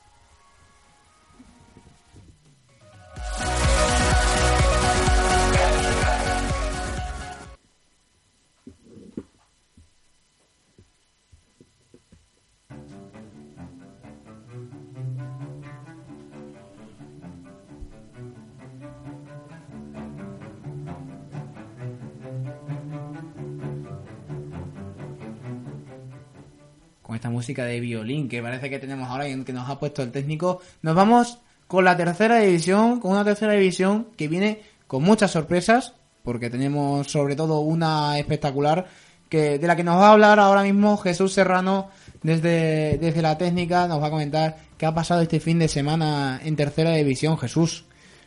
Con 27.13 27.17
esta 27.17 27.29
música 27.29 27.65
de 27.65 27.79
violín 27.79 28.27
que 28.27 28.41
parece 28.41 28.71
que 28.71 28.79
tenemos 28.79 29.07
ahora 29.07 29.29
y 29.29 29.43
que 29.43 29.53
nos 29.53 29.69
ha 29.69 29.77
puesto 29.77 30.01
el 30.01 30.11
técnico. 30.11 30.61
Nos 30.81 30.95
vamos 30.95 31.37
con 31.67 31.85
la 31.85 31.95
tercera 31.95 32.39
división, 32.39 32.99
con 32.99 33.11
una 33.11 33.23
tercera 33.23 33.53
división 33.53 34.07
que 34.17 34.27
viene 34.27 34.61
con 34.87 35.03
muchas 35.03 35.29
sorpresas, 35.29 35.93
porque 36.23 36.49
tenemos 36.49 37.05
sobre 37.05 37.35
todo 37.35 37.59
una 37.59 38.17
espectacular 38.17 38.87
que 39.29 39.59
de 39.59 39.67
la 39.67 39.75
que 39.75 39.83
nos 39.83 39.97
va 39.97 40.07
a 40.07 40.13
hablar 40.13 40.39
ahora 40.39 40.63
mismo 40.63 40.97
Jesús 40.97 41.33
Serrano 41.33 41.89
desde, 42.23 42.97
desde 42.97 43.21
la 43.21 43.37
técnica, 43.37 43.87
nos 43.87 44.01
va 44.01 44.07
a 44.07 44.11
comentar 44.11 44.57
qué 44.75 44.87
ha 44.87 44.95
pasado 44.95 45.21
este 45.21 45.39
fin 45.39 45.59
de 45.59 45.67
semana 45.67 46.41
en 46.43 46.55
tercera 46.55 46.95
división, 46.95 47.37
Jesús. 47.37 47.85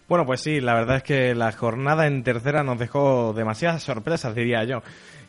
Bueno, 0.08 0.24
pues 0.24 0.42
sí, 0.42 0.60
la 0.60 0.74
verdad 0.74 0.98
es 0.98 1.02
que 1.02 1.34
la 1.34 1.50
jornada 1.50 2.06
en 2.06 2.22
tercera 2.22 2.62
nos 2.62 2.78
dejó 2.78 3.32
demasiadas 3.32 3.82
sorpresas, 3.82 4.36
diría 4.36 4.62
yo. 4.62 4.82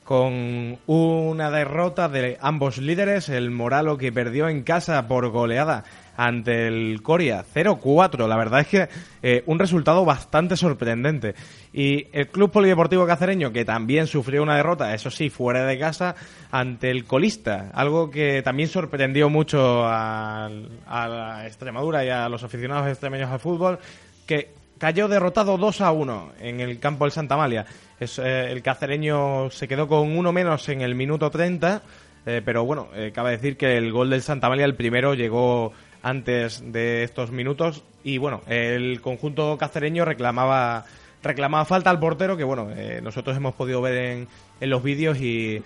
Con 0.08 0.80
una 0.88 1.52
derrota 1.52 2.08
de 2.08 2.38
ambos 2.39 2.78
líderes, 2.78 3.28
el 3.28 3.52
Moralo 3.52 3.98
que 3.98 4.13
perdió 4.13 4.48
en 4.48 4.63
casa 4.63 5.06
por 5.06 5.28
goleada 5.32 5.84
ante 6.15 6.67
el 6.67 7.02
Coria 7.04 7.43
0-4. 7.43 8.26
La 8.26 8.38
verdad 8.38 8.62
es 8.62 8.67
que 8.67 8.89
eh, 9.22 9.43
un 9.48 9.60
resultado 9.60 10.06
bastante 10.06 10.56
sorprendente. 10.56 11.36
Y 11.74 12.08
el 12.13 12.30
Club 12.30 12.52
Polideportivo 12.52 13.06
Cacereño, 13.06 13.52
que 13.52 13.65
también 13.65 14.08
sufrió 14.08 14.43
una 14.43 14.56
derrota, 14.56 14.93
eso 14.93 15.12
sí, 15.12 15.30
fuera 15.30 15.65
de 15.65 15.78
casa, 15.78 16.15
ante 16.52 16.89
el 16.89 17.04
colista. 17.04 17.70
Algo 17.74 18.10
que 18.10 18.41
también 18.41 18.70
sorprendió 18.70 19.30
mucho 19.30 19.84
a, 19.86 20.50
a 20.86 21.08
la 21.10 21.46
Extremadura 21.48 22.06
y 22.06 22.10
a 22.12 22.30
los 22.30 22.46
aficionados 22.46 22.88
extremeños 22.88 23.30
al 23.30 23.41
fútbol, 23.41 23.78
que 24.26 24.54
cayó 24.78 25.08
derrotado 25.08 25.58
2 25.58 25.82
a 25.82 25.92
1 25.92 26.32
en 26.40 26.60
el 26.60 26.80
campo 26.80 27.06
del 27.06 27.12
Santa 27.12 27.36
Amalia. 27.36 27.66
Es, 28.00 28.20
eh, 28.20 28.52
el 28.52 28.62
cacereño 28.62 29.50
se 29.50 29.68
quedó 29.68 29.88
con 29.88 30.18
uno 30.18 30.32
menos 30.32 30.68
en 30.70 30.82
el 30.82 30.96
minuto 30.96 31.30
30, 31.30 31.82
eh, 32.26 32.42
pero 32.44 32.66
bueno, 32.66 32.90
eh, 32.94 33.12
cabe 33.13 33.32
decir 33.32 33.58
que 33.58 33.78
el 33.78 33.92
gol 33.92 34.10
del 34.10 34.22
Santa 34.22 34.48
Amalia, 34.48 34.66
el 34.66 34.76
primero, 34.76 35.13
llegó 35.13 35.74
antes 36.04 36.63
de 36.72 37.04
estos 37.04 37.32
minutos 37.32 37.84
y 38.04 38.18
bueno, 38.18 38.42
el 38.48 39.02
conjunto 39.02 39.58
cacereño 39.58 40.06
reclamaba 40.06 40.86
reclamaba 41.24 41.66
falta 41.66 41.90
al 41.90 42.00
portero 42.00 42.38
que 42.38 42.44
bueno, 42.44 42.70
nosotros 43.02 43.36
hemos 43.36 43.56
podido 43.56 43.82
ver 43.82 43.98
en, 43.98 44.28
en 44.62 44.70
los 44.70 44.84
vídeos 44.84 45.18
y 45.20 45.62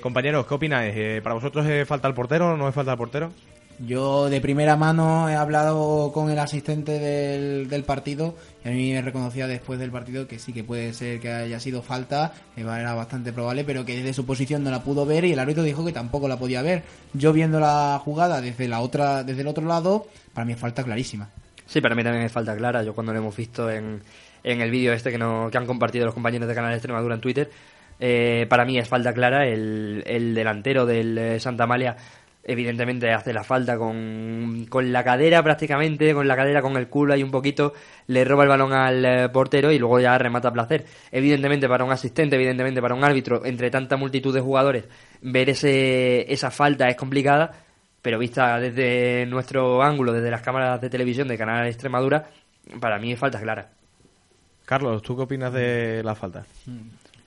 compañeros, 0.00 0.46
¿qué 0.46 0.54
opináis? 0.54 1.20
¿Para 1.20 1.34
vosotros 1.34 1.66
es 1.66 1.86
falta 1.86 2.06
al 2.06 2.14
portero 2.14 2.52
o 2.52 2.56
no 2.56 2.68
es 2.68 2.74
falta 2.74 2.92
al 2.92 2.98
portero? 2.98 3.32
Yo 3.78 4.30
de 4.30 4.40
primera 4.40 4.74
mano 4.76 5.28
he 5.28 5.34
hablado 5.34 6.10
con 6.12 6.30
el 6.30 6.38
asistente 6.38 6.98
del, 6.98 7.68
del 7.68 7.84
partido 7.84 8.34
y 8.64 8.68
a 8.68 8.72
mí 8.72 8.92
me 8.92 9.02
reconocía 9.02 9.46
después 9.46 9.78
del 9.78 9.90
partido 9.90 10.26
que 10.26 10.38
sí 10.38 10.54
que 10.54 10.64
puede 10.64 10.94
ser 10.94 11.20
que 11.20 11.30
haya 11.30 11.60
sido 11.60 11.82
falta, 11.82 12.32
era 12.56 12.94
bastante 12.94 13.34
probable, 13.34 13.64
pero 13.64 13.84
que 13.84 13.96
desde 13.96 14.14
su 14.14 14.24
posición 14.24 14.64
no 14.64 14.70
la 14.70 14.82
pudo 14.82 15.04
ver 15.04 15.26
y 15.26 15.32
el 15.32 15.38
árbitro 15.38 15.62
dijo 15.62 15.84
que 15.84 15.92
tampoco 15.92 16.26
la 16.26 16.38
podía 16.38 16.62
ver. 16.62 16.84
Yo 17.12 17.34
viendo 17.34 17.60
la 17.60 18.00
jugada 18.02 18.40
desde 18.40 18.66
la 18.66 18.80
otra, 18.80 19.24
desde 19.24 19.42
el 19.42 19.48
otro 19.48 19.66
lado, 19.66 20.06
para 20.32 20.46
mí 20.46 20.54
es 20.54 20.58
falta 20.58 20.82
clarísima. 20.82 21.28
Sí, 21.66 21.82
para 21.82 21.94
mí 21.94 22.02
también 22.02 22.24
es 22.24 22.32
falta 22.32 22.56
clara. 22.56 22.82
Yo 22.82 22.94
cuando 22.94 23.12
lo 23.12 23.18
hemos 23.18 23.36
visto 23.36 23.70
en, 23.70 24.00
en 24.42 24.60
el 24.62 24.70
vídeo 24.70 24.94
este 24.94 25.10
que, 25.10 25.18
no, 25.18 25.50
que 25.50 25.58
han 25.58 25.66
compartido 25.66 26.06
los 26.06 26.14
compañeros 26.14 26.48
de 26.48 26.54
Canal 26.54 26.72
Extremadura 26.72 27.16
en 27.16 27.20
Twitter, 27.20 27.50
eh, 28.00 28.46
para 28.48 28.64
mí 28.64 28.78
es 28.78 28.88
falta 28.88 29.12
clara. 29.12 29.46
El, 29.46 30.02
el 30.06 30.34
delantero 30.34 30.86
del 30.86 31.18
eh, 31.18 31.40
Santa 31.40 31.64
Amalia 31.64 31.96
evidentemente 32.48 33.12
hace 33.12 33.32
la 33.32 33.42
falta 33.42 33.76
con, 33.76 34.66
con 34.68 34.92
la 34.92 35.02
cadera 35.02 35.42
prácticamente, 35.42 36.14
con 36.14 36.28
la 36.28 36.36
cadera, 36.36 36.62
con 36.62 36.76
el 36.76 36.88
culo 36.88 37.12
ahí 37.12 37.22
un 37.22 37.32
poquito, 37.32 37.72
le 38.06 38.24
roba 38.24 38.44
el 38.44 38.48
balón 38.48 38.72
al 38.72 39.04
eh, 39.04 39.28
portero 39.30 39.72
y 39.72 39.78
luego 39.78 39.98
ya 39.98 40.16
remata 40.16 40.48
a 40.48 40.52
placer. 40.52 40.86
Evidentemente 41.10 41.68
para 41.68 41.84
un 41.84 41.90
asistente, 41.90 42.36
evidentemente 42.36 42.80
para 42.80 42.94
un 42.94 43.02
árbitro, 43.02 43.44
entre 43.44 43.68
tanta 43.70 43.96
multitud 43.96 44.32
de 44.32 44.40
jugadores, 44.40 44.84
ver 45.22 45.50
ese, 45.50 46.32
esa 46.32 46.52
falta 46.52 46.88
es 46.88 46.96
complicada, 46.96 47.52
pero 48.00 48.18
vista 48.18 48.60
desde 48.60 49.26
nuestro 49.26 49.82
ángulo, 49.82 50.12
desde 50.12 50.30
las 50.30 50.42
cámaras 50.42 50.80
de 50.80 50.88
televisión 50.88 51.26
de 51.26 51.36
Canal 51.36 51.66
Extremadura, 51.66 52.30
para 52.80 53.00
mí 53.00 53.12
es 53.12 53.18
falta 53.18 53.40
clara. 53.40 53.70
Carlos, 54.64 55.02
¿tú 55.02 55.16
qué 55.16 55.22
opinas 55.22 55.52
de 55.52 56.02
la 56.04 56.14
falta? 56.14 56.46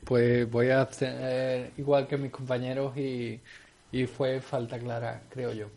Pues 0.05 0.49
voy 0.49 0.69
a 0.69 0.81
hacer 0.81 1.13
eh, 1.19 1.71
igual 1.77 2.07
que 2.07 2.17
mis 2.17 2.31
compañeros 2.31 2.95
y, 2.97 3.39
y 3.91 4.05
fue 4.05 4.39
falta 4.41 4.77
clara, 4.79 5.21
creo 5.29 5.53
yo. 5.53 5.67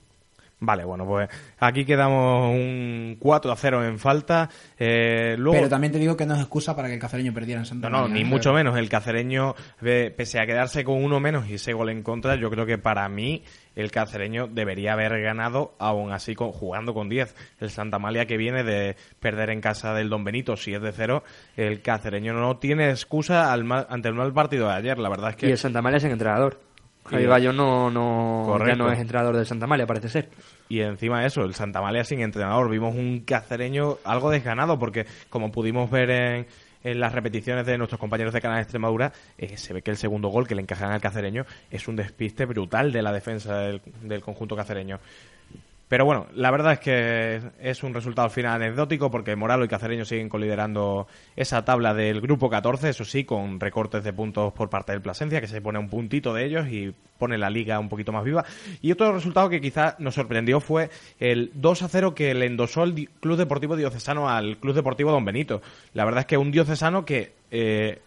Vale, 0.65 0.85
bueno, 0.85 1.05
pues 1.05 1.29
aquí 1.59 1.85
quedamos 1.85 2.53
un 2.55 3.17
4 3.19 3.51
a 3.51 3.57
0 3.57 3.85
en 3.85 3.99
falta. 3.99 4.49
Eh, 4.79 5.35
luego... 5.37 5.55
Pero 5.59 5.69
también 5.69 5.93
te 5.93 5.99
digo 5.99 6.17
que 6.17 6.25
no 6.25 6.35
es 6.35 6.41
excusa 6.41 6.77
para 6.77 6.87
que 6.87 6.95
el 6.95 7.01
cacereño 7.01 7.35
perdiera 7.35 7.59
en 7.63 7.67
Santa 7.67 7.89
No, 7.91 7.97
no, 7.97 8.03
María, 8.03 8.15
ni 8.15 8.21
¿eh? 8.21 8.25
mucho 8.25 8.53
menos. 8.53 8.79
El 8.79 8.89
cacereño, 8.89 9.57
eh, 9.85 10.15
pese 10.17 10.39
a 10.39 10.47
quedarse 10.47 10.85
con 10.85 11.03
uno 11.03 11.19
menos 11.19 11.49
y 11.49 11.55
ese 11.55 11.73
gol 11.73 11.89
en 11.91 12.05
contra, 12.05 12.37
yo 12.37 12.49
creo 12.49 12.65
que 12.65 12.79
para 12.79 13.09
mí 13.09 13.43
el 13.75 13.91
cacereño 13.91 14.47
debería 14.47 14.93
haber 14.93 15.21
ganado, 15.21 15.75
aún 15.81 16.13
así 16.13 16.37
con, 16.37 16.53
jugando 16.53 16.95
con 16.95 17.09
10. 17.09 17.35
El 17.59 17.71
Santa 17.71 17.97
Amalia 17.97 18.27
que 18.27 18.37
viene 18.37 18.63
de 18.63 18.95
perder 19.19 19.51
en 19.51 19.61
casa 19.61 19.95
del 19.95 20.11
Don 20.11 20.23
Benito, 20.23 20.57
si 20.57 20.75
es 20.75 20.81
de 20.81 20.93
cero, 20.93 21.25
el 21.57 21.83
cacereño 21.83 22.35
no 22.35 22.59
tiene 22.59 22.89
excusa 22.91 23.53
al 23.53 23.65
mal- 23.65 23.89
ante 23.91 24.07
el 24.07 24.15
mal 24.15 24.33
partido 24.33 24.69
de 24.69 24.75
ayer. 24.75 24.97
La 24.99 25.09
verdad 25.09 25.31
es 25.31 25.37
que. 25.37 25.49
Y 25.49 25.51
el 25.51 25.59
Santa 25.59 25.81
Amalia 25.81 25.97
es 25.97 26.05
el 26.05 26.13
entrenador. 26.13 26.61
Javi 27.05 27.27
Bayo 27.27 27.53
no, 27.53 27.91
no, 27.91 28.59
ya 28.65 28.77
no 28.77 28.91
es 28.91 28.99
entrenador 28.99 29.37
del 29.37 29.47
Santa 29.47 29.65
Amalia, 29.65 29.87
parece 29.87 30.09
ser. 30.09 30.29
Y 30.69 30.81
encima 30.81 31.21
de 31.21 31.27
eso, 31.27 31.43
el 31.43 31.55
Santa 31.55 31.81
Amalia 31.81 32.05
sin 32.05 32.21
entrenador. 32.21 32.71
Vimos 32.71 32.95
un 32.95 33.21
cacereño 33.21 33.99
algo 34.05 34.31
desganado 34.31 34.79
porque, 34.79 35.07
como 35.29 35.51
pudimos 35.51 35.91
ver 35.91 36.11
en, 36.11 36.47
en 36.85 37.01
las 37.01 37.13
repeticiones 37.13 37.67
de 37.67 37.77
nuestros 37.77 37.99
compañeros 37.99 38.33
de 38.33 38.41
Canal 38.41 38.61
Extremadura, 38.61 39.13
eh, 39.37 39.57
se 39.57 39.73
ve 39.73 39.83
que 39.83 39.91
el 39.91 39.97
segundo 39.97 40.29
gol 40.29 40.47
que 40.47 40.55
le 40.55 40.63
encajan 40.63 40.93
al 40.93 41.01
cacereño 41.01 41.45
es 41.71 41.89
un 41.89 41.97
despiste 41.97 42.45
brutal 42.45 42.93
de 42.93 43.03
la 43.03 43.13
defensa 43.13 43.59
del, 43.59 43.83
del 44.03 44.23
conjunto 44.23 44.57
cacereño. 44.57 45.01
Pero 45.93 46.07
bueno, 46.07 46.27
la 46.35 46.51
verdad 46.51 46.73
es 46.73 46.79
que 46.79 47.43
es 47.61 47.83
un 47.83 47.93
resultado 47.93 48.25
al 48.25 48.31
final 48.31 48.55
anecdótico 48.55 49.11
porque 49.11 49.37
Moralo 49.37 49.67
y 49.67 49.69
Cacereño 49.69 50.07
siguen 50.07 50.31
coliderando 50.31 51.07
esa 51.37 51.67
tabla 51.67 51.93
del 51.93 52.23
grupo 52.23 52.49
14, 52.49 52.89
eso 52.89 53.05
sí, 53.05 53.25
con 53.25 53.61
recortes 53.61 54.03
de 54.03 54.15
puntos 54.15 54.55
por 54.55 54.71
parte 54.71 54.93
del 54.93 55.03
Plasencia, 55.03 55.39
que 55.43 55.47
se 55.47 55.61
pone 55.61 55.79
un 55.79 55.91
puntito 55.91 56.33
de 56.33 56.47
ellos 56.47 56.67
y 56.69 56.95
pone 57.19 57.37
la 57.37 57.51
liga 57.51 57.79
un 57.79 57.91
poquito 57.91 58.11
más 58.11 58.25
viva. 58.25 58.43
Y 58.81 58.91
otro 58.91 59.13
resultado 59.13 59.51
que 59.51 59.61
quizá 59.61 59.95
nos 59.99 60.15
sorprendió 60.15 60.61
fue 60.61 60.89
el 61.21 61.51
2 61.57 61.83
a 61.83 61.89
0 61.89 62.15
que 62.15 62.33
le 62.33 62.47
endosó 62.47 62.85
el 62.85 63.11
Club 63.21 63.37
Deportivo 63.37 63.77
Diocesano 63.77 64.31
al 64.31 64.57
Club 64.57 64.75
Deportivo 64.75 65.11
Don 65.11 65.27
Benito. 65.27 65.61
La 65.93 66.07
verdad 66.07 66.21
es 66.21 66.27
que 66.27 66.39
un 66.39 66.53
diocesano 66.53 67.05
que 67.05 67.35
eh, 67.51 68.01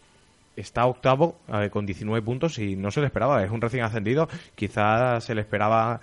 está 0.56 0.88
octavo 0.88 1.38
eh, 1.54 1.70
con 1.70 1.86
19 1.86 2.24
puntos 2.24 2.58
y 2.58 2.76
no 2.76 2.90
se 2.90 3.02
le 3.02 3.06
esperaba, 3.06 3.44
es 3.44 3.52
un 3.52 3.62
recién 3.62 3.84
ascendido, 3.84 4.28
quizá 4.56 5.22
se 5.22 5.36
le 5.36 5.42
esperaba 5.42 6.02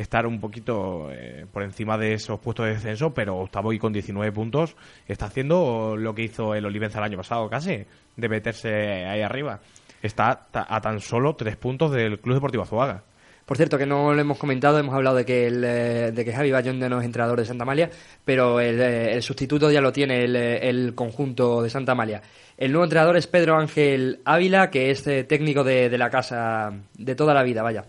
estar 0.00 0.26
un 0.26 0.40
poquito 0.40 1.10
eh, 1.12 1.46
por 1.52 1.62
encima 1.62 1.98
de 1.98 2.14
esos 2.14 2.40
puestos 2.40 2.66
de 2.66 2.72
descenso, 2.72 3.12
pero 3.12 3.36
octavo 3.36 3.72
y 3.72 3.78
con 3.78 3.92
19 3.92 4.32
puntos 4.32 4.74
está 5.06 5.26
haciendo 5.26 5.94
lo 5.96 6.14
que 6.14 6.22
hizo 6.22 6.54
el 6.54 6.64
Olivenza 6.64 6.98
el 6.98 7.04
año 7.04 7.18
pasado 7.18 7.48
casi, 7.50 7.84
de 8.16 8.28
meterse 8.28 9.04
ahí 9.06 9.20
arriba. 9.20 9.60
Está 10.02 10.46
a 10.52 10.80
tan 10.80 11.00
solo 11.00 11.36
tres 11.36 11.56
puntos 11.56 11.92
del 11.92 12.18
Club 12.18 12.36
Deportivo 12.36 12.62
Azuaga. 12.62 13.02
Por 13.44 13.56
cierto, 13.56 13.76
que 13.76 13.84
no 13.84 14.14
lo 14.14 14.20
hemos 14.20 14.38
comentado, 14.38 14.78
hemos 14.78 14.94
hablado 14.94 15.16
de 15.16 15.24
que, 15.24 15.48
el, 15.48 15.64
eh, 15.64 16.12
de 16.12 16.24
que 16.24 16.32
Javi 16.32 16.52
Bayón 16.52 16.78
no 16.78 17.00
es 17.00 17.04
entrenador 17.04 17.40
de 17.40 17.44
Santa 17.44 17.64
Amalia, 17.64 17.90
pero 18.24 18.60
el, 18.60 18.80
eh, 18.80 19.20
sustituto 19.20 19.70
ya 19.70 19.80
lo 19.80 19.92
tiene 19.92 20.24
el, 20.24 20.36
eh, 20.36 20.68
el 20.68 20.94
conjunto 20.94 21.60
de 21.60 21.68
Santa 21.68 21.92
Amalia. 21.92 22.22
El 22.56 22.70
nuevo 22.70 22.84
entrenador 22.84 23.16
es 23.16 23.26
Pedro 23.26 23.56
Ángel 23.56 24.20
Ávila, 24.24 24.70
que 24.70 24.92
es 24.92 25.02
técnico 25.02 25.64
de 25.64 25.98
la 25.98 26.10
casa 26.10 26.72
de 26.96 27.14
toda 27.14 27.34
la 27.34 27.42
vida, 27.42 27.62
vaya. 27.62 27.84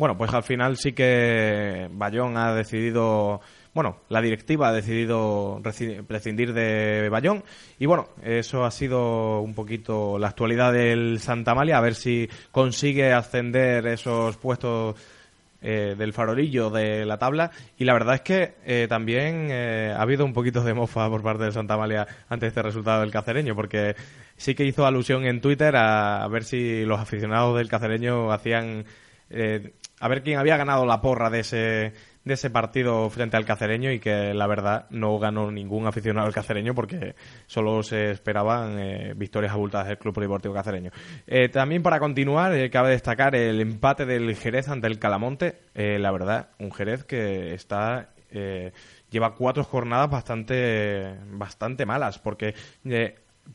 Bueno, 0.00 0.16
pues 0.16 0.32
al 0.32 0.42
final 0.42 0.78
sí 0.78 0.94
que 0.94 1.86
Bayón 1.92 2.38
ha 2.38 2.54
decidido, 2.54 3.42
bueno, 3.74 3.98
la 4.08 4.22
directiva 4.22 4.70
ha 4.70 4.72
decidido 4.72 5.60
prescindir 6.08 6.54
de 6.54 7.10
Bayón. 7.10 7.44
Y 7.78 7.84
bueno, 7.84 8.08
eso 8.22 8.64
ha 8.64 8.70
sido 8.70 9.42
un 9.42 9.52
poquito 9.52 10.18
la 10.18 10.28
actualidad 10.28 10.72
del 10.72 11.20
Santa 11.20 11.50
Amalia, 11.50 11.76
a 11.76 11.82
ver 11.82 11.94
si 11.94 12.30
consigue 12.50 13.12
ascender 13.12 13.86
esos 13.88 14.38
puestos 14.38 14.96
eh, 15.60 15.94
del 15.98 16.14
farolillo 16.14 16.70
de 16.70 17.04
la 17.04 17.18
tabla. 17.18 17.50
Y 17.76 17.84
la 17.84 17.92
verdad 17.92 18.14
es 18.14 18.22
que 18.22 18.54
eh, 18.64 18.86
también 18.88 19.48
eh, 19.50 19.92
ha 19.94 20.00
habido 20.00 20.24
un 20.24 20.32
poquito 20.32 20.64
de 20.64 20.72
mofa 20.72 21.10
por 21.10 21.22
parte 21.22 21.44
del 21.44 21.52
Santa 21.52 21.74
Amalia 21.74 22.06
ante 22.30 22.46
este 22.46 22.62
resultado 22.62 23.02
del 23.02 23.10
cacereño 23.10 23.54
porque 23.54 23.94
sí 24.34 24.54
que 24.54 24.64
hizo 24.64 24.86
alusión 24.86 25.26
en 25.26 25.42
Twitter 25.42 25.76
a, 25.76 26.24
a 26.24 26.28
ver 26.28 26.44
si 26.44 26.86
los 26.86 26.98
aficionados 26.98 27.58
del 27.58 27.68
cacereño 27.68 28.32
hacían 28.32 28.86
eh, 29.30 29.74
a 29.98 30.08
ver 30.08 30.22
quién 30.22 30.38
había 30.38 30.56
ganado 30.56 30.84
la 30.86 31.00
porra 31.00 31.30
de 31.30 31.40
ese 31.40 31.92
de 32.24 32.34
ese 32.34 32.50
partido 32.50 33.08
frente 33.08 33.36
al 33.36 33.44
cacereño 33.44 33.90
y 33.90 33.98
que 33.98 34.34
la 34.34 34.46
verdad 34.46 34.86
no 34.90 35.18
ganó 35.18 35.50
ningún 35.50 35.86
aficionado 35.86 36.26
al 36.26 36.34
cacereño 36.34 36.74
porque 36.74 37.14
solo 37.46 37.82
se 37.82 38.10
esperaban 38.10 38.78
eh, 38.78 39.14
victorias 39.16 39.52
abultadas 39.52 39.88
del 39.88 39.98
Club 39.98 40.18
Deportivo 40.20 40.54
Cacereño. 40.54 40.90
Eh, 41.26 41.48
también 41.48 41.82
para 41.82 41.98
continuar, 41.98 42.54
eh, 42.54 42.70
cabe 42.70 42.90
destacar 42.90 43.34
el 43.34 43.60
empate 43.60 44.04
del 44.04 44.34
Jerez 44.36 44.68
ante 44.68 44.86
el 44.86 44.98
Calamonte. 44.98 45.60
La 45.74 46.10
verdad, 46.10 46.50
un 46.58 46.72
Jerez 46.72 47.04
que 47.04 47.54
está 47.54 48.10
lleva 49.10 49.34
cuatro 49.34 49.64
jornadas 49.64 50.08
bastante 50.08 51.16
bastante 51.32 51.84
malas 51.84 52.20
porque 52.20 52.54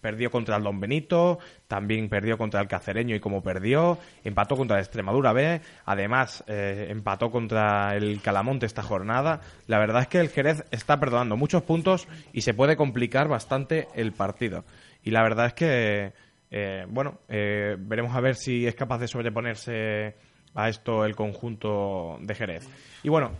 perdió 0.01 0.31
contra 0.31 0.57
el 0.57 0.63
Don 0.63 0.79
Benito, 0.79 1.39
también 1.67 2.09
perdió 2.09 2.37
contra 2.37 2.61
el 2.61 2.67
Cacereño 2.67 3.15
y 3.15 3.19
como 3.19 3.41
perdió, 3.41 3.97
empató 4.23 4.55
contra 4.55 4.77
el 4.77 4.83
Extremadura 4.83 5.33
B, 5.33 5.61
además 5.85 6.43
eh, 6.47 6.87
empató 6.89 7.31
contra 7.31 7.95
el 7.95 8.21
Calamonte 8.21 8.65
esta 8.65 8.83
jornada. 8.83 9.41
La 9.67 9.79
verdad 9.79 10.03
es 10.03 10.07
que 10.07 10.19
el 10.19 10.29
Jerez 10.29 10.63
está 10.71 10.99
perdonando 10.99 11.37
muchos 11.37 11.63
puntos 11.63 12.07
y 12.33 12.41
se 12.41 12.53
puede 12.53 12.75
complicar 12.75 13.27
bastante 13.27 13.87
el 13.95 14.11
partido. 14.11 14.65
Y 15.03 15.11
la 15.11 15.21
verdad 15.21 15.47
es 15.47 15.53
que, 15.53 16.13
eh, 16.51 16.85
bueno, 16.89 17.19
eh, 17.29 17.75
veremos 17.77 18.15
a 18.15 18.21
ver 18.21 18.35
si 18.35 18.65
es 18.65 18.75
capaz 18.75 18.97
de 18.97 19.07
sobreponerse 19.07 20.15
a 20.55 20.69
esto 20.69 21.05
el 21.05 21.15
conjunto 21.15 22.17
de 22.21 22.33
Jerez. 22.33 22.67
Y 23.03 23.09
bueno, 23.09 23.31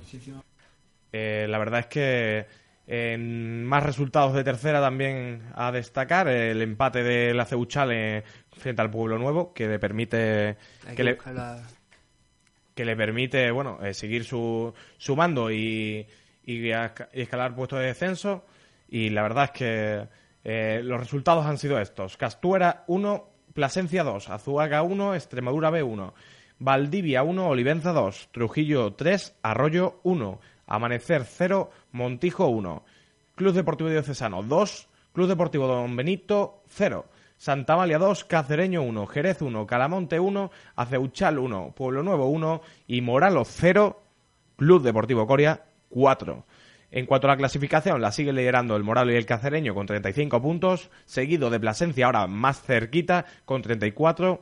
eh, 1.11 1.47
la 1.49 1.57
verdad 1.57 1.79
es 1.79 1.85
que 1.87 2.45
en 2.87 3.63
más 3.65 3.83
resultados 3.83 4.33
de 4.33 4.43
tercera 4.43 4.79
también 4.81 5.43
a 5.55 5.71
destacar 5.71 6.27
el 6.27 6.61
empate 6.61 7.03
de 7.03 7.33
la 7.33 7.45
Ceuchale 7.45 8.23
frente 8.57 8.81
al 8.81 8.91
Pueblo 8.91 9.17
Nuevo 9.17 9.53
que 9.53 9.67
le 9.67 9.79
permite 9.79 10.57
que 10.89 10.95
que 10.95 11.03
le, 11.03 11.11
la- 11.33 11.63
que 12.75 12.85
le 12.85 12.95
permite 12.95 13.49
bueno 13.51 13.79
eh, 13.83 13.93
seguir 13.93 14.23
su, 14.25 14.73
sumando 14.97 15.49
y, 15.49 16.05
y 16.45 16.69
escalar 17.13 17.55
puestos 17.55 17.79
de 17.79 17.85
descenso. 17.85 18.45
Y 18.89 19.09
la 19.09 19.23
verdad 19.23 19.45
es 19.45 19.51
que 19.51 20.07
eh, 20.43 20.81
los 20.83 20.99
resultados 20.99 21.45
han 21.45 21.57
sido 21.57 21.79
estos. 21.79 22.17
Castuera 22.17 22.83
1, 22.87 23.29
Plasencia 23.53 24.03
2, 24.03 24.29
Azuaga 24.29 24.83
1, 24.83 25.15
Extremadura 25.15 25.69
B 25.71 25.81
1, 25.83 26.13
Valdivia 26.59 27.23
1, 27.23 27.47
Olivenza 27.47 27.93
2, 27.93 28.29
Trujillo 28.31 28.93
3, 28.93 29.37
Arroyo 29.41 29.99
1, 30.03 30.39
Amanecer 30.67 31.25
0, 31.25 31.69
Montijo 31.91 32.47
1, 32.47 32.83
Club 33.35 33.53
Deportivo 33.53 33.89
Diocesano 33.89 34.43
2, 34.43 34.87
Club 35.13 35.27
Deportivo 35.27 35.67
Don 35.67 35.95
Benito 35.95 36.63
0, 36.67 37.05
Santa 37.37 37.75
Malia 37.75 37.97
2, 37.97 38.25
Cacereño 38.25 38.81
1, 38.81 39.07
Jerez 39.07 39.41
1, 39.41 39.67
Calamonte 39.67 40.19
1, 40.19 40.51
Aceuchal 40.75 41.39
1, 41.39 41.73
Pueblo 41.75 42.03
Nuevo 42.03 42.27
1 42.27 42.61
y 42.87 43.01
Moralos 43.01 43.49
0, 43.51 44.01
Club 44.55 44.83
Deportivo 44.83 45.27
Coria 45.27 45.65
4. 45.89 46.45
En 46.91 47.05
cuanto 47.05 47.27
a 47.27 47.31
la 47.31 47.37
clasificación, 47.37 48.01
la 48.01 48.13
sigue 48.13 48.31
liderando 48.31 48.75
el 48.75 48.83
Moralo 48.83 49.11
y 49.11 49.15
el 49.15 49.25
Cacereño 49.25 49.75
con 49.75 49.85
35 49.85 50.41
puntos, 50.41 50.89
seguido 51.03 51.49
de 51.49 51.59
Plasencia 51.59 52.05
ahora 52.05 52.25
más 52.27 52.61
cerquita 52.61 53.25
con 53.43 53.61
34 53.61 54.41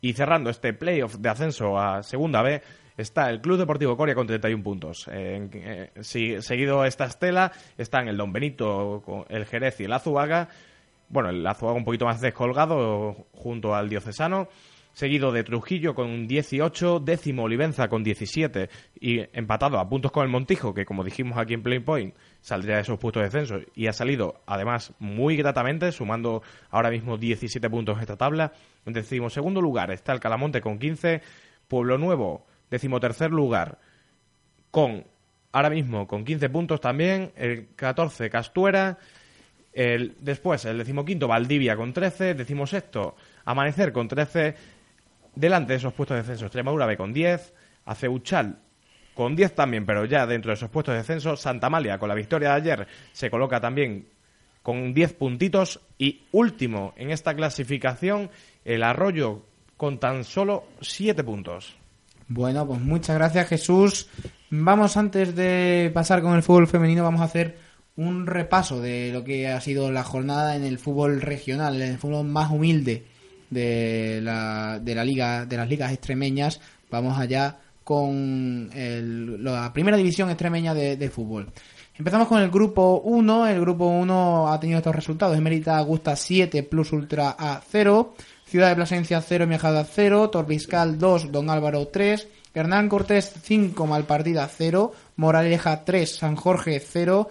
y 0.00 0.14
cerrando 0.14 0.50
este 0.50 0.72
playoff 0.72 1.16
de 1.16 1.28
ascenso 1.28 1.78
a 1.78 2.02
Segunda 2.02 2.42
B 2.42 2.60
está 2.96 3.30
el 3.30 3.40
Club 3.40 3.58
Deportivo 3.58 3.96
Coria 3.96 4.14
con 4.14 4.26
31 4.26 4.62
puntos. 4.62 5.08
Eh, 5.12 5.48
eh, 5.52 5.90
si- 6.00 6.40
seguido 6.42 6.84
esta 6.84 7.04
estela 7.06 7.52
están 7.78 8.08
el 8.08 8.16
Don 8.16 8.32
Benito, 8.32 9.26
el 9.28 9.46
Jerez 9.46 9.80
y 9.80 9.84
el 9.84 9.92
Azuaga. 9.92 10.48
Bueno, 11.08 11.30
el 11.30 11.46
Azuaga 11.46 11.76
un 11.76 11.84
poquito 11.84 12.04
más 12.06 12.20
descolgado 12.20 13.26
junto 13.32 13.74
al 13.74 13.88
Diocesano. 13.88 14.48
Seguido 14.94 15.32
de 15.32 15.42
Trujillo 15.42 15.94
con 15.94 16.28
18, 16.28 17.00
décimo 17.00 17.44
Olivenza 17.44 17.88
con 17.88 18.04
17 18.04 18.68
y 19.00 19.20
empatado 19.32 19.78
a 19.78 19.88
puntos 19.88 20.12
con 20.12 20.22
el 20.22 20.28
Montijo, 20.28 20.74
que 20.74 20.84
como 20.84 21.02
dijimos 21.02 21.38
aquí 21.38 21.54
en 21.54 21.62
Play 21.62 21.78
Point, 21.78 22.14
saldría 22.42 22.74
de 22.76 22.82
esos 22.82 22.98
puestos 22.98 23.22
de 23.22 23.28
descenso 23.30 23.64
y 23.74 23.86
ha 23.86 23.94
salido 23.94 24.42
además 24.44 24.92
muy 24.98 25.34
gratamente, 25.38 25.92
sumando 25.92 26.42
ahora 26.68 26.90
mismo 26.90 27.16
17 27.16 27.70
puntos 27.70 27.96
en 27.96 28.00
esta 28.02 28.18
tabla. 28.18 28.52
En 28.84 28.92
decimosegundo 28.92 29.62
lugar 29.62 29.90
está 29.92 30.12
el 30.12 30.20
Calamonte 30.20 30.60
con 30.60 30.78
15, 30.78 31.22
Pueblo 31.68 31.96
Nuevo, 31.96 32.44
decimotercer 32.72 33.30
lugar, 33.30 33.78
con 34.70 35.04
ahora 35.52 35.68
mismo 35.68 36.06
con 36.06 36.24
15 36.24 36.48
puntos 36.48 36.80
también, 36.80 37.32
el 37.36 37.68
14 37.76 38.30
Castuera, 38.30 38.98
el, 39.74 40.16
después 40.20 40.64
el 40.64 40.78
decimoquinto 40.78 41.28
Valdivia 41.28 41.76
con 41.76 41.92
13, 41.92 42.34
decimosexto 42.34 43.14
Amanecer 43.44 43.92
con 43.92 44.08
13, 44.08 44.54
delante 45.34 45.74
de 45.74 45.76
esos 45.76 45.92
puestos 45.92 46.14
de 46.16 46.22
descenso 46.22 46.46
Extremadura 46.46 46.86
B 46.86 46.96
con 46.96 47.12
10, 47.12 47.52
Aceuchal 47.84 48.58
con 49.14 49.36
10 49.36 49.54
también, 49.54 49.84
pero 49.84 50.06
ya 50.06 50.26
dentro 50.26 50.48
de 50.48 50.54
esos 50.54 50.70
puestos 50.70 50.94
de 50.94 51.00
descenso, 51.00 51.36
Santa 51.36 51.68
Malia 51.68 51.98
con 51.98 52.08
la 52.08 52.14
victoria 52.14 52.48
de 52.50 52.54
ayer 52.54 52.86
se 53.12 53.30
coloca 53.30 53.60
también 53.60 54.08
con 54.62 54.94
10 54.94 55.12
puntitos 55.12 55.80
y 55.98 56.22
último 56.32 56.94
en 56.96 57.10
esta 57.10 57.34
clasificación 57.34 58.30
el 58.64 58.82
Arroyo 58.82 59.44
con 59.76 59.98
tan 59.98 60.24
solo 60.24 60.64
7 60.80 61.22
puntos. 61.22 61.81
Bueno, 62.28 62.66
pues 62.66 62.80
muchas 62.80 63.16
gracias 63.16 63.48
Jesús. 63.48 64.08
Vamos 64.50 64.96
antes 64.96 65.34
de 65.34 65.90
pasar 65.94 66.22
con 66.22 66.34
el 66.34 66.42
fútbol 66.42 66.66
femenino, 66.66 67.02
vamos 67.02 67.20
a 67.20 67.24
hacer 67.24 67.56
un 67.96 68.26
repaso 68.26 68.80
de 68.80 69.10
lo 69.12 69.22
que 69.24 69.48
ha 69.48 69.60
sido 69.60 69.90
la 69.90 70.02
jornada 70.04 70.56
en 70.56 70.64
el 70.64 70.78
fútbol 70.78 71.20
regional, 71.20 71.80
en 71.80 71.92
el 71.92 71.98
fútbol 71.98 72.26
más 72.26 72.50
humilde 72.50 73.04
de 73.50 74.20
la, 74.22 74.78
de 74.82 74.94
la 74.94 75.04
liga, 75.04 75.44
de 75.46 75.56
las 75.56 75.68
ligas 75.68 75.92
extremeñas. 75.92 76.60
Vamos 76.90 77.18
allá 77.18 77.58
con 77.84 78.70
el- 78.74 79.42
la 79.42 79.72
primera 79.72 79.96
división 79.96 80.30
extremeña 80.30 80.72
de, 80.74 81.10
fútbol. 81.10 81.50
Empezamos 81.98 82.28
con 82.28 82.40
el 82.40 82.50
grupo 82.50 83.02
1. 83.04 83.46
El 83.48 83.60
grupo 83.60 83.86
1 83.88 84.50
ha 84.52 84.58
tenido 84.60 84.78
estos 84.78 84.94
resultados. 84.94 85.36
Emerita 85.36 85.76
Augusta 85.76 86.16
7, 86.16 86.62
Plus 86.62 86.92
Ultra 86.92 87.36
A 87.38 87.60
0. 87.70 88.14
Ciudad 88.52 88.68
de 88.68 88.76
Plasencia 88.76 89.22
0, 89.22 89.46
Miajada 89.46 89.82
0. 89.84 90.28
Torbiscal 90.28 90.98
2, 90.98 91.32
Don 91.32 91.48
Álvaro 91.48 91.88
3. 91.88 92.28
Hernán 92.52 92.90
Cortés 92.90 93.32
5, 93.42 93.86
Malpartida 93.86 94.46
0. 94.46 94.92
Moraleja 95.16 95.86
3, 95.86 96.16
San 96.16 96.36
Jorge 96.36 96.78
0. 96.78 97.30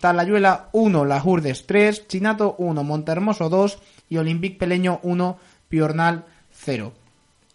Talayuela 0.00 0.70
1, 0.72 1.04
Las 1.04 1.26
Urdes 1.26 1.66
3. 1.66 2.08
Chinato 2.08 2.54
1, 2.56 2.84
Montermoso 2.84 3.50
2. 3.50 3.78
Y 4.08 4.16
Olympique 4.16 4.58
Peleño 4.58 4.98
1, 5.02 5.36
Piornal 5.68 6.24
0. 6.52 6.94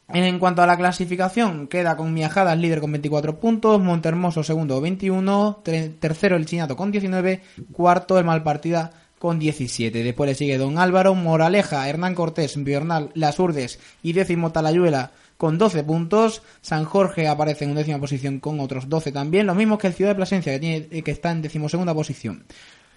En 0.09 0.37
cuanto 0.37 0.61
a 0.61 0.67
la 0.67 0.77
clasificación, 0.77 1.67
queda 1.67 1.97
con 1.97 2.13
Miajadas 2.13 2.55
líder 2.59 2.81
con 2.81 2.91
24 2.91 3.39
puntos, 3.39 3.81
Montermoso 3.81 4.43
segundo 4.43 4.79
21, 4.79 5.61
tre- 5.65 5.91
tercero 5.99 6.35
el 6.37 6.45
Chinato 6.45 6.77
con 6.77 6.91
19, 6.91 7.41
cuarto 7.73 8.17
el 8.19 8.23
Malpartida 8.25 8.91
con 9.19 9.39
17. 9.39 10.03
Después 10.03 10.29
le 10.29 10.35
sigue 10.35 10.57
Don 10.57 10.77
Álvaro, 10.77 11.15
Moraleja, 11.15 11.87
Hernán 11.89 12.15
Cortés, 12.15 12.61
Biornal, 12.63 13.09
Las 13.13 13.39
Urdes 13.39 13.79
y 14.03 14.13
décimo 14.13 14.51
Talayuela 14.51 15.11
con 15.37 15.57
12 15.57 15.83
puntos. 15.83 16.41
San 16.61 16.85
Jorge 16.85 17.27
aparece 17.27 17.65
en 17.65 17.75
décima 17.75 17.99
posición 17.99 18.39
con 18.39 18.59
otros 18.59 18.89
12 18.89 19.11
también, 19.11 19.47
lo 19.47 19.55
mismo 19.55 19.77
que 19.77 19.87
el 19.87 19.93
Ciudad 19.93 20.11
de 20.11 20.15
Plasencia 20.15 20.53
que, 20.53 20.59
tiene, 20.59 21.03
que 21.03 21.11
está 21.11 21.31
en 21.31 21.41
decimosegunda 21.41 21.93
posición. 21.93 22.43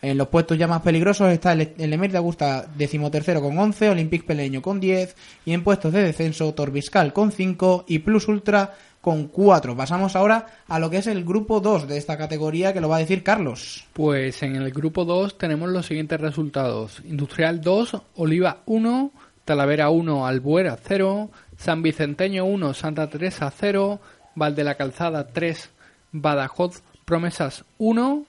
En 0.02 0.16
los 0.16 0.28
puestos 0.28 0.56
ya 0.56 0.66
más 0.66 0.80
peligrosos 0.80 1.30
está 1.30 1.52
el, 1.52 1.74
el 1.76 1.92
Emer 1.92 2.10
de 2.10 2.16
Augusta 2.16 2.66
decimotercero 2.74 3.42
con 3.42 3.58
11, 3.58 3.90
Olympique 3.90 4.26
Peleño 4.26 4.62
con 4.62 4.80
10 4.80 5.14
y 5.44 5.52
en 5.52 5.62
puestos 5.62 5.92
de 5.92 6.02
descenso 6.02 6.54
Torbiscal 6.54 7.12
con 7.12 7.32
5 7.32 7.84
y 7.86 7.98
Plus 7.98 8.26
Ultra 8.26 8.74
con 9.00 9.28
4. 9.28 9.76
Pasamos 9.76 10.16
ahora 10.16 10.46
a 10.68 10.78
lo 10.78 10.90
que 10.90 10.98
es 10.98 11.06
el 11.06 11.24
grupo 11.24 11.60
2 11.60 11.88
de 11.88 11.96
esta 11.96 12.18
categoría 12.18 12.72
que 12.72 12.80
lo 12.80 12.88
va 12.88 12.96
a 12.96 13.00
decir 13.00 13.22
Carlos. 13.22 13.86
Pues 13.92 14.42
en 14.42 14.56
el 14.56 14.70
grupo 14.72 15.04
2 15.04 15.38
tenemos 15.38 15.70
los 15.70 15.86
siguientes 15.86 16.20
resultados. 16.20 17.02
Industrial 17.04 17.60
2, 17.60 17.96
Oliva 18.16 18.58
1, 18.66 19.10
Talavera 19.44 19.90
1, 19.90 20.26
Albuera 20.26 20.78
0, 20.82 21.30
San 21.56 21.82
Vicenteño 21.82 22.44
1, 22.44 22.74
Santa 22.74 23.08
Teresa 23.08 23.50
0, 23.50 24.00
Valde 24.34 24.64
la 24.64 24.76
Calzada 24.76 25.26
3, 25.28 25.70
Badajoz 26.12 26.82
Promesas 27.04 27.64
1, 27.78 28.24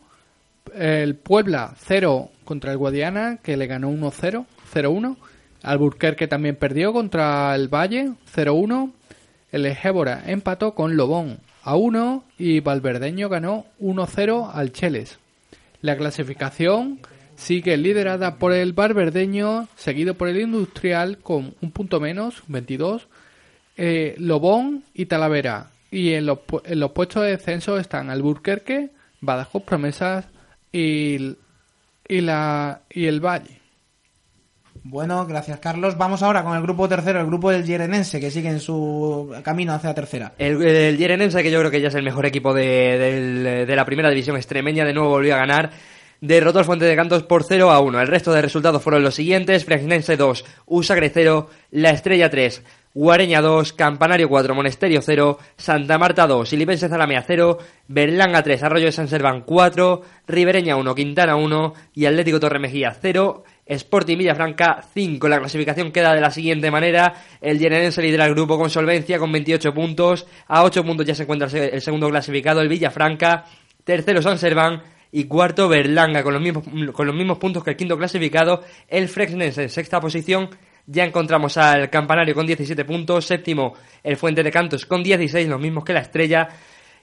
el 0.76 1.16
Puebla 1.16 1.74
0 1.78 2.30
contra 2.44 2.72
el 2.72 2.78
Guadiana, 2.78 3.38
que 3.44 3.58
le 3.58 3.68
ganó 3.68 3.90
1-0, 3.92 4.46
0-1. 4.74 5.18
Alburquerque 5.64 6.28
también 6.28 6.56
perdió 6.56 6.92
contra 6.92 7.54
el 7.56 7.68
Valle, 7.68 8.14
0-1. 8.34 8.92
El 9.52 9.66
Ejébora 9.66 10.24
empató 10.28 10.76
con 10.76 10.96
Lobón 10.96 11.40
a 11.64 11.76
1 11.76 12.24
y 12.38 12.60
Valverdeño 12.62 13.30
ganó 13.30 13.66
1-0 13.80 14.52
al 14.54 14.72
Cheles. 14.72 15.20
La 15.82 15.98
clasificación 15.98 17.00
sigue 17.36 17.76
liderada 17.78 18.38
por 18.38 18.54
el 18.54 18.74
Valverdeño, 18.74 19.68
seguido 19.76 20.16
por 20.16 20.28
el 20.30 20.40
Industrial 20.40 21.18
con 21.18 21.56
un 21.62 21.72
punto 21.72 22.00
menos, 22.00 22.44
22, 22.48 23.08
eh, 23.78 24.16
Lobón 24.18 24.84
y 24.94 25.08
Talavera. 25.08 25.72
Y 25.90 26.14
en 26.14 26.26
los, 26.26 26.40
puestos 26.94 27.24
de 27.24 27.32
descenso 27.32 27.78
están 27.78 28.10
Alburquerque, 28.10 28.92
Badajoz 29.20 29.64
Promesas 29.64 30.26
y 30.72 31.36
el 32.08 32.26
Valle. 33.26 33.61
Bueno, 34.84 35.26
gracias 35.28 35.60
Carlos. 35.60 35.98
Vamos 35.98 36.24
ahora 36.24 36.44
con 36.44 36.56
el 36.56 36.62
grupo 36.64 36.88
tercero, 36.90 37.20
el 37.20 37.28
grupo 37.28 37.52
del 37.52 37.66
Yerenense 37.66 38.20
que 38.20 38.32
sigue 38.32 38.50
en 38.50 38.60
su 38.60 39.34
camino 39.44 39.74
hacia 39.74 39.90
la 39.90 39.96
tercera. 39.96 40.34
El, 40.38 40.62
el 40.64 40.98
Yerenense, 40.98 41.44
que 41.44 41.52
yo 41.52 41.60
creo 41.60 41.70
que 41.72 41.82
ya 41.82 41.90
es 41.90 41.96
el 41.96 42.04
mejor 42.04 42.26
equipo 42.26 42.54
de, 42.54 42.98
del- 42.98 43.68
de 43.68 43.76
la 43.76 43.86
primera 43.86 44.10
división 44.10 44.36
extremeña, 44.38 44.86
de 44.86 44.94
nuevo 44.94 45.10
volvió 45.10 45.36
a 45.36 45.40
ganar. 45.40 45.72
Derrotó 46.20 46.60
al 46.60 46.66
Fuente 46.66 46.86
de 46.86 46.96
Cantos 46.96 47.24
por 47.24 47.44
0 47.44 47.72
a 47.72 47.80
1. 47.80 48.00
El 48.02 48.08
resto 48.08 48.32
de 48.32 48.42
resultados 48.44 48.82
fueron 48.84 49.04
los 49.04 49.16
siguientes: 49.16 49.66
Fresnense 49.66 50.18
2, 50.18 50.46
Usagre 50.68 51.10
0, 51.12 51.50
La 51.72 51.90
Estrella 51.90 52.30
3, 52.30 52.64
Guareña 52.94 53.42
2, 53.42 53.74
Campanario 53.74 54.30
4, 54.30 54.54
Monesterio 54.54 55.02
0, 55.02 55.40
Santa 55.58 55.98
Marta 55.98 56.28
2, 56.28 56.54
Ilipense 56.54 56.90
Zalamea 56.90 57.24
0, 57.26 57.58
Berlanga 57.88 58.44
3, 58.44 58.62
Arroyo 58.64 58.86
de 58.86 58.92
San 58.92 59.08
Serván 59.08 59.42
4, 59.42 60.02
Ribereña 60.28 60.76
1, 60.76 60.94
Quintana 60.94 61.36
1 61.36 61.74
y 61.96 62.06
Atlético 62.06 62.40
Torremejía 62.40 62.96
0. 63.02 63.44
Sporting 63.76 64.18
Villafranca 64.18 64.84
5. 64.94 65.28
La 65.30 65.40
clasificación 65.40 65.92
queda 65.92 66.14
de 66.14 66.22
la 66.22 66.32
siguiente 66.32 66.70
manera. 66.72 67.14
El 67.40 67.58
Yerenense 67.60 68.02
lidera 68.02 68.26
el 68.26 68.34
grupo 68.34 68.58
con 68.58 68.70
solvencia 68.70 69.18
con 69.18 69.32
28 69.32 69.74
puntos. 69.74 70.28
A 70.48 70.64
8 70.64 70.84
puntos 70.84 71.06
ya 71.06 71.16
se 71.16 71.24
encuentra 71.24 71.46
el 71.46 71.52
se- 71.52 71.76
el 71.76 71.82
segundo 71.82 72.10
clasificado, 72.10 72.62
el 72.62 72.68
Villafranca. 72.70 73.46
Tercero 73.84 74.22
San 74.22 74.38
Serván. 74.38 74.82
Y 75.14 75.26
cuarto 75.26 75.68
Berlanga 75.68 76.24
con 76.24 76.34
los 76.34 76.42
mismos, 76.42 76.64
con 76.94 77.06
los 77.06 77.16
mismos 77.16 77.38
puntos 77.38 77.64
que 77.64 77.72
el 77.72 77.76
quinto 77.76 77.98
clasificado. 77.98 78.64
El 78.88 79.08
Fresnense 79.10 79.64
en 79.64 79.70
sexta 79.70 80.00
posición. 80.00 80.50
Ya 80.86 81.04
encontramos 81.04 81.58
al 81.58 81.90
Campanario 81.90 82.34
con 82.34 82.46
17 82.48 82.86
puntos. 82.86 83.26
Séptimo 83.26 83.74
el 84.04 84.16
Fuente 84.18 84.42
de 84.44 84.52
Cantos 84.52 84.86
con 84.86 85.04
16, 85.04 85.48
los 85.50 85.60
mismos 85.60 85.84
que 85.84 85.94
la 85.94 86.00
Estrella. 86.00 86.48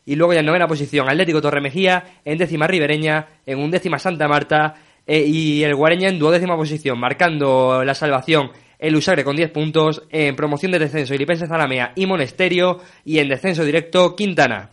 Y 0.06 0.16
luego 0.16 0.32
ya 0.32 0.40
en 0.40 0.46
novena 0.46 0.66
posición 0.66 1.06
Atlético 1.08 1.42
Torremejía, 1.42 2.02
en 2.24 2.38
décima 2.38 2.66
Ribereña, 2.66 3.26
en 3.44 3.58
undécima 3.58 3.98
Santa 3.98 4.26
Marta 4.26 4.74
eh, 5.08 5.24
y 5.26 5.64
el 5.64 5.74
Guareña 5.74 6.08
en 6.08 6.20
duodécima 6.20 6.56
posición, 6.56 7.00
marcando 7.00 7.82
la 7.84 7.94
salvación 7.94 8.52
el 8.78 8.94
Usagre 8.94 9.24
con 9.24 9.34
10 9.34 9.50
puntos, 9.50 10.04
en 10.10 10.36
promoción 10.36 10.70
de 10.70 10.78
descenso 10.78 11.14
Ilipense 11.14 11.48
Zalamea 11.48 11.92
y 11.96 12.06
Monesterio, 12.06 12.78
y 13.04 13.18
en 13.18 13.28
descenso 13.28 13.64
directo 13.64 14.14
Quintana. 14.14 14.70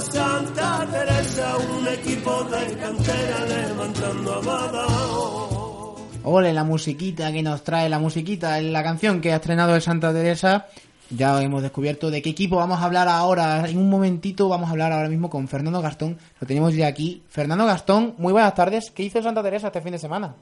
Santa 0.00 0.86
Teresa, 0.90 1.56
un 1.58 1.86
equipo 1.86 2.42
de 2.44 2.76
cantera 2.78 3.44
levantando 3.44 4.34
a 4.34 4.40
Ole, 6.22 6.52
la 6.52 6.64
musiquita 6.64 7.32
que 7.32 7.42
nos 7.42 7.64
trae, 7.64 7.88
la 7.88 7.98
musiquita, 7.98 8.60
la 8.60 8.82
canción 8.82 9.22
que 9.22 9.32
ha 9.32 9.36
estrenado 9.36 9.74
el 9.74 9.80
Santa 9.80 10.12
Teresa. 10.12 10.66
Ya 11.08 11.40
hemos 11.42 11.62
descubierto 11.62 12.10
de 12.10 12.20
qué 12.20 12.30
equipo 12.30 12.56
vamos 12.56 12.80
a 12.80 12.84
hablar 12.84 13.08
ahora. 13.08 13.66
En 13.66 13.78
un 13.78 13.88
momentito 13.88 14.48
vamos 14.48 14.68
a 14.68 14.72
hablar 14.72 14.92
ahora 14.92 15.08
mismo 15.08 15.30
con 15.30 15.48
Fernando 15.48 15.80
Gastón. 15.80 16.18
Lo 16.38 16.46
tenemos 16.46 16.76
ya 16.76 16.88
aquí. 16.88 17.22
Fernando 17.30 17.64
Gastón, 17.64 18.14
muy 18.18 18.32
buenas 18.32 18.54
tardes. 18.54 18.90
¿Qué 18.90 19.02
hizo 19.02 19.22
Santa 19.22 19.42
Teresa 19.42 19.68
este 19.68 19.80
fin 19.80 19.92
de 19.92 19.98
semana? 19.98 20.34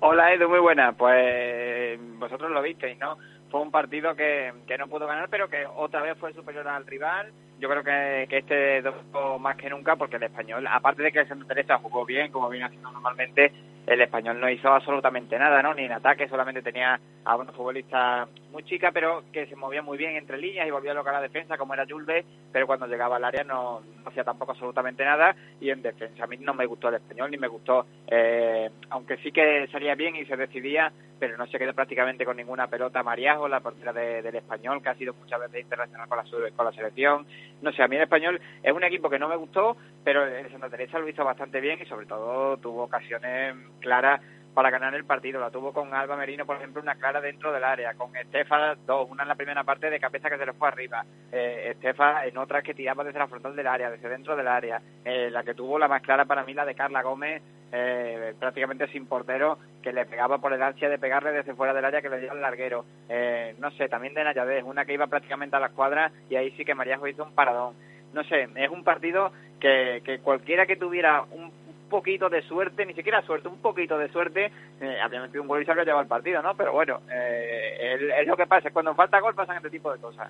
Hola 0.00 0.32
Edu, 0.32 0.48
muy 0.48 0.60
buena. 0.60 0.92
Pues 0.92 1.98
vosotros 2.16 2.52
lo 2.52 2.62
visteis, 2.62 2.96
¿no? 2.98 3.18
Fue 3.50 3.60
un 3.60 3.72
partido 3.72 4.14
que, 4.14 4.52
que 4.68 4.78
no 4.78 4.86
pudo 4.86 5.06
ganar, 5.06 5.28
pero 5.30 5.48
que 5.48 5.66
otra 5.66 6.00
vez 6.00 6.16
fue 6.16 6.32
superior 6.32 6.68
al 6.68 6.86
rival. 6.86 7.32
Yo 7.60 7.68
creo 7.68 7.82
que, 7.84 8.26
que 8.28 8.38
este 8.38 8.82
domingo 8.82 9.38
más 9.38 9.56
que 9.56 9.70
nunca, 9.70 9.96
porque 9.96 10.16
el 10.16 10.24
español, 10.24 10.66
aparte 10.66 11.02
de 11.02 11.12
que 11.12 11.20
el 11.20 11.28
Santa 11.28 11.46
Teresa 11.46 11.78
jugó 11.78 12.04
bien, 12.04 12.30
como 12.32 12.48
viene 12.48 12.66
haciendo 12.66 12.90
normalmente, 12.90 13.52
el 13.86 14.00
español 14.00 14.40
no 14.40 14.48
hizo 14.48 14.68
absolutamente 14.72 15.38
nada, 15.38 15.62
¿no? 15.62 15.74
Ni 15.74 15.84
en 15.84 15.92
ataque, 15.92 16.26
solamente 16.28 16.62
tenía 16.62 16.98
a 17.24 17.36
una 17.36 17.52
futbolista 17.52 18.26
muy 18.50 18.64
chica, 18.64 18.90
pero 18.92 19.24
que 19.32 19.46
se 19.46 19.56
movía 19.56 19.82
muy 19.82 19.98
bien 19.98 20.16
entre 20.16 20.38
líneas 20.38 20.66
y 20.66 20.70
volvía 20.70 20.92
a 20.92 20.94
la 20.94 21.20
defensa, 21.20 21.58
como 21.58 21.74
era 21.74 21.84
Julve, 21.88 22.24
pero 22.50 22.66
cuando 22.66 22.86
llegaba 22.86 23.16
al 23.16 23.24
área 23.24 23.44
no, 23.44 23.80
no 23.80 24.08
hacía 24.08 24.24
tampoco 24.24 24.52
absolutamente 24.52 25.04
nada. 25.04 25.36
Y 25.60 25.70
en 25.70 25.82
defensa, 25.82 26.24
a 26.24 26.26
mí 26.26 26.36
no 26.38 26.54
me 26.54 26.66
gustó 26.66 26.88
el 26.88 26.94
español, 26.96 27.30
ni 27.30 27.36
me 27.36 27.48
gustó, 27.48 27.86
eh, 28.06 28.70
aunque 28.90 29.18
sí 29.18 29.30
que 29.32 29.66
salía 29.70 29.94
bien 29.94 30.16
y 30.16 30.24
se 30.24 30.36
decidía, 30.36 30.90
pero 31.18 31.36
no 31.36 31.46
se 31.46 31.58
quedó 31.58 31.74
prácticamente 31.74 32.24
con 32.24 32.36
ninguna 32.36 32.66
pelota. 32.68 33.02
Mariajo, 33.02 33.48
la 33.48 33.60
portera 33.60 33.92
de- 33.92 34.22
del 34.22 34.36
español, 34.36 34.82
que 34.82 34.88
ha 34.88 34.94
sido 34.94 35.14
muchas 35.14 35.40
veces 35.40 35.60
internacional 35.60 36.08
con 36.08 36.18
la, 36.18 36.24
con 36.56 36.64
la 36.66 36.72
selección. 36.72 37.26
No 37.62 37.72
sé, 37.72 37.82
a 37.82 37.88
mí 37.88 37.96
el 37.96 38.02
español 38.02 38.40
es 38.62 38.72
un 38.72 38.84
equipo 38.84 39.08
que 39.08 39.18
no 39.18 39.28
me 39.28 39.36
gustó, 39.36 39.76
pero 40.02 40.26
el 40.26 40.50
Santa 40.50 40.68
Teresa 40.68 40.98
lo 40.98 41.08
hizo 41.08 41.24
bastante 41.24 41.60
bien 41.60 41.78
y 41.80 41.86
sobre 41.86 42.06
todo 42.06 42.56
tuvo 42.58 42.84
ocasiones 42.84 43.54
claras 43.80 44.20
para 44.54 44.70
ganar 44.70 44.94
el 44.94 45.04
partido. 45.04 45.40
La 45.40 45.50
tuvo 45.50 45.72
con 45.72 45.92
Alba 45.92 46.16
Merino, 46.16 46.46
por 46.46 46.56
ejemplo, 46.56 46.80
una 46.80 46.94
clara 46.94 47.20
dentro 47.20 47.52
del 47.52 47.64
área, 47.64 47.94
con 47.94 48.14
Estefa 48.14 48.76
dos, 48.86 49.10
una 49.10 49.22
en 49.22 49.28
la 49.28 49.34
primera 49.34 49.64
parte 49.64 49.90
de 49.90 49.98
cabeza 49.98 50.30
que 50.30 50.38
se 50.38 50.46
le 50.46 50.52
fue 50.52 50.68
arriba, 50.68 51.04
eh, 51.32 51.70
Estefa 51.72 52.24
en 52.26 52.38
otras 52.38 52.62
que 52.62 52.74
tiraba 52.74 53.02
desde 53.02 53.18
la 53.18 53.26
frontal 53.26 53.56
del 53.56 53.66
área, 53.66 53.90
desde 53.90 54.08
dentro 54.08 54.36
del 54.36 54.46
área, 54.46 54.80
Eh, 55.04 55.28
la 55.30 55.42
que 55.42 55.54
tuvo 55.54 55.78
la 55.78 55.88
más 55.88 56.02
clara 56.02 56.24
para 56.24 56.44
mí, 56.44 56.54
la 56.54 56.64
de 56.64 56.74
Carla 56.74 57.02
Gómez, 57.02 57.42
eh, 57.72 58.34
prácticamente 58.38 58.86
sin 58.88 59.06
portero, 59.06 59.58
que 59.82 59.92
le 59.92 60.06
pegaba 60.06 60.38
por 60.38 60.52
el 60.52 60.62
ansia 60.62 60.88
de 60.88 60.98
pegarle 60.98 61.32
desde 61.32 61.54
fuera 61.54 61.74
del 61.74 61.84
área 61.84 62.02
que 62.02 62.08
le 62.08 62.20
dio 62.20 62.32
al 62.32 62.40
larguero. 62.40 62.84
Eh, 63.08 63.54
no 63.58 63.70
sé, 63.72 63.88
también 63.88 64.14
de 64.14 64.24
Nayadez, 64.24 64.64
una 64.64 64.84
que 64.84 64.94
iba 64.94 65.06
prácticamente 65.06 65.56
a 65.56 65.60
la 65.60 65.66
escuadra 65.66 66.12
y 66.28 66.36
ahí 66.36 66.50
sí 66.52 66.64
que 66.64 66.74
Maríajo 66.74 67.08
hizo 67.08 67.24
un 67.24 67.34
paradón. 67.34 67.74
No 68.12 68.22
sé, 68.24 68.48
es 68.54 68.70
un 68.70 68.84
partido 68.84 69.32
que, 69.60 70.02
que 70.04 70.20
cualquiera 70.20 70.66
que 70.66 70.76
tuviera 70.76 71.22
un 71.32 71.50
poquito 71.94 72.28
de 72.28 72.42
suerte, 72.42 72.84
ni 72.86 72.94
siquiera 72.94 73.22
suerte, 73.22 73.48
un 73.48 73.58
poquito 73.58 73.96
de 73.98 74.08
suerte, 74.08 74.50
eh, 74.80 75.00
habría 75.02 75.22
metido 75.22 75.42
un 75.42 75.48
gol 75.48 75.62
y 75.62 75.64
se 75.64 75.70
habría 75.70 75.84
llevado 75.84 76.02
el 76.02 76.08
partido, 76.08 76.42
¿no? 76.42 76.56
Pero 76.56 76.72
bueno, 76.72 77.00
eh, 77.08 77.96
es 78.20 78.26
lo 78.26 78.36
que 78.36 78.46
pasa, 78.46 78.70
cuando 78.70 78.94
falta 78.94 79.20
gol 79.20 79.34
pasan 79.34 79.58
este 79.58 79.70
tipo 79.70 79.92
de 79.92 80.00
cosas. 80.00 80.28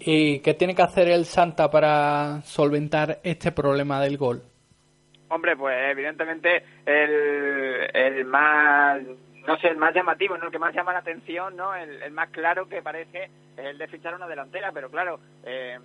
¿Y 0.00 0.40
qué 0.40 0.54
tiene 0.54 0.74
que 0.74 0.82
hacer 0.82 1.08
el 1.08 1.26
Santa 1.26 1.70
para 1.70 2.40
solventar 2.42 3.18
este 3.22 3.52
problema 3.52 4.00
del 4.00 4.16
gol? 4.16 4.42
Hombre, 5.30 5.56
pues 5.56 5.76
evidentemente 5.92 6.64
el, 6.84 7.88
el 7.94 8.24
más, 8.24 9.00
no 9.46 9.56
sé, 9.58 9.68
el 9.68 9.76
más 9.76 9.94
llamativo, 9.94 10.36
¿no? 10.36 10.46
El 10.46 10.50
que 10.50 10.58
más 10.58 10.74
llama 10.74 10.92
la 10.92 10.98
atención, 10.98 11.56
¿no? 11.56 11.72
El, 11.72 12.10
más 12.10 12.30
claro 12.30 12.68
que 12.68 12.82
parece 12.82 13.30
es 13.56 13.64
el 13.64 13.78
de 13.78 13.86
fichar 13.86 14.12
una 14.16 14.26
delantera, 14.26 14.72
pero 14.72 14.90
claro, 14.90 15.20
eh, 15.44 15.78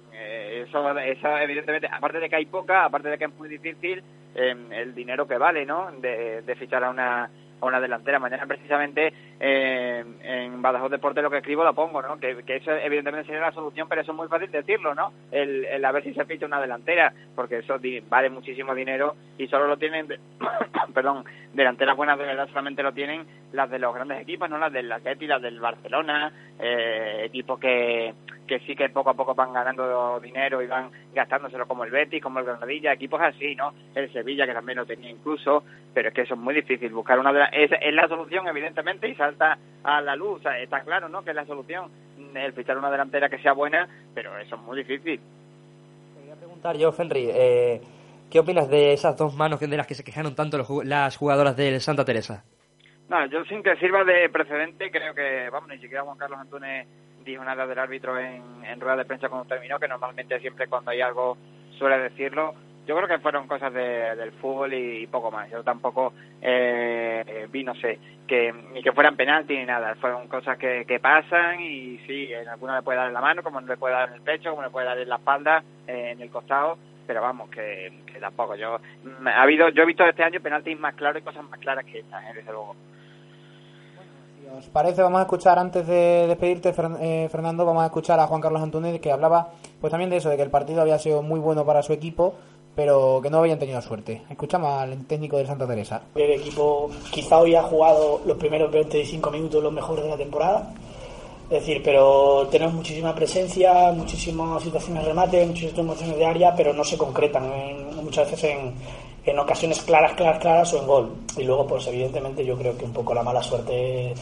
eso, 0.67 0.97
eso 0.97 1.37
evidentemente, 1.37 1.87
aparte 1.91 2.19
de 2.19 2.27
que 2.27 2.37
hay 2.37 2.47
poca, 2.47 2.85
aparte 2.85 3.09
de 3.09 3.19
que 3.19 3.25
es 3.25 3.35
muy 3.35 3.47
difícil, 3.47 4.03
eh, 4.33 4.55
el 4.71 4.95
dinero 4.95 5.27
que 5.27 5.37
vale, 5.37 5.63
¿no? 5.63 5.91
De, 5.91 6.41
de 6.41 6.55
fichar 6.55 6.83
a 6.83 6.89
una 6.89 7.29
a 7.61 7.65
una 7.65 7.79
delantera. 7.79 8.19
Mañana 8.19 8.45
precisamente 8.45 9.13
eh, 9.39 10.03
en 10.21 10.61
Badajoz 10.61 10.91
Deporte 10.91 11.21
lo 11.21 11.29
que 11.29 11.37
escribo 11.37 11.63
lo 11.63 11.73
pongo, 11.73 12.01
¿no? 12.01 12.19
Que, 12.19 12.43
que 12.43 12.57
eso 12.57 12.71
evidentemente 12.71 13.27
sería 13.27 13.41
la 13.41 13.51
solución, 13.51 13.87
pero 13.87 14.01
eso 14.01 14.11
es 14.11 14.17
muy 14.17 14.27
fácil 14.27 14.51
decirlo, 14.51 14.95
¿no? 14.95 15.13
El, 15.31 15.65
el 15.65 15.83
a 15.85 15.91
ver 15.91 16.03
si 16.03 16.13
se 16.13 16.25
ficha 16.25 16.45
una 16.45 16.61
delantera, 16.61 17.13
porque 17.35 17.59
eso 17.59 17.79
vale 18.09 18.29
muchísimo 18.29 18.75
dinero 18.75 19.15
y 19.37 19.47
solo 19.47 19.67
lo 19.67 19.77
tienen, 19.77 20.07
perdón, 20.93 21.25
delanteras 21.53 21.95
buenas 21.95 22.17
de 22.17 22.25
verdad 22.25 22.47
solamente 22.47 22.83
lo 22.83 22.93
tienen 22.93 23.25
las 23.55 23.69
de 23.69 23.79
los 23.79 23.93
grandes 23.95 24.21
equipos, 24.21 24.49
no 24.49 24.57
las 24.57 24.71
del 24.71 24.91
Atleti, 24.91 25.25
las 25.27 25.41
del 25.41 25.59
Barcelona, 25.59 26.31
eh, 26.59 27.23
equipos 27.25 27.59
que, 27.59 28.13
que 28.47 28.59
sí 28.59 28.75
que 28.75 28.89
poco 28.89 29.09
a 29.09 29.13
poco 29.13 29.33
van 29.33 29.53
ganando 29.53 30.19
dinero 30.19 30.61
y 30.61 30.67
van 30.67 30.91
gastándoselo 31.13 31.67
como 31.67 31.83
el 31.83 31.91
Betis, 31.91 32.21
como 32.21 32.39
el 32.39 32.45
Granadilla, 32.45 32.93
equipos 32.93 33.19
así, 33.21 33.55
¿no? 33.55 33.73
El 33.95 34.11
Sevilla 34.13 34.45
que 34.45 34.53
también 34.53 34.77
lo 34.77 34.85
tenía 34.85 35.09
incluso, 35.09 35.63
pero 35.93 36.09
es 36.09 36.13
que 36.13 36.21
eso 36.21 36.35
es 36.35 36.39
muy 36.39 36.53
difícil 36.53 36.91
buscar 36.93 37.17
una 37.19 37.33
de 37.33 37.39
las- 37.39 37.53
es, 37.53 37.71
es 37.81 37.93
la 37.93 38.07
solución 38.07 38.47
evidentemente 38.47 39.07
y 39.07 39.15
salta 39.15 39.57
a 39.83 40.01
la 40.01 40.15
luz, 40.15 40.41
está 40.61 40.81
claro, 40.81 41.09
¿no? 41.09 41.23
Que 41.23 41.31
es 41.31 41.35
la 41.35 41.45
solución 41.45 41.89
el 42.35 42.53
fichar 42.53 42.77
una 42.77 42.91
delantera 42.91 43.29
que 43.29 43.39
sea 43.39 43.53
buena, 43.53 43.87
pero 44.13 44.37
eso 44.37 44.55
es 44.55 44.61
muy 44.61 44.77
difícil. 44.77 45.19
preguntar 46.39 46.77
yo, 46.77 46.91
Fenry, 46.91 47.29
eh, 47.33 47.81
¿qué 48.29 48.39
opinas 48.39 48.69
de 48.69 48.93
esas 48.93 49.15
dos 49.17 49.33
manos 49.35 49.59
de 49.59 49.67
las 49.77 49.87
que 49.87 49.95
se 49.95 50.03
quejaron 50.03 50.35
tanto 50.35 50.57
los 50.57 50.67
las 50.85 51.15
jugadoras 51.17 51.55
del 51.55 51.79
Santa 51.81 52.03
Teresa? 52.05 52.43
No, 53.09 53.25
yo 53.27 53.45
sin 53.45 53.61
que 53.61 53.75
sirva 53.77 54.03
de 54.03 54.29
precedente, 54.29 54.89
creo 54.89 55.13
que, 55.13 55.49
vamos, 55.51 55.69
ni 55.69 55.77
siquiera 55.77 56.03
Juan 56.03 56.17
Carlos 56.17 56.39
Antunes 56.39 56.87
dijo 57.23 57.43
nada 57.43 57.65
del 57.67 57.79
árbitro 57.79 58.17
en, 58.19 58.41
en 58.63 58.79
rueda 58.79 58.97
de 58.97 59.05
prensa 59.05 59.29
cuando 59.29 59.47
terminó, 59.47 59.79
que 59.79 59.87
normalmente 59.87 60.39
siempre 60.39 60.67
cuando 60.67 60.91
hay 60.91 61.01
algo 61.01 61.37
suele 61.77 61.97
decirlo. 61.99 62.53
Yo 62.87 62.95
creo 62.95 63.07
que 63.07 63.17
fueron 63.19 63.47
cosas 63.47 63.73
de- 63.73 64.15
del 64.15 64.31
fútbol 64.33 64.73
y, 64.73 65.07
poco 65.07 65.31
más. 65.31 65.49
Yo 65.49 65.63
tampoco 65.63 66.13
eh, 66.41 67.47
vi, 67.51 67.63
no 67.63 67.73
sé, 67.75 67.99
que 68.27 68.53
ni 68.73 68.83
que 68.83 68.91
fueran 68.91 69.15
penalti 69.15 69.57
ni 69.57 69.65
nada. 69.65 69.95
Fueron 69.95 70.27
cosas 70.27 70.57
que, 70.59 70.85
que 70.85 70.99
pasan 70.99 71.59
y 71.61 71.97
sí, 72.05 72.31
en 72.31 72.47
alguna 72.47 72.75
le 72.77 72.83
puede 72.83 72.97
dar 72.99 73.07
en 73.07 73.13
la 73.13 73.21
mano, 73.21 73.41
como 73.41 73.59
le 73.61 73.77
puede 73.77 73.95
dar 73.95 74.09
en 74.09 74.15
el 74.15 74.21
pecho, 74.21 74.51
como 74.51 74.61
le 74.61 74.69
puede 74.69 74.85
dar 74.85 74.99
en 74.99 75.09
la 75.09 75.15
espalda, 75.15 75.63
eh, 75.87 76.11
en 76.11 76.21
el 76.21 76.29
costado 76.29 76.77
pero 77.05 77.21
vamos 77.21 77.49
que, 77.49 78.03
que 78.05 78.19
tampoco 78.19 78.55
yo 78.55 78.79
mm, 79.03 79.27
ha 79.27 79.41
habido 79.41 79.69
yo 79.69 79.83
he 79.83 79.85
visto 79.85 80.05
este 80.05 80.23
año 80.23 80.41
penaltis 80.41 80.79
más 80.79 80.95
claros 80.95 81.21
y 81.21 81.25
cosas 81.25 81.43
más 81.45 81.59
claras 81.59 81.85
que 81.85 81.99
estas 81.99 82.23
eh, 82.23 82.33
desde 82.35 82.51
luego 82.51 82.75
Si 84.39 84.47
os 84.47 84.69
parece, 84.69 85.01
vamos 85.01 85.19
a 85.19 85.23
escuchar 85.23 85.57
antes 85.59 85.87
de 85.87 86.27
despedirte, 86.27 86.73
eh, 87.01 87.27
Fernando, 87.31 87.65
vamos 87.65 87.83
a 87.83 87.87
escuchar 87.87 88.19
a 88.19 88.27
Juan 88.27 88.41
Carlos 88.41 88.61
Antúnez 88.61 88.99
que 88.99 89.11
hablaba 89.11 89.49
pues 89.81 89.91
también 89.91 90.09
de 90.09 90.17
eso, 90.17 90.29
de 90.29 90.37
que 90.37 90.43
el 90.43 90.51
partido 90.51 90.81
había 90.81 90.99
sido 90.99 91.21
muy 91.21 91.39
bueno 91.39 91.65
para 91.65 91.81
su 91.83 91.93
equipo, 91.93 92.35
pero 92.75 93.19
que 93.23 93.29
no 93.29 93.39
habían 93.39 93.57
tenido 93.57 93.81
suerte. 93.81 94.23
Escuchamos 94.29 94.81
al 94.81 95.05
técnico 95.05 95.37
del 95.37 95.47
Santa 95.47 95.65
Teresa. 95.65 96.03
El 96.15 96.31
equipo 96.31 96.89
quizá 97.11 97.39
hoy 97.39 97.55
ha 97.55 97.63
jugado 97.63 98.21
los 98.25 98.37
primeros 98.37 98.71
25 98.71 99.31
minutos 99.31 99.63
los 99.63 99.73
mejores 99.73 100.03
de 100.03 100.11
la 100.11 100.17
temporada. 100.17 100.73
Es 101.45 101.59
decir, 101.59 101.81
pero 101.83 102.47
tenemos 102.49 102.73
muchísima 102.73 103.13
presencia, 103.13 103.91
muchísimas 103.91 104.63
situaciones 104.63 105.03
de 105.03 105.09
remate, 105.09 105.45
muchísimas 105.45 105.73
situaciones 105.75 106.17
de 106.17 106.25
área, 106.25 106.55
pero 106.55 106.73
no 106.73 106.83
se 106.83 106.97
concretan 106.97 107.51
en- 107.53 107.95
muchas 108.03 108.31
veces 108.31 108.51
en, 108.51 108.73
en 109.25 109.39
ocasiones 109.39 109.81
claras, 109.83 110.13
claras, 110.13 110.39
claras 110.39 110.73
o 110.73 110.79
en 110.79 110.87
gol. 110.87 111.11
Y 111.37 111.43
luego, 111.43 111.67
pues 111.67 111.85
evidentemente 111.87 112.43
yo 112.43 112.57
creo 112.57 112.75
que 112.77 112.85
un 112.85 112.93
poco 112.93 113.13
la 113.13 113.21
mala 113.21 113.43
suerte, 113.43 114.13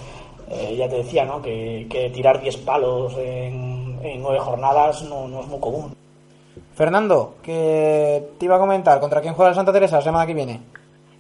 eh, 0.50 0.76
ya 0.78 0.90
te 0.90 0.98
decía, 0.98 1.24
¿no? 1.24 1.42
Que, 1.42 1.88
que 1.90 2.10
tirar 2.10 2.42
10 2.42 2.58
palos 2.58 3.16
en, 3.18 4.00
en 4.04 4.22
nueve 4.22 4.40
jornadas 4.40 5.04
no, 5.04 5.26
no 5.30 5.40
es 5.42 5.48
muy 5.48 5.60
común. 5.62 5.96
Fernando, 6.76 7.36
que 7.42 8.32
te 8.38 8.46
iba 8.46 8.58
a 8.58 8.60
comentar, 8.60 9.00
¿contra 9.00 9.22
quién 9.22 9.34
juega 9.34 9.50
el 9.50 9.56
Santa 9.56 9.72
Teresa 9.72 9.98
la 9.98 10.02
semana 10.02 10.26
que 10.26 10.34
viene? 10.34 10.60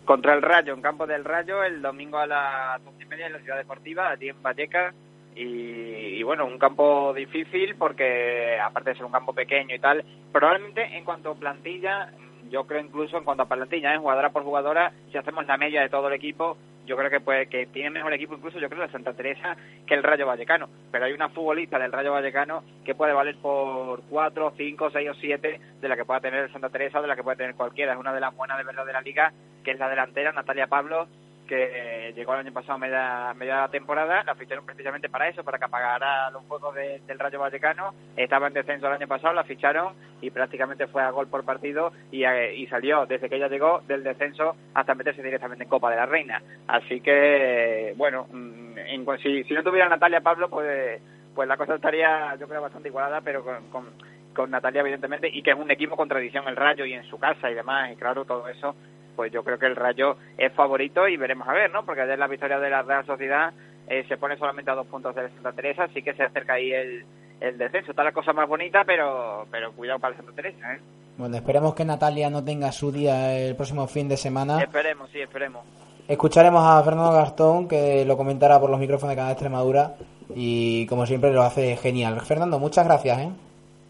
contra 0.05 0.33
el 0.33 0.41
Rayo 0.41 0.73
en 0.73 0.81
campo 0.81 1.07
del 1.07 1.23
Rayo 1.23 1.63
el 1.63 1.81
domingo 1.81 2.17
a 2.17 2.27
las 2.27 2.81
once 2.85 3.03
y 3.03 3.05
media 3.05 3.27
en 3.27 3.33
la 3.33 3.39
Ciudad 3.39 3.55
Deportiva 3.55 4.09
allí 4.09 4.27
en 4.27 4.43
Vallecas 4.43 4.93
y, 5.35 6.19
y 6.19 6.23
bueno 6.23 6.45
un 6.45 6.57
campo 6.57 7.13
difícil 7.13 7.75
porque 7.75 8.59
aparte 8.59 8.91
de 8.91 8.95
ser 8.97 9.05
un 9.05 9.11
campo 9.11 9.33
pequeño 9.33 9.75
y 9.75 9.79
tal 9.79 10.03
probablemente 10.31 10.97
en 10.97 11.03
cuanto 11.03 11.31
a 11.31 11.35
plantilla 11.35 12.11
yo 12.53 12.65
creo 12.65 12.81
incluso 12.81 13.17
en 13.17 13.23
cuanto 13.23 13.43
a 13.43 13.47
plantilla, 13.47 13.95
¿eh? 13.95 13.97
jugadora 13.97 14.29
por 14.29 14.43
jugadora, 14.43 14.93
si 15.11 15.17
hacemos 15.17 15.47
la 15.47 15.57
media 15.57 15.81
de 15.81 15.89
todo 15.89 16.07
el 16.07 16.13
equipo, 16.13 16.55
yo 16.85 16.95
creo 16.95 17.09
que 17.09 17.19
pues 17.19 17.49
que 17.49 17.65
tiene 17.65 17.89
mejor 17.89 18.13
equipo 18.13 18.35
incluso 18.35 18.59
yo 18.59 18.69
creo 18.69 18.83
de 18.83 18.91
Santa 18.91 19.13
Teresa 19.13 19.57
que 19.87 19.95
el 19.95 20.03
Rayo 20.03 20.27
Vallecano. 20.27 20.69
Pero 20.91 21.05
hay 21.05 21.13
una 21.13 21.29
futbolista 21.29 21.79
del 21.79 21.91
Rayo 21.91 22.11
Vallecano 22.11 22.63
que 22.85 22.93
puede 22.93 23.13
valer 23.13 23.37
por 23.37 24.03
cuatro, 24.03 24.53
cinco, 24.55 24.91
seis 24.91 25.09
o 25.09 25.15
siete 25.15 25.59
de 25.81 25.87
la 25.87 25.95
que 25.95 26.05
pueda 26.05 26.19
tener 26.19 26.43
el 26.43 26.51
Santa 26.51 26.69
Teresa 26.69 27.01
de 27.01 27.07
la 27.07 27.15
que 27.15 27.23
puede 27.23 27.37
tener 27.37 27.55
cualquiera. 27.55 27.93
Es 27.93 27.99
una 27.99 28.13
de 28.13 28.19
las 28.19 28.35
buenas 28.35 28.57
de 28.57 28.65
verdad 28.65 28.85
de 28.85 28.93
la 28.93 29.01
liga, 29.01 29.33
que 29.63 29.71
es 29.71 29.79
la 29.79 29.89
delantera, 29.89 30.31
Natalia 30.31 30.67
Pablo, 30.67 31.07
que 31.47 32.13
llegó 32.15 32.33
el 32.33 32.39
año 32.41 32.53
pasado 32.53 32.73
a 32.73 32.77
media, 32.77 33.33
media 33.35 33.67
temporada, 33.69 34.23
la 34.23 34.35
ficharon 34.35 34.65
precisamente 34.65 35.09
para 35.09 35.27
eso, 35.27 35.43
para 35.43 35.57
que 35.57 35.65
apagara 35.65 36.29
los 36.31 36.43
juegos 36.43 36.73
de- 36.75 37.01
del 37.05 37.19
Rayo 37.19 37.39
Vallecano, 37.39 37.93
estaba 38.15 38.47
en 38.47 38.53
descenso 38.53 38.87
el 38.87 38.93
año 38.93 39.07
pasado, 39.07 39.33
la 39.33 39.43
ficharon 39.43 39.93
y 40.21 40.29
prácticamente 40.31 40.87
fue 40.87 41.01
a 41.03 41.09
gol 41.11 41.27
por 41.27 41.43
partido 41.43 41.91
y, 42.11 42.23
eh, 42.23 42.55
y 42.55 42.67
salió 42.67 43.05
desde 43.05 43.29
que 43.29 43.35
ella 43.35 43.47
llegó 43.49 43.81
del 43.87 44.03
descenso 44.03 44.55
hasta 44.73 44.95
meterse 44.95 45.21
directamente 45.21 45.63
en 45.63 45.69
Copa 45.69 45.89
de 45.89 45.97
la 45.97 46.05
Reina. 46.05 46.41
Así 46.67 47.01
que, 47.01 47.93
bueno, 47.97 48.27
mm, 48.31 48.77
en 48.77 49.05
si, 49.21 49.43
si 49.43 49.53
no 49.53 49.63
tuviera 49.63 49.89
Natalia 49.89 50.21
Pablo, 50.21 50.49
pues, 50.49 51.01
pues 51.35 51.47
la 51.47 51.57
cosa 51.57 51.75
estaría 51.75 52.35
yo 52.39 52.47
creo 52.47 52.61
bastante 52.61 52.89
igualada, 52.89 53.21
pero 53.21 53.43
con, 53.71 53.91
con 54.33 54.49
Natalia, 54.51 54.81
evidentemente, 54.81 55.29
y 55.31 55.41
que 55.43 55.51
es 55.51 55.57
un 55.57 55.69
equipo 55.71 55.95
con 55.95 56.09
tradición 56.09 56.47
el 56.47 56.55
Rayo 56.55 56.85
y 56.85 56.93
en 56.93 57.03
su 57.05 57.19
casa 57.19 57.49
y 57.51 57.53
demás, 57.53 57.91
y 57.91 57.95
claro, 57.95 58.25
todo 58.25 58.47
eso, 58.47 58.75
pues 59.15 59.31
yo 59.31 59.43
creo 59.43 59.57
que 59.57 59.65
el 59.65 59.75
Rayo 59.75 60.17
es 60.37 60.51
favorito 60.53 61.07
y 61.07 61.17
veremos 61.17 61.47
a 61.47 61.53
ver, 61.53 61.71
¿no? 61.71 61.85
Porque 61.85 62.01
ayer 62.01 62.17
la 62.17 62.27
victoria 62.27 62.59
de 62.59 62.69
la 62.69 62.81
Real 62.81 63.05
Sociedad 63.05 63.53
eh, 63.87 64.05
se 64.07 64.17
pone 64.17 64.37
solamente 64.37 64.71
a 64.71 64.75
dos 64.75 64.87
puntos 64.87 65.15
de 65.15 65.29
Santa 65.29 65.51
Teresa, 65.51 65.83
así 65.83 66.01
que 66.01 66.13
se 66.13 66.23
acerca 66.23 66.53
ahí 66.53 66.71
el, 66.71 67.05
el 67.39 67.57
descenso. 67.57 67.91
Está 67.91 68.03
la 68.03 68.11
cosa 68.11 68.33
más 68.33 68.47
bonita, 68.47 68.83
pero, 68.85 69.45
pero 69.51 69.71
cuidado 69.73 69.99
para 69.99 70.13
el 70.15 70.17
Santa 70.17 70.33
Teresa, 70.33 70.73
¿eh? 70.73 70.79
Bueno, 71.17 71.35
esperemos 71.35 71.75
que 71.75 71.85
Natalia 71.85 72.29
no 72.29 72.43
tenga 72.43 72.71
su 72.71 72.91
día 72.91 73.37
el 73.37 73.55
próximo 73.55 73.85
fin 73.87 74.09
de 74.09 74.17
semana. 74.17 74.61
Esperemos, 74.61 75.09
sí, 75.11 75.21
esperemos. 75.21 75.63
Escucharemos 76.07 76.63
a 76.65 76.83
Fernando 76.83 77.11
Gastón 77.13 77.67
que 77.67 78.03
lo 78.03 78.17
comentará 78.17 78.59
por 78.59 78.69
los 78.69 78.79
micrófonos 78.79 79.11
de 79.11 79.15
Canal 79.15 79.31
Extremadura 79.31 79.95
y 80.35 80.85
como 80.87 81.05
siempre 81.05 81.31
lo 81.31 81.43
hace 81.43 81.77
genial. 81.77 82.19
Fernando, 82.21 82.59
muchas 82.59 82.85
gracias, 82.85 83.19
¿eh? 83.19 83.29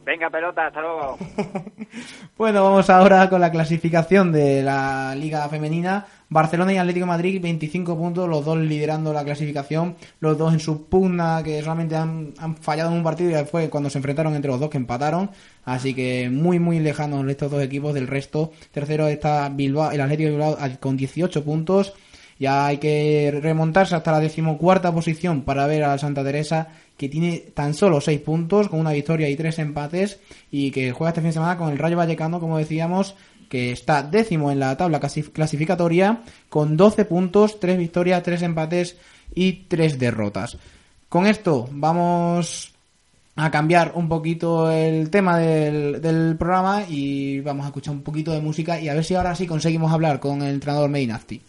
Venga, 0.05 0.29
pelota, 0.29 0.67
hasta 0.67 0.81
luego. 0.81 1.17
Bueno, 2.35 2.63
vamos 2.63 2.89
ahora 2.89 3.29
con 3.29 3.39
la 3.39 3.51
clasificación 3.51 4.31
de 4.31 4.63
la 4.63 5.13
Liga 5.15 5.47
Femenina. 5.49 6.07
Barcelona 6.29 6.73
y 6.73 6.77
Atlético 6.77 7.05
Madrid, 7.05 7.39
25 7.39 7.95
puntos, 7.95 8.27
los 8.27 8.43
dos 8.43 8.57
liderando 8.57 9.13
la 9.13 9.23
clasificación, 9.23 9.95
los 10.19 10.35
dos 10.35 10.51
en 10.51 10.59
su 10.59 10.89
pugna, 10.89 11.41
que 11.43 11.61
solamente 11.61 11.95
han, 11.95 12.33
fallado 12.59 12.89
en 12.89 12.97
un 12.97 13.03
partido 13.03 13.39
y 13.39 13.45
fue 13.45 13.69
cuando 13.69 13.91
se 13.91 13.99
enfrentaron 13.99 14.33
entre 14.33 14.49
los 14.49 14.59
dos 14.59 14.71
que 14.71 14.77
empataron. 14.77 15.29
Así 15.63 15.93
que 15.93 16.31
muy, 16.31 16.57
muy 16.57 16.79
lejanos 16.79 17.25
estos 17.29 17.51
dos 17.51 17.61
equipos 17.61 17.93
del 17.93 18.07
resto. 18.07 18.51
Tercero 18.71 19.07
está 19.07 19.47
Bilbao, 19.49 19.91
el 19.91 20.01
Atlético 20.01 20.29
de 20.29 20.35
Bilbao 20.35 20.57
con 20.79 20.97
18 20.97 21.43
puntos. 21.43 21.93
Ya 22.39 22.65
hay 22.65 22.77
que 22.77 23.39
remontarse 23.41 23.95
hasta 23.95 24.11
la 24.11 24.19
decimocuarta 24.19 24.91
posición 24.91 25.43
para 25.43 25.67
ver 25.67 25.83
al 25.83 25.99
Santa 25.99 26.23
Teresa, 26.23 26.69
que 26.97 27.09
tiene 27.09 27.37
tan 27.53 27.73
solo 27.73 27.99
6 28.01 28.19
puntos, 28.21 28.69
con 28.69 28.79
una 28.79 28.91
victoria 28.91 29.29
y 29.29 29.35
3 29.35 29.59
empates, 29.59 30.19
y 30.51 30.71
que 30.71 30.91
juega 30.91 31.09
este 31.09 31.21
fin 31.21 31.29
de 31.29 31.33
semana 31.33 31.57
con 31.57 31.69
el 31.71 31.77
Rayo 31.77 31.97
Vallecano, 31.97 32.39
como 32.39 32.57
decíamos, 32.57 33.15
que 33.49 33.71
está 33.71 34.03
décimo 34.03 34.51
en 34.51 34.59
la 34.59 34.75
tabla 34.77 34.99
clasi- 34.99 35.31
clasificatoria, 35.31 36.21
con 36.49 36.77
12 36.77 37.05
puntos, 37.05 37.59
3 37.59 37.77
victorias, 37.77 38.23
3 38.23 38.41
empates 38.43 38.97
y 39.35 39.65
3 39.67 39.99
derrotas. 39.99 40.57
Con 41.09 41.27
esto 41.27 41.67
vamos 41.71 42.73
a 43.35 43.49
cambiar 43.49 43.93
un 43.95 44.07
poquito 44.07 44.71
el 44.71 45.09
tema 45.09 45.37
del, 45.39 46.01
del 46.01 46.35
programa 46.37 46.83
y 46.87 47.39
vamos 47.41 47.65
a 47.65 47.69
escuchar 47.69 47.93
un 47.95 48.03
poquito 48.03 48.31
de 48.31 48.41
música 48.41 48.79
y 48.79 48.89
a 48.89 48.93
ver 48.93 49.03
si 49.03 49.15
ahora 49.15 49.35
sí 49.35 49.47
conseguimos 49.47 49.91
hablar 49.91 50.19
con 50.19 50.41
el 50.43 50.53
entrenador 50.53 50.89
Medinafti. 50.89 51.41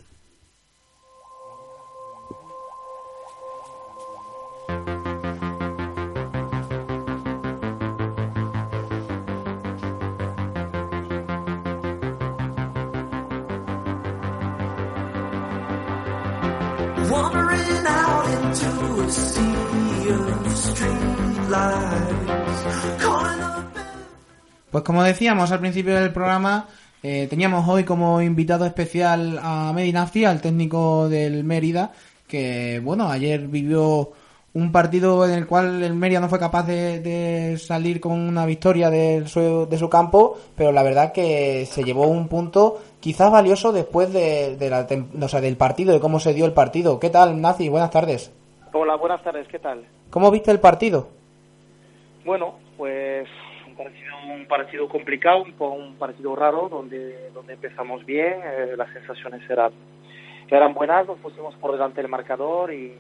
Pues 24.74 24.82
como 24.82 25.04
decíamos 25.04 25.52
al 25.52 25.60
principio 25.60 25.94
del 25.94 26.12
programa, 26.12 26.66
eh, 27.00 27.28
teníamos 27.30 27.68
hoy 27.68 27.84
como 27.84 28.20
invitado 28.20 28.66
especial 28.66 29.38
a 29.40 29.72
Medinafti, 29.72 30.24
al 30.24 30.40
técnico 30.40 31.08
del 31.08 31.44
Mérida, 31.44 31.92
que 32.26 32.80
bueno, 32.82 33.08
ayer 33.08 33.46
vivió 33.46 34.10
un 34.52 34.72
partido 34.72 35.24
en 35.28 35.34
el 35.34 35.46
cual 35.46 35.80
el 35.80 35.94
Mérida 35.94 36.18
no 36.18 36.28
fue 36.28 36.40
capaz 36.40 36.66
de, 36.66 36.98
de 36.98 37.56
salir 37.56 38.00
con 38.00 38.18
una 38.18 38.46
victoria 38.46 38.90
de 38.90 39.28
su, 39.28 39.68
de 39.70 39.78
su 39.78 39.88
campo, 39.88 40.36
pero 40.56 40.72
la 40.72 40.82
verdad 40.82 41.12
que 41.12 41.66
se 41.66 41.84
llevó 41.84 42.08
un 42.08 42.26
punto 42.26 42.80
quizás 42.98 43.30
valioso 43.30 43.72
después 43.72 44.12
de, 44.12 44.56
de 44.56 44.70
la 44.70 44.88
o 45.22 45.28
sea, 45.28 45.40
del 45.40 45.56
partido, 45.56 45.92
de 45.92 46.00
cómo 46.00 46.18
se 46.18 46.34
dio 46.34 46.46
el 46.46 46.52
partido. 46.52 46.98
¿Qué 46.98 47.10
tal, 47.10 47.40
Nazi? 47.40 47.68
Buenas 47.68 47.92
tardes. 47.92 48.32
Hola, 48.72 48.96
buenas 48.96 49.22
tardes, 49.22 49.46
¿qué 49.46 49.60
tal? 49.60 49.84
¿Cómo 50.10 50.32
viste 50.32 50.50
el 50.50 50.58
partido? 50.58 51.10
Bueno, 52.24 52.54
pues 52.76 53.28
un 54.44 54.48
partido, 54.48 54.88
complicado, 54.88 55.42
un, 55.42 55.94
partido 55.96 56.36
raro, 56.36 56.68
donde, 56.68 57.30
donde 57.32 57.54
empezamos 57.54 58.04
bien, 58.04 58.34
eh, 58.44 58.74
las 58.76 58.92
sensaciones 58.92 59.42
eran, 59.48 60.74
buenas, 60.74 61.06
nos 61.06 61.18
pusimos 61.18 61.54
por 61.56 61.72
delante 61.72 62.02
del 62.02 62.10
marcador 62.10 62.72
y 62.72 62.92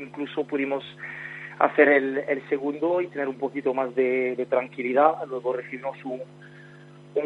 incluso 0.00 0.44
pudimos 0.44 0.84
hacer 1.58 1.88
el, 1.88 2.18
el 2.28 2.48
segundo 2.48 3.00
y 3.00 3.08
tener 3.08 3.28
un 3.28 3.38
poquito 3.38 3.74
más 3.74 3.94
de, 3.96 4.46
tranquilidad. 4.48 5.14
Luego 5.28 5.52
recibimos 5.52 5.96
un, 6.04 6.20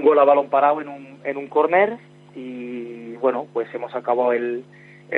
gol 0.02 0.18
a 0.18 0.24
balón 0.24 0.48
parado 0.48 0.80
en 0.80 0.88
un, 0.88 1.18
en 1.24 1.36
un 1.36 1.48
córner 1.48 1.98
y 2.34 3.16
bueno, 3.16 3.46
pues 3.52 3.68
hemos 3.74 3.94
acabado 3.94 4.32
el, 4.32 4.64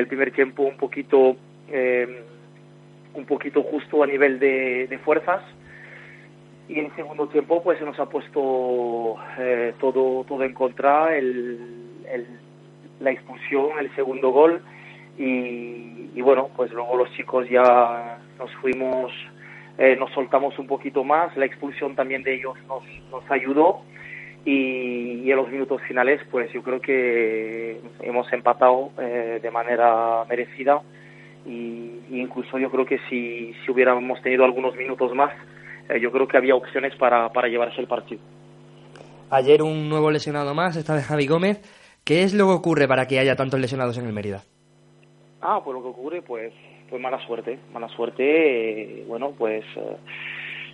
primer 0.09 0.33
tiempo 0.33 0.65
un 0.65 0.77
poquito 0.77 1.37
eh, 1.69 2.25
un 3.15 3.27
poquito 3.27 3.63
justo 3.63 4.03
a 4.03 4.07
nivel 4.07 4.41
de 4.41 4.99
fuerzas 5.05 5.43
y 6.75 6.79
en 6.81 6.95
segundo 6.97 7.29
tiempo 7.29 7.63
pues 7.63 7.79
se 7.79 7.85
nos 7.85 7.99
ha 8.01 8.07
puesto 8.07 9.17
eh, 9.39 9.75
todo 9.81 10.25
todo 10.25 10.43
en 10.45 10.55
contra 10.55 11.17
el, 11.17 11.59
el- 12.11 12.27
la 13.01 13.11
expulsión 13.11 13.79
el 13.79 13.95
segundo 13.95 14.31
gol. 14.31 14.63
Y, 15.19 16.21
bueno 16.23 16.49
pues 16.57 16.71
luego 16.73 16.97
los 16.97 17.11
chicos 17.13 17.49
ya 17.49 18.19
nos 18.39 18.51
fuimos 18.57 19.13
eh, 19.79 19.97
nos 19.99 20.11
soltamos 20.13 20.59
un 20.59 20.67
poquito 20.67 21.05
más. 21.05 21.37
La 21.37 21.47
expulsión 21.47 21.95
también 21.95 22.23
de 22.23 22.35
ellos 22.35 22.55
nos, 22.69 22.83
nos 23.11 23.29
ayudó. 23.31 23.83
Y, 24.45 25.23
y 25.25 25.31
en 25.31 25.37
los 25.37 25.49
minutos 25.51 25.81
finales 25.83 26.21
pues 26.31 26.53
yo 26.53 26.63
creo 26.63 26.81
que 26.81 27.81
hemos 28.01 28.33
empatado 28.33 28.91
eh, 29.01 29.39
de 29.43 29.51
manera 29.51 30.25
merecida. 30.29 30.81
Y, 31.47 32.01
y 32.11 32.21
incluso 32.21 32.59
yo 32.59 32.71
creo 32.71 32.87
que 32.87 32.99
si, 33.09 33.55
si 33.65 33.71
hubiéramos 33.73 34.23
tenido 34.23 34.45
algunos 34.45 34.77
minutos 34.77 35.15
más 35.15 35.33
eh, 35.89 36.01
yo 36.01 36.11
creo 36.13 36.27
que 36.29 36.37
había 36.37 36.55
opciones 36.55 36.95
para, 36.97 37.29
para 37.31 37.49
llevarse 37.49 37.81
el 37.81 37.87
partido. 37.87 38.21
Ayer 39.31 39.63
un 39.63 39.89
nuevo 39.89 40.11
lesionado 40.11 40.55
más, 40.55 40.77
esta 40.77 40.95
vez 40.95 41.07
Javi 41.07 41.27
Gómez. 41.27 41.61
¿Qué 42.05 42.23
es 42.25 42.35
lo 42.35 42.47
que 42.49 42.55
ocurre 42.55 42.89
para 42.89 43.07
que 43.07 43.21
haya 43.21 43.37
tantos 43.37 43.61
lesionados 43.61 43.97
en 43.97 44.07
el 44.07 44.13
Mérida? 44.13 44.43
Ah, 45.41 45.61
pues 45.65 45.75
lo 45.75 45.83
que 45.83 45.89
ocurre, 45.89 46.23
pues, 46.23 46.53
pues 46.91 47.01
mala 47.01 47.25
suerte, 47.27 47.59
mala 47.73 47.89
suerte, 47.89 48.23
eh, 49.01 49.05
bueno, 49.07 49.33
pues 49.39 49.65
eh, 49.77 49.97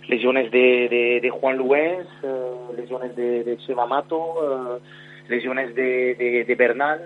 lesiones 0.07 0.51
de, 0.51 0.87
de, 0.89 1.19
de 1.21 1.29
Juan 1.29 1.57
Luis, 1.57 2.05
eh, 2.23 2.75
lesiones 2.77 3.15
de, 3.15 3.43
de 3.43 3.57
Chema 3.59 3.85
Mato, 3.85 4.79
lesiones 5.27 5.75
de, 5.75 6.15
de, 6.15 6.45
de 6.45 6.55
Bernal, 6.55 6.99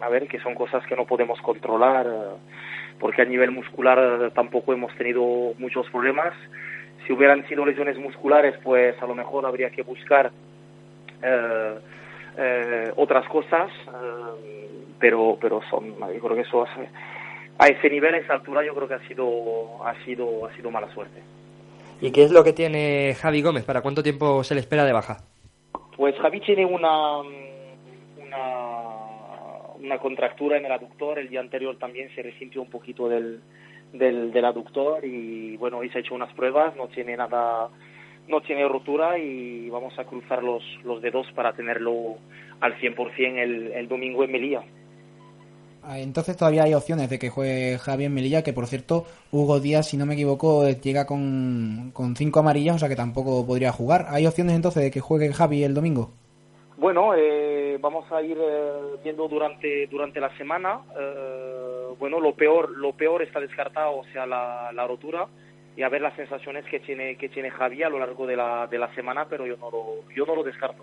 a 0.00 0.08
ver, 0.10 0.28
que 0.28 0.38
son 0.40 0.54
cosas 0.54 0.86
que 0.86 0.94
no 0.94 1.06
podemos 1.06 1.40
controlar, 1.40 2.06
porque 3.00 3.22
a 3.22 3.24
nivel 3.24 3.50
muscular 3.50 4.30
tampoco 4.34 4.74
hemos 4.74 4.94
tenido 4.96 5.54
muchos 5.58 5.88
problemas. 5.90 6.34
Si 7.06 7.12
hubieran 7.12 7.46
sido 7.48 7.64
lesiones 7.66 7.98
musculares, 7.98 8.54
pues 8.62 9.00
a 9.02 9.06
lo 9.06 9.14
mejor 9.14 9.44
habría 9.46 9.70
que 9.70 9.82
buscar 9.82 10.30
eh, 11.22 11.74
eh, 12.38 12.92
otras 12.96 13.26
cosas, 13.28 13.70
eh, 13.86 14.68
pero 14.98 15.36
pero 15.40 15.60
son, 15.70 15.90
yo 15.98 16.20
creo 16.20 16.34
que 16.34 16.40
eso 16.42 16.62
hace- 16.62 16.88
a 17.58 17.66
ese 17.68 17.88
nivel, 17.90 18.14
a 18.14 18.18
esa 18.18 18.34
altura, 18.34 18.64
yo 18.64 18.74
creo 18.74 18.88
que 18.88 18.94
ha 18.94 19.06
sido 19.08 19.84
ha 19.86 19.94
sido 20.04 20.46
ha 20.46 20.54
sido 20.56 20.70
mala 20.70 20.92
suerte. 20.92 21.20
¿Y 22.00 22.10
qué 22.10 22.24
es 22.24 22.32
lo 22.32 22.42
que 22.42 22.52
tiene 22.52 23.14
Javi 23.14 23.40
Gómez? 23.42 23.64
¿Para 23.64 23.80
cuánto 23.82 24.02
tiempo 24.02 24.42
se 24.42 24.54
le 24.54 24.60
espera 24.60 24.84
de 24.84 24.92
baja? 24.92 25.18
Pues 25.96 26.14
Javi 26.16 26.40
tiene 26.40 26.66
una, 26.66 27.18
una, 28.18 28.88
una 29.78 29.98
contractura 29.98 30.56
en 30.58 30.66
el 30.66 30.72
aductor. 30.72 31.18
El 31.18 31.28
día 31.28 31.40
anterior 31.40 31.76
también 31.78 32.12
se 32.14 32.22
resintió 32.22 32.60
un 32.62 32.68
poquito 32.70 33.08
del, 33.08 33.40
del, 33.94 34.32
del 34.32 34.44
aductor 34.44 35.04
y 35.04 35.56
bueno, 35.56 35.78
hoy 35.78 35.88
se 35.90 35.98
ha 35.98 36.00
hecho 36.00 36.14
unas 36.14 36.32
pruebas, 36.34 36.76
no 36.76 36.88
tiene 36.88 37.16
nada, 37.16 37.68
no 38.28 38.40
tiene 38.42 38.68
rotura 38.68 39.18
y 39.18 39.70
vamos 39.70 39.98
a 39.98 40.04
cruzar 40.04 40.42
los, 40.42 40.62
los 40.84 41.00
dedos 41.00 41.26
para 41.34 41.52
tenerlo 41.54 42.16
al 42.60 42.78
100% 42.78 43.38
el, 43.38 43.72
el 43.72 43.88
domingo 43.88 44.24
en 44.24 44.32
Melilla. 44.32 44.62
Ah, 45.86 45.98
Entonces 45.98 46.36
todavía 46.36 46.64
hay 46.64 46.72
opciones 46.72 47.10
de 47.10 47.18
que 47.18 47.28
juegue 47.28 47.78
Javi 47.78 48.04
en 48.04 48.14
Melilla, 48.14 48.42
que 48.42 48.54
por 48.54 48.66
cierto, 48.66 49.04
Hugo 49.30 49.60
Díaz, 49.60 49.88
si 49.88 49.98
no 49.98 50.06
me 50.06 50.14
equivoco, 50.14 50.66
llega 50.70 51.06
con, 51.06 51.90
con 51.92 52.16
cinco 52.16 52.40
amarillas, 52.40 52.76
o 52.76 52.78
sea 52.78 52.88
que 52.88 52.96
tampoco 52.96 53.46
podría 53.46 53.70
jugar. 53.70 54.06
¿Hay 54.08 54.26
opciones 54.26 54.56
entonces 54.56 54.82
de 54.82 54.90
que 54.90 55.00
juegue 55.00 55.32
Javi 55.32 55.62
el 55.62 55.74
domingo? 55.74 56.10
Bueno, 56.78 57.14
eh, 57.14 57.76
vamos 57.80 58.10
a 58.10 58.22
ir 58.22 58.36
eh, 58.40 58.96
viendo 59.02 59.28
durante 59.28 59.86
durante 59.88 60.20
la 60.20 60.34
semana. 60.38 60.80
Eh, 60.98 61.63
bueno, 61.98 62.20
lo 62.20 62.34
peor 62.34 62.70
lo 62.70 62.92
peor 62.92 63.22
está 63.22 63.40
descartado, 63.40 63.98
o 63.98 64.04
sea, 64.12 64.26
la, 64.26 64.70
la 64.72 64.86
rotura 64.86 65.26
y 65.76 65.82
a 65.82 65.88
ver 65.88 66.02
las 66.02 66.14
sensaciones 66.14 66.64
que 66.66 66.80
tiene 66.80 67.16
que 67.16 67.28
tiene 67.28 67.50
Javi 67.50 67.82
a 67.82 67.88
lo 67.88 67.98
largo 67.98 68.26
de 68.26 68.36
la, 68.36 68.66
de 68.66 68.78
la 68.78 68.94
semana, 68.94 69.26
pero 69.28 69.46
yo 69.46 69.56
no 69.56 69.70
lo 69.70 70.08
yo 70.14 70.24
no 70.26 70.34
lo 70.34 70.42
descarto. 70.42 70.82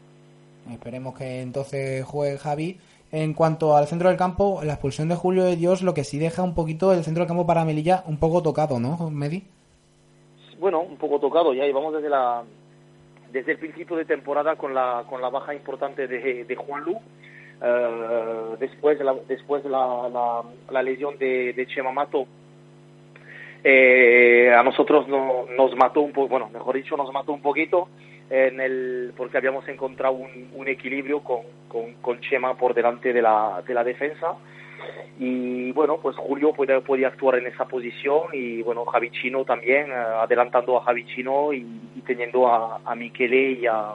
Esperemos 0.71 1.17
que 1.17 1.41
entonces 1.41 2.03
juegue 2.05 2.37
Javi. 2.37 2.79
En 3.13 3.33
cuanto 3.33 3.75
al 3.75 3.87
centro 3.87 4.07
del 4.07 4.17
campo, 4.17 4.61
la 4.63 4.73
expulsión 4.73 5.09
de 5.09 5.15
Julio 5.15 5.43
de 5.43 5.57
Dios, 5.57 5.81
lo 5.81 5.93
que 5.93 6.05
sí 6.05 6.17
deja 6.17 6.43
un 6.43 6.55
poquito 6.55 6.93
el 6.93 7.03
centro 7.03 7.23
del 7.23 7.27
campo 7.27 7.45
para 7.45 7.65
Melilla 7.65 8.03
un 8.07 8.17
poco 8.17 8.41
tocado, 8.41 8.79
¿no, 8.79 9.09
Medi? 9.09 9.43
bueno, 10.61 10.79
un 10.81 10.95
poco 10.95 11.19
tocado. 11.19 11.53
Ya 11.53 11.65
llevamos 11.65 11.93
desde 11.93 12.07
la 12.07 12.43
desde 13.33 13.53
el 13.53 13.57
principio 13.57 13.97
de 13.97 14.05
temporada 14.05 14.55
con 14.55 14.73
la 14.73 15.03
con 15.09 15.21
la 15.21 15.29
baja 15.29 15.53
importante 15.55 16.07
de, 16.07 16.45
de 16.45 16.55
Juan 16.55 16.83
Lu. 16.83 16.99
Eh, 17.61 18.55
después 18.59 18.97
de 18.97 19.05
la, 19.05 19.15
después 19.27 19.63
de 19.63 19.69
la, 19.69 20.43
la, 20.71 20.83
lesión 20.83 21.17
de, 21.17 21.53
de 21.53 21.67
Chema 21.67 21.91
Mato, 21.91 22.25
eh, 23.63 24.51
a 24.57 24.63
nosotros 24.63 25.07
no, 25.07 25.45
nos 25.55 25.75
mató 25.75 26.01
un 26.01 26.11
poco, 26.11 26.29
bueno, 26.29 26.49
mejor 26.51 26.75
dicho, 26.75 26.97
nos 26.97 27.13
mató 27.13 27.31
un 27.33 27.41
poquito 27.41 27.89
en 28.31 28.59
el 28.59 29.13
porque 29.15 29.37
habíamos 29.37 29.67
encontrado 29.67 30.13
un, 30.15 30.67
equilibrio 30.67 31.19
con, 31.19 31.41
con, 32.01 32.19
Chema 32.21 32.55
por 32.57 32.73
delante 32.73 33.13
de 33.13 33.21
la, 33.21 33.61
de 33.67 33.73
la 33.73 33.83
defensa 33.83 34.35
y 35.19 35.71
bueno, 35.73 35.97
pues 36.01 36.15
Julio 36.15 36.53
puede, 36.53 36.79
podía 36.81 37.09
actuar 37.09 37.35
en 37.35 37.45
esa 37.45 37.65
posición 37.65 38.29
y 38.33 38.61
bueno, 38.63 38.85
Javi 38.85 39.11
Chino 39.11 39.43
también, 39.43 39.91
eh, 39.91 39.93
adelantando 39.93 40.77
a 40.77 40.83
Javi 40.83 41.05
Chino 41.05 41.53
y, 41.53 41.65
teniendo 42.07 42.47
a, 42.47 42.81
a 42.83 42.95
Miquele 42.95 43.51
y 43.51 43.67
a, 43.67 43.93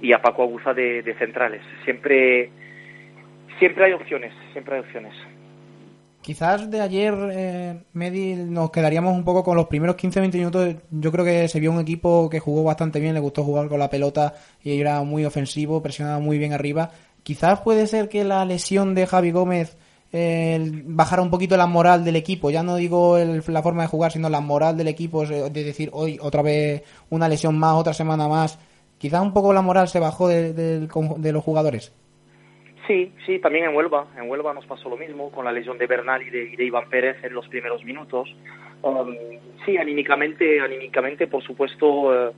y 0.00 0.12
a 0.12 0.20
Paco 0.20 0.42
Aguza 0.42 0.74
de, 0.74 1.02
de 1.02 1.14
centrales. 1.14 1.62
Siempre, 1.84 2.50
siempre 3.60 3.84
hay 3.84 3.92
opciones, 3.92 4.32
siempre 4.52 4.74
hay 4.74 4.80
opciones. 4.80 5.12
Quizás 6.22 6.70
de 6.70 6.80
ayer, 6.82 7.14
eh, 7.32 7.80
nos 7.94 8.70
quedaríamos 8.70 9.14
un 9.16 9.24
poco 9.24 9.42
con 9.42 9.56
los 9.56 9.68
primeros 9.68 9.96
15-20 9.96 10.32
minutos. 10.36 10.74
Yo 10.90 11.10
creo 11.12 11.24
que 11.24 11.48
se 11.48 11.60
vio 11.60 11.70
un 11.72 11.80
equipo 11.80 12.28
que 12.28 12.40
jugó 12.40 12.62
bastante 12.64 13.00
bien, 13.00 13.14
le 13.14 13.20
gustó 13.20 13.42
jugar 13.42 13.68
con 13.68 13.78
la 13.78 13.88
pelota 13.88 14.34
y 14.62 14.78
era 14.80 15.00
muy 15.02 15.24
ofensivo, 15.24 15.80
presionaba 15.82 16.18
muy 16.18 16.36
bien 16.36 16.52
arriba. 16.52 16.90
Quizás 17.22 17.60
puede 17.60 17.86
ser 17.86 18.08
que 18.10 18.24
la 18.24 18.44
lesión 18.44 18.94
de 18.94 19.06
Javi 19.06 19.30
Gómez 19.30 19.78
eh, 20.12 20.82
bajara 20.86 21.22
un 21.22 21.30
poquito 21.30 21.56
la 21.56 21.66
moral 21.66 22.04
del 22.04 22.16
equipo. 22.16 22.50
Ya 22.50 22.62
no 22.64 22.76
digo 22.76 23.16
el- 23.16 23.42
la 23.46 23.62
forma 23.62 23.82
de 23.82 23.88
jugar, 23.88 24.10
sino 24.12 24.28
la 24.28 24.40
moral 24.40 24.76
del 24.76 24.88
equipo. 24.88 25.24
De 25.24 25.48
decir, 25.64 25.88
hoy 25.92 26.18
otra 26.20 26.42
vez 26.42 26.82
una 27.10 27.28
lesión 27.28 27.56
más, 27.56 27.76
otra 27.76 27.94
semana 27.94 28.26
más. 28.28 28.58
Quizás 28.98 29.22
un 29.22 29.32
poco 29.32 29.52
la 29.54 29.62
moral 29.62 29.88
se 29.88 30.00
bajó 30.00 30.28
de 30.28 31.32
los 31.32 31.44
jugadores. 31.44 31.92
Sí, 32.90 33.12
sí, 33.24 33.38
también 33.38 33.66
en 33.66 33.76
Huelva. 33.76 34.08
En 34.16 34.28
Huelva 34.28 34.52
nos 34.52 34.66
pasó 34.66 34.88
lo 34.88 34.96
mismo 34.96 35.30
con 35.30 35.44
la 35.44 35.52
lesión 35.52 35.78
de 35.78 35.86
Bernal 35.86 36.22
y 36.22 36.30
de, 36.30 36.42
y 36.42 36.56
de 36.56 36.64
Iván 36.64 36.88
Pérez 36.90 37.22
en 37.22 37.34
los 37.34 37.46
primeros 37.46 37.84
minutos. 37.84 38.28
Um, 38.82 39.14
sí, 39.64 39.76
anímicamente, 39.76 40.60
anímicamente, 40.60 41.28
por 41.28 41.40
supuesto, 41.44 42.30
eh, 42.30 42.32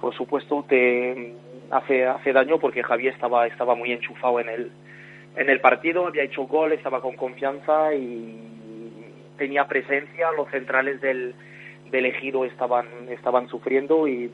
por 0.00 0.12
supuesto 0.12 0.64
te 0.68 1.14
mm, 1.14 1.72
hace 1.72 2.04
hace 2.04 2.32
daño 2.32 2.58
porque 2.58 2.82
Javier 2.82 3.14
estaba 3.14 3.46
estaba 3.46 3.76
muy 3.76 3.92
enchufado 3.92 4.40
en 4.40 4.48
el 4.48 4.72
en 5.36 5.48
el 5.48 5.60
partido, 5.60 6.08
había 6.08 6.24
hecho 6.24 6.48
gol, 6.48 6.72
estaba 6.72 7.00
con 7.00 7.14
confianza 7.14 7.94
y 7.94 8.40
tenía 9.38 9.68
presencia. 9.68 10.32
Los 10.32 10.50
centrales 10.50 11.00
del, 11.00 11.32
del 11.92 12.06
ejido 12.06 12.44
estaban 12.44 12.88
estaban 13.08 13.46
sufriendo 13.46 14.08
y 14.08 14.32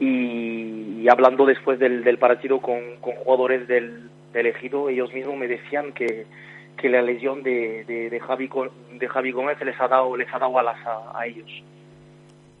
y, 0.00 1.02
y 1.02 1.08
hablando 1.08 1.46
después 1.46 1.78
del, 1.78 2.04
del 2.04 2.18
partido 2.18 2.60
con, 2.60 2.78
con 3.00 3.14
jugadores 3.16 3.68
del, 3.68 4.10
del 4.32 4.46
ejido, 4.46 4.88
ellos 4.88 5.12
mismos 5.12 5.36
me 5.36 5.48
decían 5.48 5.92
que, 5.92 6.26
que 6.76 6.88
la 6.88 7.02
lesión 7.02 7.42
de, 7.42 7.84
de, 7.84 8.10
de 8.10 8.20
Javi 8.20 8.48
de 8.98 9.08
Javi 9.08 9.32
Gómez 9.32 9.58
les 9.64 9.80
ha 9.80 9.88
dado 9.88 10.16
les 10.16 10.32
ha 10.32 10.38
dado 10.38 10.58
alas 10.58 10.78
a, 10.86 11.18
a 11.18 11.26
ellos. 11.26 11.50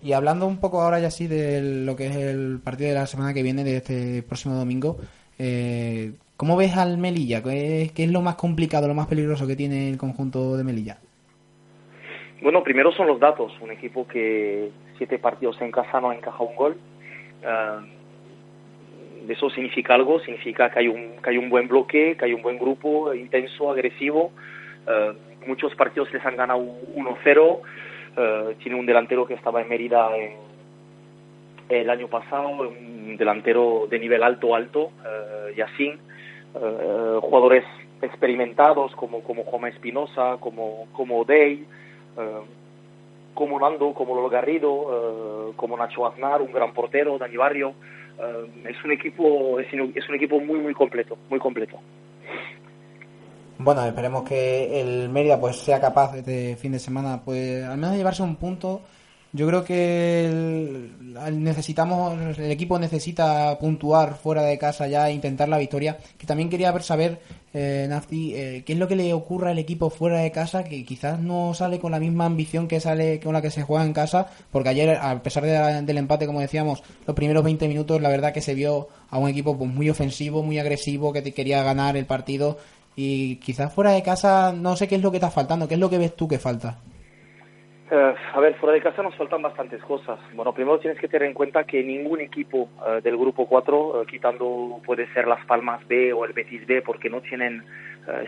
Y 0.02 0.12
hablando 0.14 0.46
un 0.46 0.58
poco 0.58 0.82
ahora 0.82 0.98
ya 0.98 1.10
sí 1.10 1.28
de 1.28 1.84
lo 1.84 1.94
que 1.94 2.06
es 2.08 2.16
el 2.16 2.60
partido 2.62 2.88
de 2.88 2.96
la 2.96 3.06
semana 3.06 3.32
que 3.32 3.42
viene, 3.42 3.62
de 3.62 3.76
este 3.76 4.22
próximo 4.24 4.56
domingo, 4.56 4.96
eh, 5.38 6.14
¿cómo 6.36 6.56
ves 6.56 6.76
al 6.76 6.98
Melilla? 6.98 7.42
¿Qué, 7.42 7.92
qué 7.94 8.04
es 8.04 8.10
lo 8.10 8.20
más 8.20 8.34
complicado, 8.34 8.88
lo 8.88 8.94
más 8.94 9.06
peligroso 9.06 9.46
que 9.46 9.54
tiene 9.54 9.88
el 9.88 9.98
conjunto 9.98 10.56
de 10.56 10.64
Melilla? 10.64 10.98
Bueno, 12.42 12.64
primero 12.64 12.90
son 12.90 13.06
los 13.06 13.20
datos. 13.20 13.52
Un 13.60 13.70
equipo 13.70 14.04
que 14.08 14.70
siete 14.98 15.20
partidos 15.20 15.60
en 15.60 15.70
casa 15.70 16.00
no 16.00 16.10
ha 16.10 16.16
encajado 16.16 16.44
un 16.46 16.56
gol. 16.56 16.76
Ah, 17.44 17.82
eso 19.28 19.50
significa 19.50 19.94
algo, 19.94 20.20
significa 20.20 20.70
que 20.70 20.80
hay 20.80 20.88
un 20.88 21.16
que 21.22 21.30
hay 21.30 21.38
un 21.38 21.48
buen 21.48 21.68
bloque, 21.68 22.16
que 22.16 22.24
hay 22.24 22.34
un 22.34 22.42
buen 22.42 22.58
grupo 22.58 23.14
intenso, 23.14 23.70
agresivo. 23.70 24.32
Ah, 24.86 25.12
muchos 25.46 25.74
partidos 25.74 26.12
les 26.12 26.24
han 26.24 26.36
ganado 26.36 26.60
1-0. 26.94 27.60
Ah, 28.16 28.50
tiene 28.62 28.78
un 28.78 28.86
delantero 28.86 29.26
que 29.26 29.34
estaba 29.34 29.62
en 29.62 29.68
Mérida 29.68 30.10
el 31.68 31.88
año 31.88 32.08
pasado, 32.08 32.48
un 32.48 33.16
delantero 33.16 33.86
de 33.88 33.98
nivel 33.98 34.22
alto, 34.22 34.54
alto, 34.54 34.90
Yacine. 35.56 35.98
Jugadores 37.20 37.64
experimentados 38.02 38.94
como, 38.96 39.22
como 39.22 39.44
Juan 39.44 39.72
Espinosa, 39.72 40.36
como, 40.38 40.86
como 40.92 41.24
Day, 41.24 41.64
como 43.34 43.58
Nando, 43.58 43.94
como 43.94 44.14
Lolo 44.14 44.28
Garrido, 44.28 45.50
eh, 45.50 45.52
como 45.56 45.76
Nacho 45.76 46.06
Aznar, 46.06 46.42
un 46.42 46.52
gran 46.52 46.72
portero, 46.72 47.18
Dani 47.18 47.36
Barrio. 47.36 47.74
Eh, 48.18 48.68
es 48.70 48.84
un 48.84 48.92
equipo 48.92 49.58
es, 49.58 49.68
es 49.68 50.08
un 50.08 50.14
equipo 50.14 50.40
muy 50.40 50.58
muy 50.58 50.74
completo, 50.74 51.16
muy 51.30 51.38
completo. 51.38 51.78
Bueno, 53.58 53.84
esperemos 53.84 54.24
que 54.24 54.80
el 54.80 55.08
Mérida 55.08 55.38
pues 55.40 55.56
sea 55.56 55.80
capaz 55.80 56.16
este 56.16 56.56
fin 56.56 56.72
de 56.72 56.78
semana 56.78 57.22
pues 57.24 57.64
al 57.64 57.76
menos 57.76 57.92
de 57.92 57.98
llevarse 57.98 58.22
un 58.22 58.36
punto. 58.36 58.82
Yo 59.34 59.46
creo 59.46 59.64
que 59.64 60.26
el- 60.26 61.42
necesitamos 61.42 62.38
el 62.38 62.50
equipo 62.50 62.78
necesita 62.78 63.58
puntuar 63.58 64.16
fuera 64.16 64.42
de 64.42 64.58
casa 64.58 64.86
ya 64.88 65.08
e 65.08 65.14
intentar 65.14 65.48
la 65.48 65.56
victoria. 65.58 65.96
Que 66.18 66.26
también 66.26 66.50
quería 66.50 66.78
saber 66.80 67.20
eh, 67.54 67.86
Nafti, 67.88 68.34
eh, 68.34 68.62
qué 68.66 68.72
es 68.74 68.78
lo 68.78 68.88
que 68.88 68.96
le 68.96 69.12
ocurre 69.14 69.50
al 69.50 69.58
equipo 69.58 69.88
fuera 69.90 70.18
de 70.20 70.30
casa 70.32 70.64
que 70.64 70.84
quizás 70.84 71.18
no 71.18 71.52
sale 71.54 71.78
con 71.80 71.92
la 71.92 72.00
misma 72.00 72.26
ambición 72.26 72.66
que 72.68 72.80
sale 72.80 73.20
con 73.20 73.32
la 73.34 73.42
que 73.42 73.50
se 73.50 73.62
juega 73.62 73.84
en 73.84 73.92
casa, 73.92 74.26
porque 74.50 74.70
ayer 74.70 74.96
a 75.00 75.22
pesar 75.22 75.44
de 75.44 75.82
del 75.82 75.98
empate 75.98 76.26
como 76.26 76.40
decíamos, 76.40 76.82
los 77.06 77.14
primeros 77.16 77.44
20 77.44 77.68
minutos 77.68 78.00
la 78.00 78.08
verdad 78.08 78.32
que 78.32 78.40
se 78.40 78.54
vio 78.54 78.88
a 79.10 79.18
un 79.18 79.28
equipo 79.28 79.56
pues 79.58 79.70
muy 79.70 79.88
ofensivo, 79.90 80.42
muy 80.42 80.58
agresivo 80.58 81.12
que 81.12 81.20
te 81.22 81.32
quería 81.32 81.62
ganar 81.62 81.96
el 81.96 82.06
partido 82.06 82.58
y 82.96 83.36
quizás 83.36 83.72
fuera 83.72 83.92
de 83.92 84.02
casa 84.02 84.52
no 84.56 84.74
sé 84.76 84.88
qué 84.88 84.94
es 84.96 85.02
lo 85.02 85.10
que 85.10 85.18
está 85.18 85.30
faltando, 85.30 85.68
qué 85.68 85.74
es 85.74 85.80
lo 85.80 85.90
que 85.90 85.98
ves 85.98 86.16
tú 86.16 86.26
que 86.28 86.38
falta. 86.38 86.78
Eh, 87.94 88.14
a 88.32 88.40
ver, 88.40 88.54
fuera 88.54 88.72
de 88.72 88.80
casa 88.80 89.02
nos 89.02 89.14
faltan 89.16 89.42
bastantes 89.42 89.82
cosas. 89.82 90.18
Bueno, 90.32 90.54
primero 90.54 90.78
tienes 90.78 90.98
que 90.98 91.08
tener 91.08 91.28
en 91.28 91.34
cuenta 91.34 91.64
que 91.64 91.84
ningún 91.84 92.22
equipo 92.22 92.70
eh, 92.88 93.02
del 93.02 93.18
grupo 93.18 93.46
4, 93.46 94.00
eh, 94.00 94.06
quitando 94.06 94.80
puede 94.82 95.12
ser 95.12 95.28
Las 95.28 95.44
Palmas 95.44 95.86
B 95.86 96.10
o 96.14 96.24
el 96.24 96.32
Betis 96.32 96.66
B, 96.66 96.80
porque 96.80 97.10
no 97.10 97.20
tienen 97.20 97.62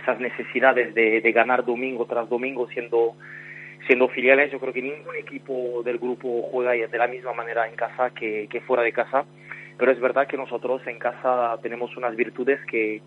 esas 0.03 0.21
necesidades 0.21 0.95
de, 0.95 1.21
de 1.21 1.33
ganar 1.33 1.65
domingo 1.65 2.05
tras 2.05 2.29
domingo 2.29 2.69
siendo 2.69 3.15
siendo 3.87 4.07
filiales, 4.09 4.53
yo 4.53 4.61
creo 4.61 4.73
que 4.73 4.83
ningún 4.83 5.17
equipo 5.17 5.83
del 5.83 5.99
grupo 5.99 6.43
juega 6.53 6.73
de 6.73 6.99
la 6.99 7.09
misma 7.09 7.33
manera 7.33 7.67
en 7.67 7.75
casa 7.75 8.11
que, 8.11 8.47
que 8.49 8.61
fuera 8.61 8.83
de 8.83 8.93
casa. 8.93 9.25
Pero 9.79 9.91
es 9.91 9.99
verdad 9.99 10.27
que 10.27 10.37
nosotros 10.37 10.87
en 10.87 10.99
casa 10.99 11.59
tenemos 11.63 11.97
unas 11.97 12.15
virtudes 12.15 12.61
que, 12.67 13.01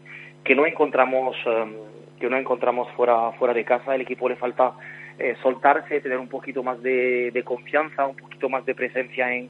que 0.43 0.55
no 0.55 0.66
encontramos 0.66 1.38
em, 1.45 1.74
que 2.20 2.30
no 2.30 2.38
encontramos 2.38 2.91
fuera 2.93 3.32
fuera 3.34 3.53
de 3.53 3.64
casa. 3.64 3.93
El 3.93 4.01
equipo 4.01 4.28
le 4.28 4.36
falta 4.36 4.74
eh, 5.20 5.36
soltarse, 5.41 6.01
tener 6.01 6.18
un 6.18 6.28
poquito 6.28 6.63
más 6.63 6.82
de, 6.82 7.41
confianza, 7.45 8.05
un 8.05 8.15
poquito 8.15 8.49
más 8.49 8.65
de 8.65 8.76
presencia 8.76 9.34
en, 9.34 9.49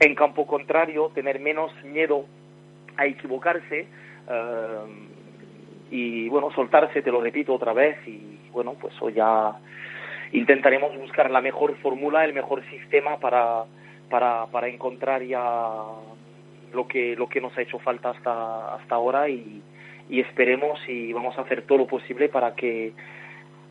en 0.00 0.14
campo 0.14 0.46
contrario, 0.46 1.10
tener 1.14 1.40
menos 1.40 1.72
miedo 1.84 2.26
a 2.96 3.06
equivocarse 3.06 3.86
eh, 4.28 4.78
y 5.90 6.28
bueno, 6.28 6.50
soltarse, 6.52 7.02
te 7.02 7.10
lo 7.10 7.20
repito 7.20 7.54
otra 7.54 7.72
vez 7.72 7.96
y 8.06 8.38
bueno, 8.52 8.74
pues 8.80 8.94
hoy 9.00 9.14
ya 9.14 9.56
intentaremos 10.32 10.96
buscar 10.96 11.30
la 11.30 11.40
mejor 11.40 11.76
fórmula, 11.78 12.24
el 12.24 12.32
mejor 12.32 12.64
sistema 12.70 13.18
para, 13.18 13.64
para, 14.08 14.46
para 14.46 14.68
encontrar 14.68 15.22
ya 15.22 15.82
lo 16.72 16.86
que, 16.86 17.16
lo 17.16 17.28
que 17.28 17.40
nos 17.40 17.56
ha 17.56 17.62
hecho 17.62 17.78
falta 17.78 18.10
hasta, 18.10 18.74
hasta 18.74 18.94
ahora 18.94 19.28
y, 19.28 19.62
y 20.08 20.20
esperemos 20.20 20.80
y 20.88 21.12
vamos 21.12 21.36
a 21.38 21.42
hacer 21.42 21.62
todo 21.62 21.78
lo 21.78 21.86
posible 21.86 22.28
para 22.28 22.54
que 22.54 22.92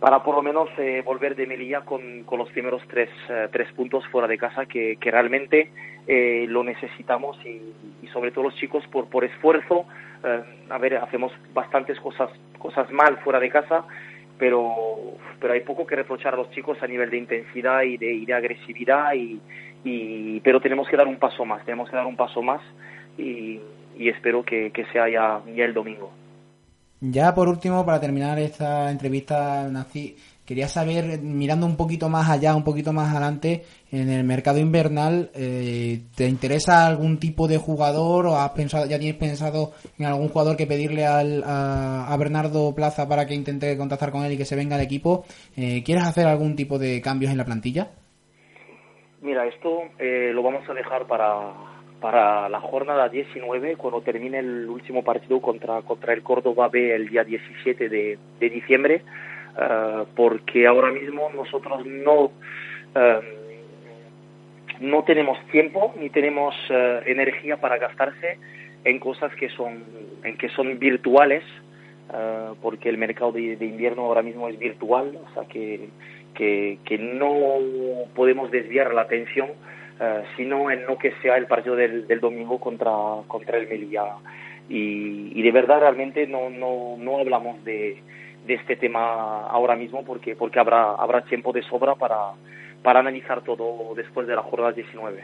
para 0.02 0.24
por 0.24 0.36
lo 0.36 0.42
menos 0.42 0.68
eh, 0.80 1.04
volver 1.06 1.36
de 1.36 1.46
Melilla 1.46 1.82
con, 1.82 2.24
con 2.24 2.40
los 2.40 2.50
primeros 2.50 2.82
tres, 2.88 3.08
eh, 3.30 3.48
tres 3.52 3.72
puntos 3.74 4.04
fuera 4.08 4.28
de 4.28 4.36
casa 4.36 4.66
que, 4.66 4.98
realmente 5.00 5.72
eh, 6.08 6.46
lo 6.50 6.64
necesitamos 6.64 7.38
y, 7.46 8.08
sobre 8.12 8.32
todo 8.32 8.46
los 8.46 8.56
chicos 8.56 8.84
por, 8.88 9.08
por 9.10 9.24
esfuerzo. 9.24 9.86
eh, 10.24 10.42
a 10.72 10.78
ver, 10.80 10.96
hacemos 10.98 11.32
bastantes 11.54 12.00
cosas, 12.00 12.32
cosas 12.58 12.92
mal 12.92 13.18
fuera 13.18 13.40
de 13.40 13.50
casa, 13.52 13.86
pero, 14.40 14.74
pero 15.40 15.54
hay 15.54 15.62
poco 15.62 15.86
que 15.86 15.96
reprochar 15.96 16.34
a 16.34 16.38
los 16.38 16.50
chicos 16.50 16.82
a 16.82 16.88
nivel 16.88 17.12
de 17.12 17.18
intensidad 17.18 17.84
y 17.84 17.98
de, 17.98 18.12
y 18.12 18.26
de 18.26 18.34
agresividad, 18.34 19.14
y, 19.14 19.40
y, 19.84 20.40
pero 20.40 20.60
tenemos 20.60 20.90
que 20.90 20.98
dar 20.98 21.08
un 21.08 21.20
paso 21.20 21.46
más, 21.46 21.64
tenemos 21.64 21.88
que 21.92 21.96
dar 21.96 22.08
un 22.08 22.16
paso 22.18 22.42
más 22.42 22.62
y, 23.20 23.62
y 23.96 24.10
espero 24.10 24.44
que, 24.44 24.72
que 24.72 24.84
sea 24.86 25.08
ya, 25.08 25.42
ya 25.56 25.64
el 25.64 25.76
domingo. 25.76 26.12
Ya 27.04 27.34
por 27.34 27.50
último, 27.50 27.84
para 27.84 28.00
terminar 28.00 28.38
esta 28.38 28.92
entrevista, 28.92 29.68
Nazi, 29.72 30.16
quería 30.46 30.68
saber, 30.68 31.20
mirando 31.20 31.66
un 31.66 31.76
poquito 31.76 32.10
más 32.10 32.30
allá, 32.30 32.56
un 32.56 32.64
poquito 32.64 32.94
más 32.94 33.10
adelante, 33.10 33.64
en 33.92 34.08
el 34.08 34.24
mercado 34.24 34.60
invernal, 34.60 35.32
eh, 35.34 36.02
¿te 36.16 36.28
interesa 36.28 36.86
algún 36.86 37.20
tipo 37.20 37.48
de 37.48 37.58
jugador 37.58 38.28
o 38.28 38.38
has 38.38 38.52
pensado, 38.52 38.86
ya 38.86 39.00
tienes 39.00 39.18
pensado 39.18 39.72
en 39.98 40.06
algún 40.06 40.30
jugador 40.30 40.56
que 40.56 40.68
pedirle 40.68 41.08
al, 41.08 41.44
a, 41.44 42.06
a 42.06 42.18
Bernardo 42.18 42.76
Plaza 42.76 43.08
para 43.08 43.26
que 43.26 43.34
intente 43.34 43.76
contactar 43.80 44.12
con 44.12 44.24
él 44.24 44.34
y 44.34 44.38
que 44.38 44.46
se 44.46 44.56
venga 44.56 44.76
al 44.76 44.84
equipo? 44.84 45.26
Eh, 45.58 45.82
¿Quieres 45.84 46.04
hacer 46.04 46.28
algún 46.28 46.56
tipo 46.56 46.78
de 46.78 47.02
cambios 47.02 47.32
en 47.32 47.40
la 47.40 47.46
plantilla? 47.46 47.90
Mira, 49.22 49.48
esto 49.48 49.86
eh, 49.98 50.30
lo 50.34 50.44
vamos 50.44 50.70
a 50.70 50.74
dejar 50.74 51.08
para, 51.08 51.81
para 52.02 52.50
la 52.50 52.60
jornada 52.60 53.08
19, 53.08 53.78
cuando 53.78 54.02
termine 54.02 54.40
el 54.40 54.68
último 54.68 55.04
partido 55.04 55.40
contra, 55.40 55.82
contra 55.84 56.14
el 56.14 56.24
Córdoba 56.24 56.68
B 56.68 56.94
el 56.94 57.08
día 57.08 57.24
17 57.24 57.88
de, 57.88 58.18
de 58.40 58.50
diciembre, 58.50 59.04
eh, 59.58 60.04
porque 60.16 60.66
ahora 60.66 60.92
mismo 60.92 61.30
nosotros 61.34 61.86
no, 61.86 62.32
eh, 62.96 63.20
no 64.80 65.04
tenemos 65.04 65.38
tiempo 65.52 65.94
ni 66.00 66.10
tenemos 66.10 66.56
eh, 66.72 67.04
energía 67.06 67.58
para 67.58 67.78
gastarse 67.78 68.40
en 68.84 69.00
cosas 69.00 69.34
que 69.36 69.50
son, 69.50 69.84
en 70.24 70.38
que 70.38 70.50
son 70.50 70.80
virtuales, 70.80 71.44
porque 72.62 72.90
el 72.90 72.98
mercado 72.98 73.32
de, 73.32 73.56
de 73.56 73.66
invierno 73.66 74.02
ahora 74.02 74.22
mismo 74.22 74.50
es 74.50 74.60
virtual, 74.60 75.18
o 75.26 75.34
sea 75.34 75.48
que, 75.48 75.88
que 76.34 76.98
no 76.98 77.32
podemos 78.14 78.52
desviar 78.52 78.94
la 78.94 79.04
atención 79.04 79.48
eh, 80.02 80.24
sino 80.36 80.72
en 80.72 80.88
lo 80.88 80.98
que 80.98 81.14
sea 81.22 81.38
el 81.38 81.46
partido 81.46 81.76
del, 81.76 82.08
del 82.08 82.20
domingo 82.20 82.60
contra, 82.60 82.92
contra 83.28 83.58
el 83.58 83.68
Melilla. 83.68 84.16
Y, 84.68 85.38
y 85.38 85.42
de 85.44 85.52
verdad 85.52 85.80
realmente 85.82 86.26
no, 86.26 86.50
no, 86.50 86.96
no 86.98 87.20
hablamos 87.20 87.64
de, 87.64 88.02
de 88.48 88.54
este 88.56 88.76
tema 88.78 89.48
ahora 89.48 89.76
mismo 89.76 90.04
porque, 90.04 90.36
porque 90.36 90.60
habrá, 90.60 90.96
habrá 90.96 91.24
tiempo 91.24 91.52
de 91.54 91.62
sobra 91.64 91.96
para, 91.96 92.32
para 92.82 93.00
analizar 93.00 93.44
todo 93.44 93.94
después 93.96 94.28
de 94.28 94.36
la 94.36 94.42
jornada 94.42 94.72
19. 94.72 95.24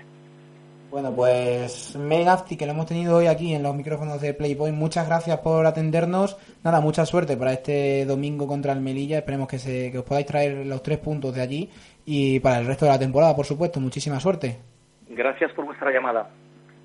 Bueno, 0.90 1.14
pues 1.14 1.98
Megafti, 1.98 2.56
que 2.56 2.66
lo 2.66 2.72
hemos 2.72 2.86
tenido 2.86 3.18
hoy 3.18 3.28
aquí 3.28 3.54
en 3.54 3.62
los 3.62 3.76
micrófonos 3.76 4.22
de 4.22 4.34
Playpoint, 4.34 4.78
muchas 4.78 5.06
gracias 5.08 5.40
por 5.40 5.66
atendernos. 5.66 6.38
Nada, 6.64 6.80
mucha 6.80 7.06
suerte 7.06 7.36
para 7.36 7.52
este 7.52 8.06
domingo 8.06 8.48
contra 8.48 8.72
el 8.72 8.80
Melilla. 8.80 9.18
Esperemos 9.18 9.50
que, 9.50 9.60
se, 9.60 9.92
que 9.92 9.98
os 9.98 10.06
podáis 10.06 10.28
traer 10.28 10.66
los 10.66 10.82
tres 10.82 11.00
puntos 11.00 11.36
de 11.36 11.42
allí 11.42 11.70
y 12.06 12.40
para 12.40 12.60
el 12.60 12.66
resto 12.66 12.86
de 12.86 12.92
la 12.92 13.00
temporada, 13.00 13.36
por 13.36 13.46
supuesto. 13.46 13.82
Muchísima 13.82 14.20
suerte. 14.22 14.60
Gracias 15.10 15.52
por 15.54 15.66
vuestra 15.66 15.92
llamada. 15.92 16.30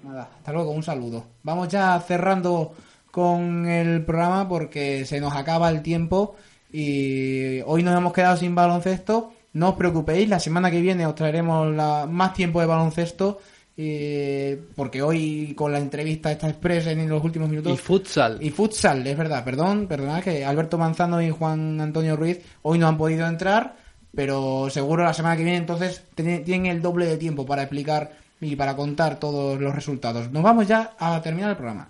Nada, 0.03 0.29
hasta 0.37 0.53
luego, 0.53 0.71
un 0.73 0.83
saludo. 0.83 1.25
Vamos 1.43 1.69
ya 1.69 1.99
cerrando 2.01 2.73
con 3.11 3.67
el 3.67 4.05
programa 4.05 4.49
porque 4.49 5.05
se 5.05 5.21
nos 5.21 5.35
acaba 5.37 5.69
el 5.71 5.83
tiempo 5.83 6.35
y 6.73 7.61
hoy 7.67 7.83
nos 7.83 7.97
hemos 7.97 8.13
quedado 8.13 8.37
sin 8.37 8.55
baloncesto. 8.55 9.33
No 9.55 9.71
os 9.71 9.75
preocupéis, 9.77 10.29
la 10.29 10.41
semana 10.41 10.71
que 10.71 10.81
viene 10.81 11.07
os 11.07 11.15
traeremos 11.15 11.75
la- 11.75 12.07
más 12.07 12.33
tiempo 12.33 12.61
de 12.61 12.67
baloncesto 12.67 13.39
eh, 13.77 14.61
porque 14.77 15.03
hoy 15.03 15.55
con 15.55 15.73
la 15.73 15.79
entrevista 15.79 16.31
esta 16.31 16.49
express 16.49 16.87
en 16.89 17.09
los 17.09 17.23
últimos 17.25 17.49
minutos 17.49 17.73
Y 17.73 17.77
futsal. 17.77 18.39
y 18.41 18.51
futsal, 18.51 19.07
es 19.07 19.17
verdad, 19.17 19.43
perdón, 19.45 19.87
perdonad 19.87 20.23
que 20.23 20.45
Alberto 20.45 20.77
Manzano 20.79 21.21
y 21.23 21.31
Juan 21.31 21.81
Antonio 21.81 22.15
Ruiz 22.17 22.41
hoy 22.63 22.79
no 22.79 22.87
han 22.89 22.99
podido 22.99 23.27
entrar, 23.27 23.77
pero 24.15 24.69
seguro 24.71 25.05
la 25.05 25.15
semana 25.15 25.37
que 25.37 25.45
viene 25.45 25.59
entonces 25.59 26.05
tienen 26.15 26.67
el 26.67 26.83
doble 26.83 27.07
de 27.07 27.17
tiempo 27.17 27.47
para 27.47 27.63
explicar 27.63 28.13
y 28.41 28.57
para 28.57 28.77
contar 28.77 29.19
todos 29.19 29.61
los 29.61 29.75
resultados. 29.75 30.31
Nos 30.31 30.43
vamos 30.43 30.67
ya 30.67 30.95
a 30.99 31.21
terminar 31.23 31.51
el 31.51 31.57
programa. 31.57 31.89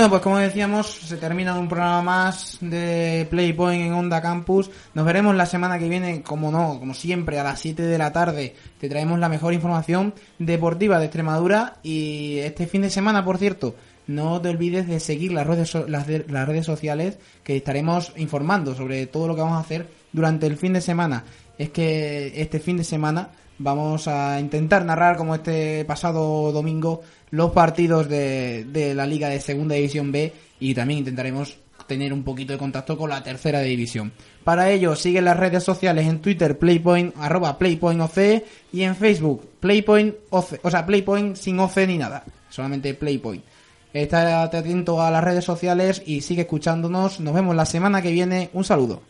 Bueno, 0.00 0.12
pues 0.12 0.22
como 0.22 0.38
decíamos, 0.38 0.86
se 0.86 1.18
termina 1.18 1.58
un 1.58 1.68
programa 1.68 2.00
más 2.00 2.56
de 2.62 3.26
Playpoint 3.28 3.84
en 3.84 3.92
Onda 3.92 4.22
Campus. 4.22 4.70
Nos 4.94 5.04
veremos 5.04 5.36
la 5.36 5.44
semana 5.44 5.78
que 5.78 5.90
viene, 5.90 6.22
como 6.22 6.50
no, 6.50 6.78
como 6.78 6.94
siempre, 6.94 7.38
a 7.38 7.44
las 7.44 7.60
7 7.60 7.82
de 7.82 7.98
la 7.98 8.10
tarde. 8.10 8.54
Te 8.80 8.88
traemos 8.88 9.18
la 9.18 9.28
mejor 9.28 9.52
información 9.52 10.14
deportiva 10.38 10.98
de 10.98 11.04
Extremadura. 11.04 11.76
Y 11.82 12.38
este 12.38 12.66
fin 12.66 12.80
de 12.80 12.88
semana, 12.88 13.26
por 13.26 13.36
cierto, 13.36 13.74
no 14.06 14.40
te 14.40 14.48
olvides 14.48 14.88
de 14.88 15.00
seguir 15.00 15.32
las 15.32 15.46
redes, 15.46 15.74
las, 15.86 16.08
las 16.08 16.48
redes 16.48 16.64
sociales 16.64 17.18
que 17.44 17.58
estaremos 17.58 18.14
informando 18.16 18.74
sobre 18.74 19.06
todo 19.06 19.28
lo 19.28 19.34
que 19.34 19.42
vamos 19.42 19.58
a 19.58 19.66
hacer 19.66 19.86
durante 20.12 20.46
el 20.46 20.56
fin 20.56 20.72
de 20.72 20.80
semana. 20.80 21.24
Es 21.58 21.68
que 21.68 22.40
este 22.40 22.58
fin 22.58 22.78
de 22.78 22.84
semana 22.84 23.32
vamos 23.60 24.08
a 24.08 24.40
intentar 24.40 24.84
narrar 24.84 25.16
como 25.16 25.34
este 25.34 25.84
pasado 25.84 26.50
domingo 26.50 27.02
los 27.30 27.52
partidos 27.52 28.08
de, 28.08 28.92
la 28.96 29.06
liga 29.06 29.28
de 29.28 29.40
segunda 29.40 29.74
división 29.74 30.10
B 30.10 30.32
y 30.58 30.74
también 30.74 31.00
intentaremos 31.00 31.58
tener 31.86 32.12
un 32.12 32.22
poquito 32.22 32.52
de 32.52 32.58
contacto 32.58 32.96
con 32.96 33.10
la 33.10 33.22
tercera 33.22 33.60
división. 33.60 34.12
Para 34.44 34.70
ello, 34.70 34.96
sigue 34.96 35.20
las 35.20 35.36
redes 35.36 35.62
sociales 35.62 36.06
en 36.06 36.20
Twitter, 36.20 36.58
Playpoint, 36.58 37.14
arroba 37.18 37.58
Playpoint 37.58 38.00
OC, 38.00 38.44
y 38.72 38.82
en 38.82 38.96
Facebook, 38.96 39.48
Playpoint 39.60 40.14
OC, 40.30 40.60
o 40.62 40.70
sea, 40.70 40.86
Playpoint 40.86 41.36
sin 41.36 41.58
OC 41.58 41.76
ni 41.88 41.98
nada, 41.98 42.24
solamente 42.48 42.94
Playpoint. 42.94 43.44
Estate 43.92 44.32
atento 44.32 45.02
a 45.02 45.10
las 45.10 45.22
redes 45.22 45.44
sociales 45.44 46.00
y 46.06 46.20
sigue 46.20 46.42
escuchándonos. 46.42 47.18
Nos 47.18 47.34
vemos 47.34 47.56
la 47.56 47.66
semana 47.66 48.00
que 48.00 48.12
viene. 48.12 48.50
Un 48.52 48.62
saludo. 48.62 49.02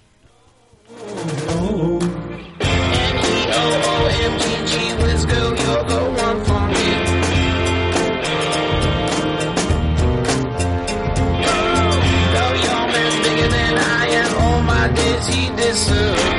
Soon. 15.73 16.30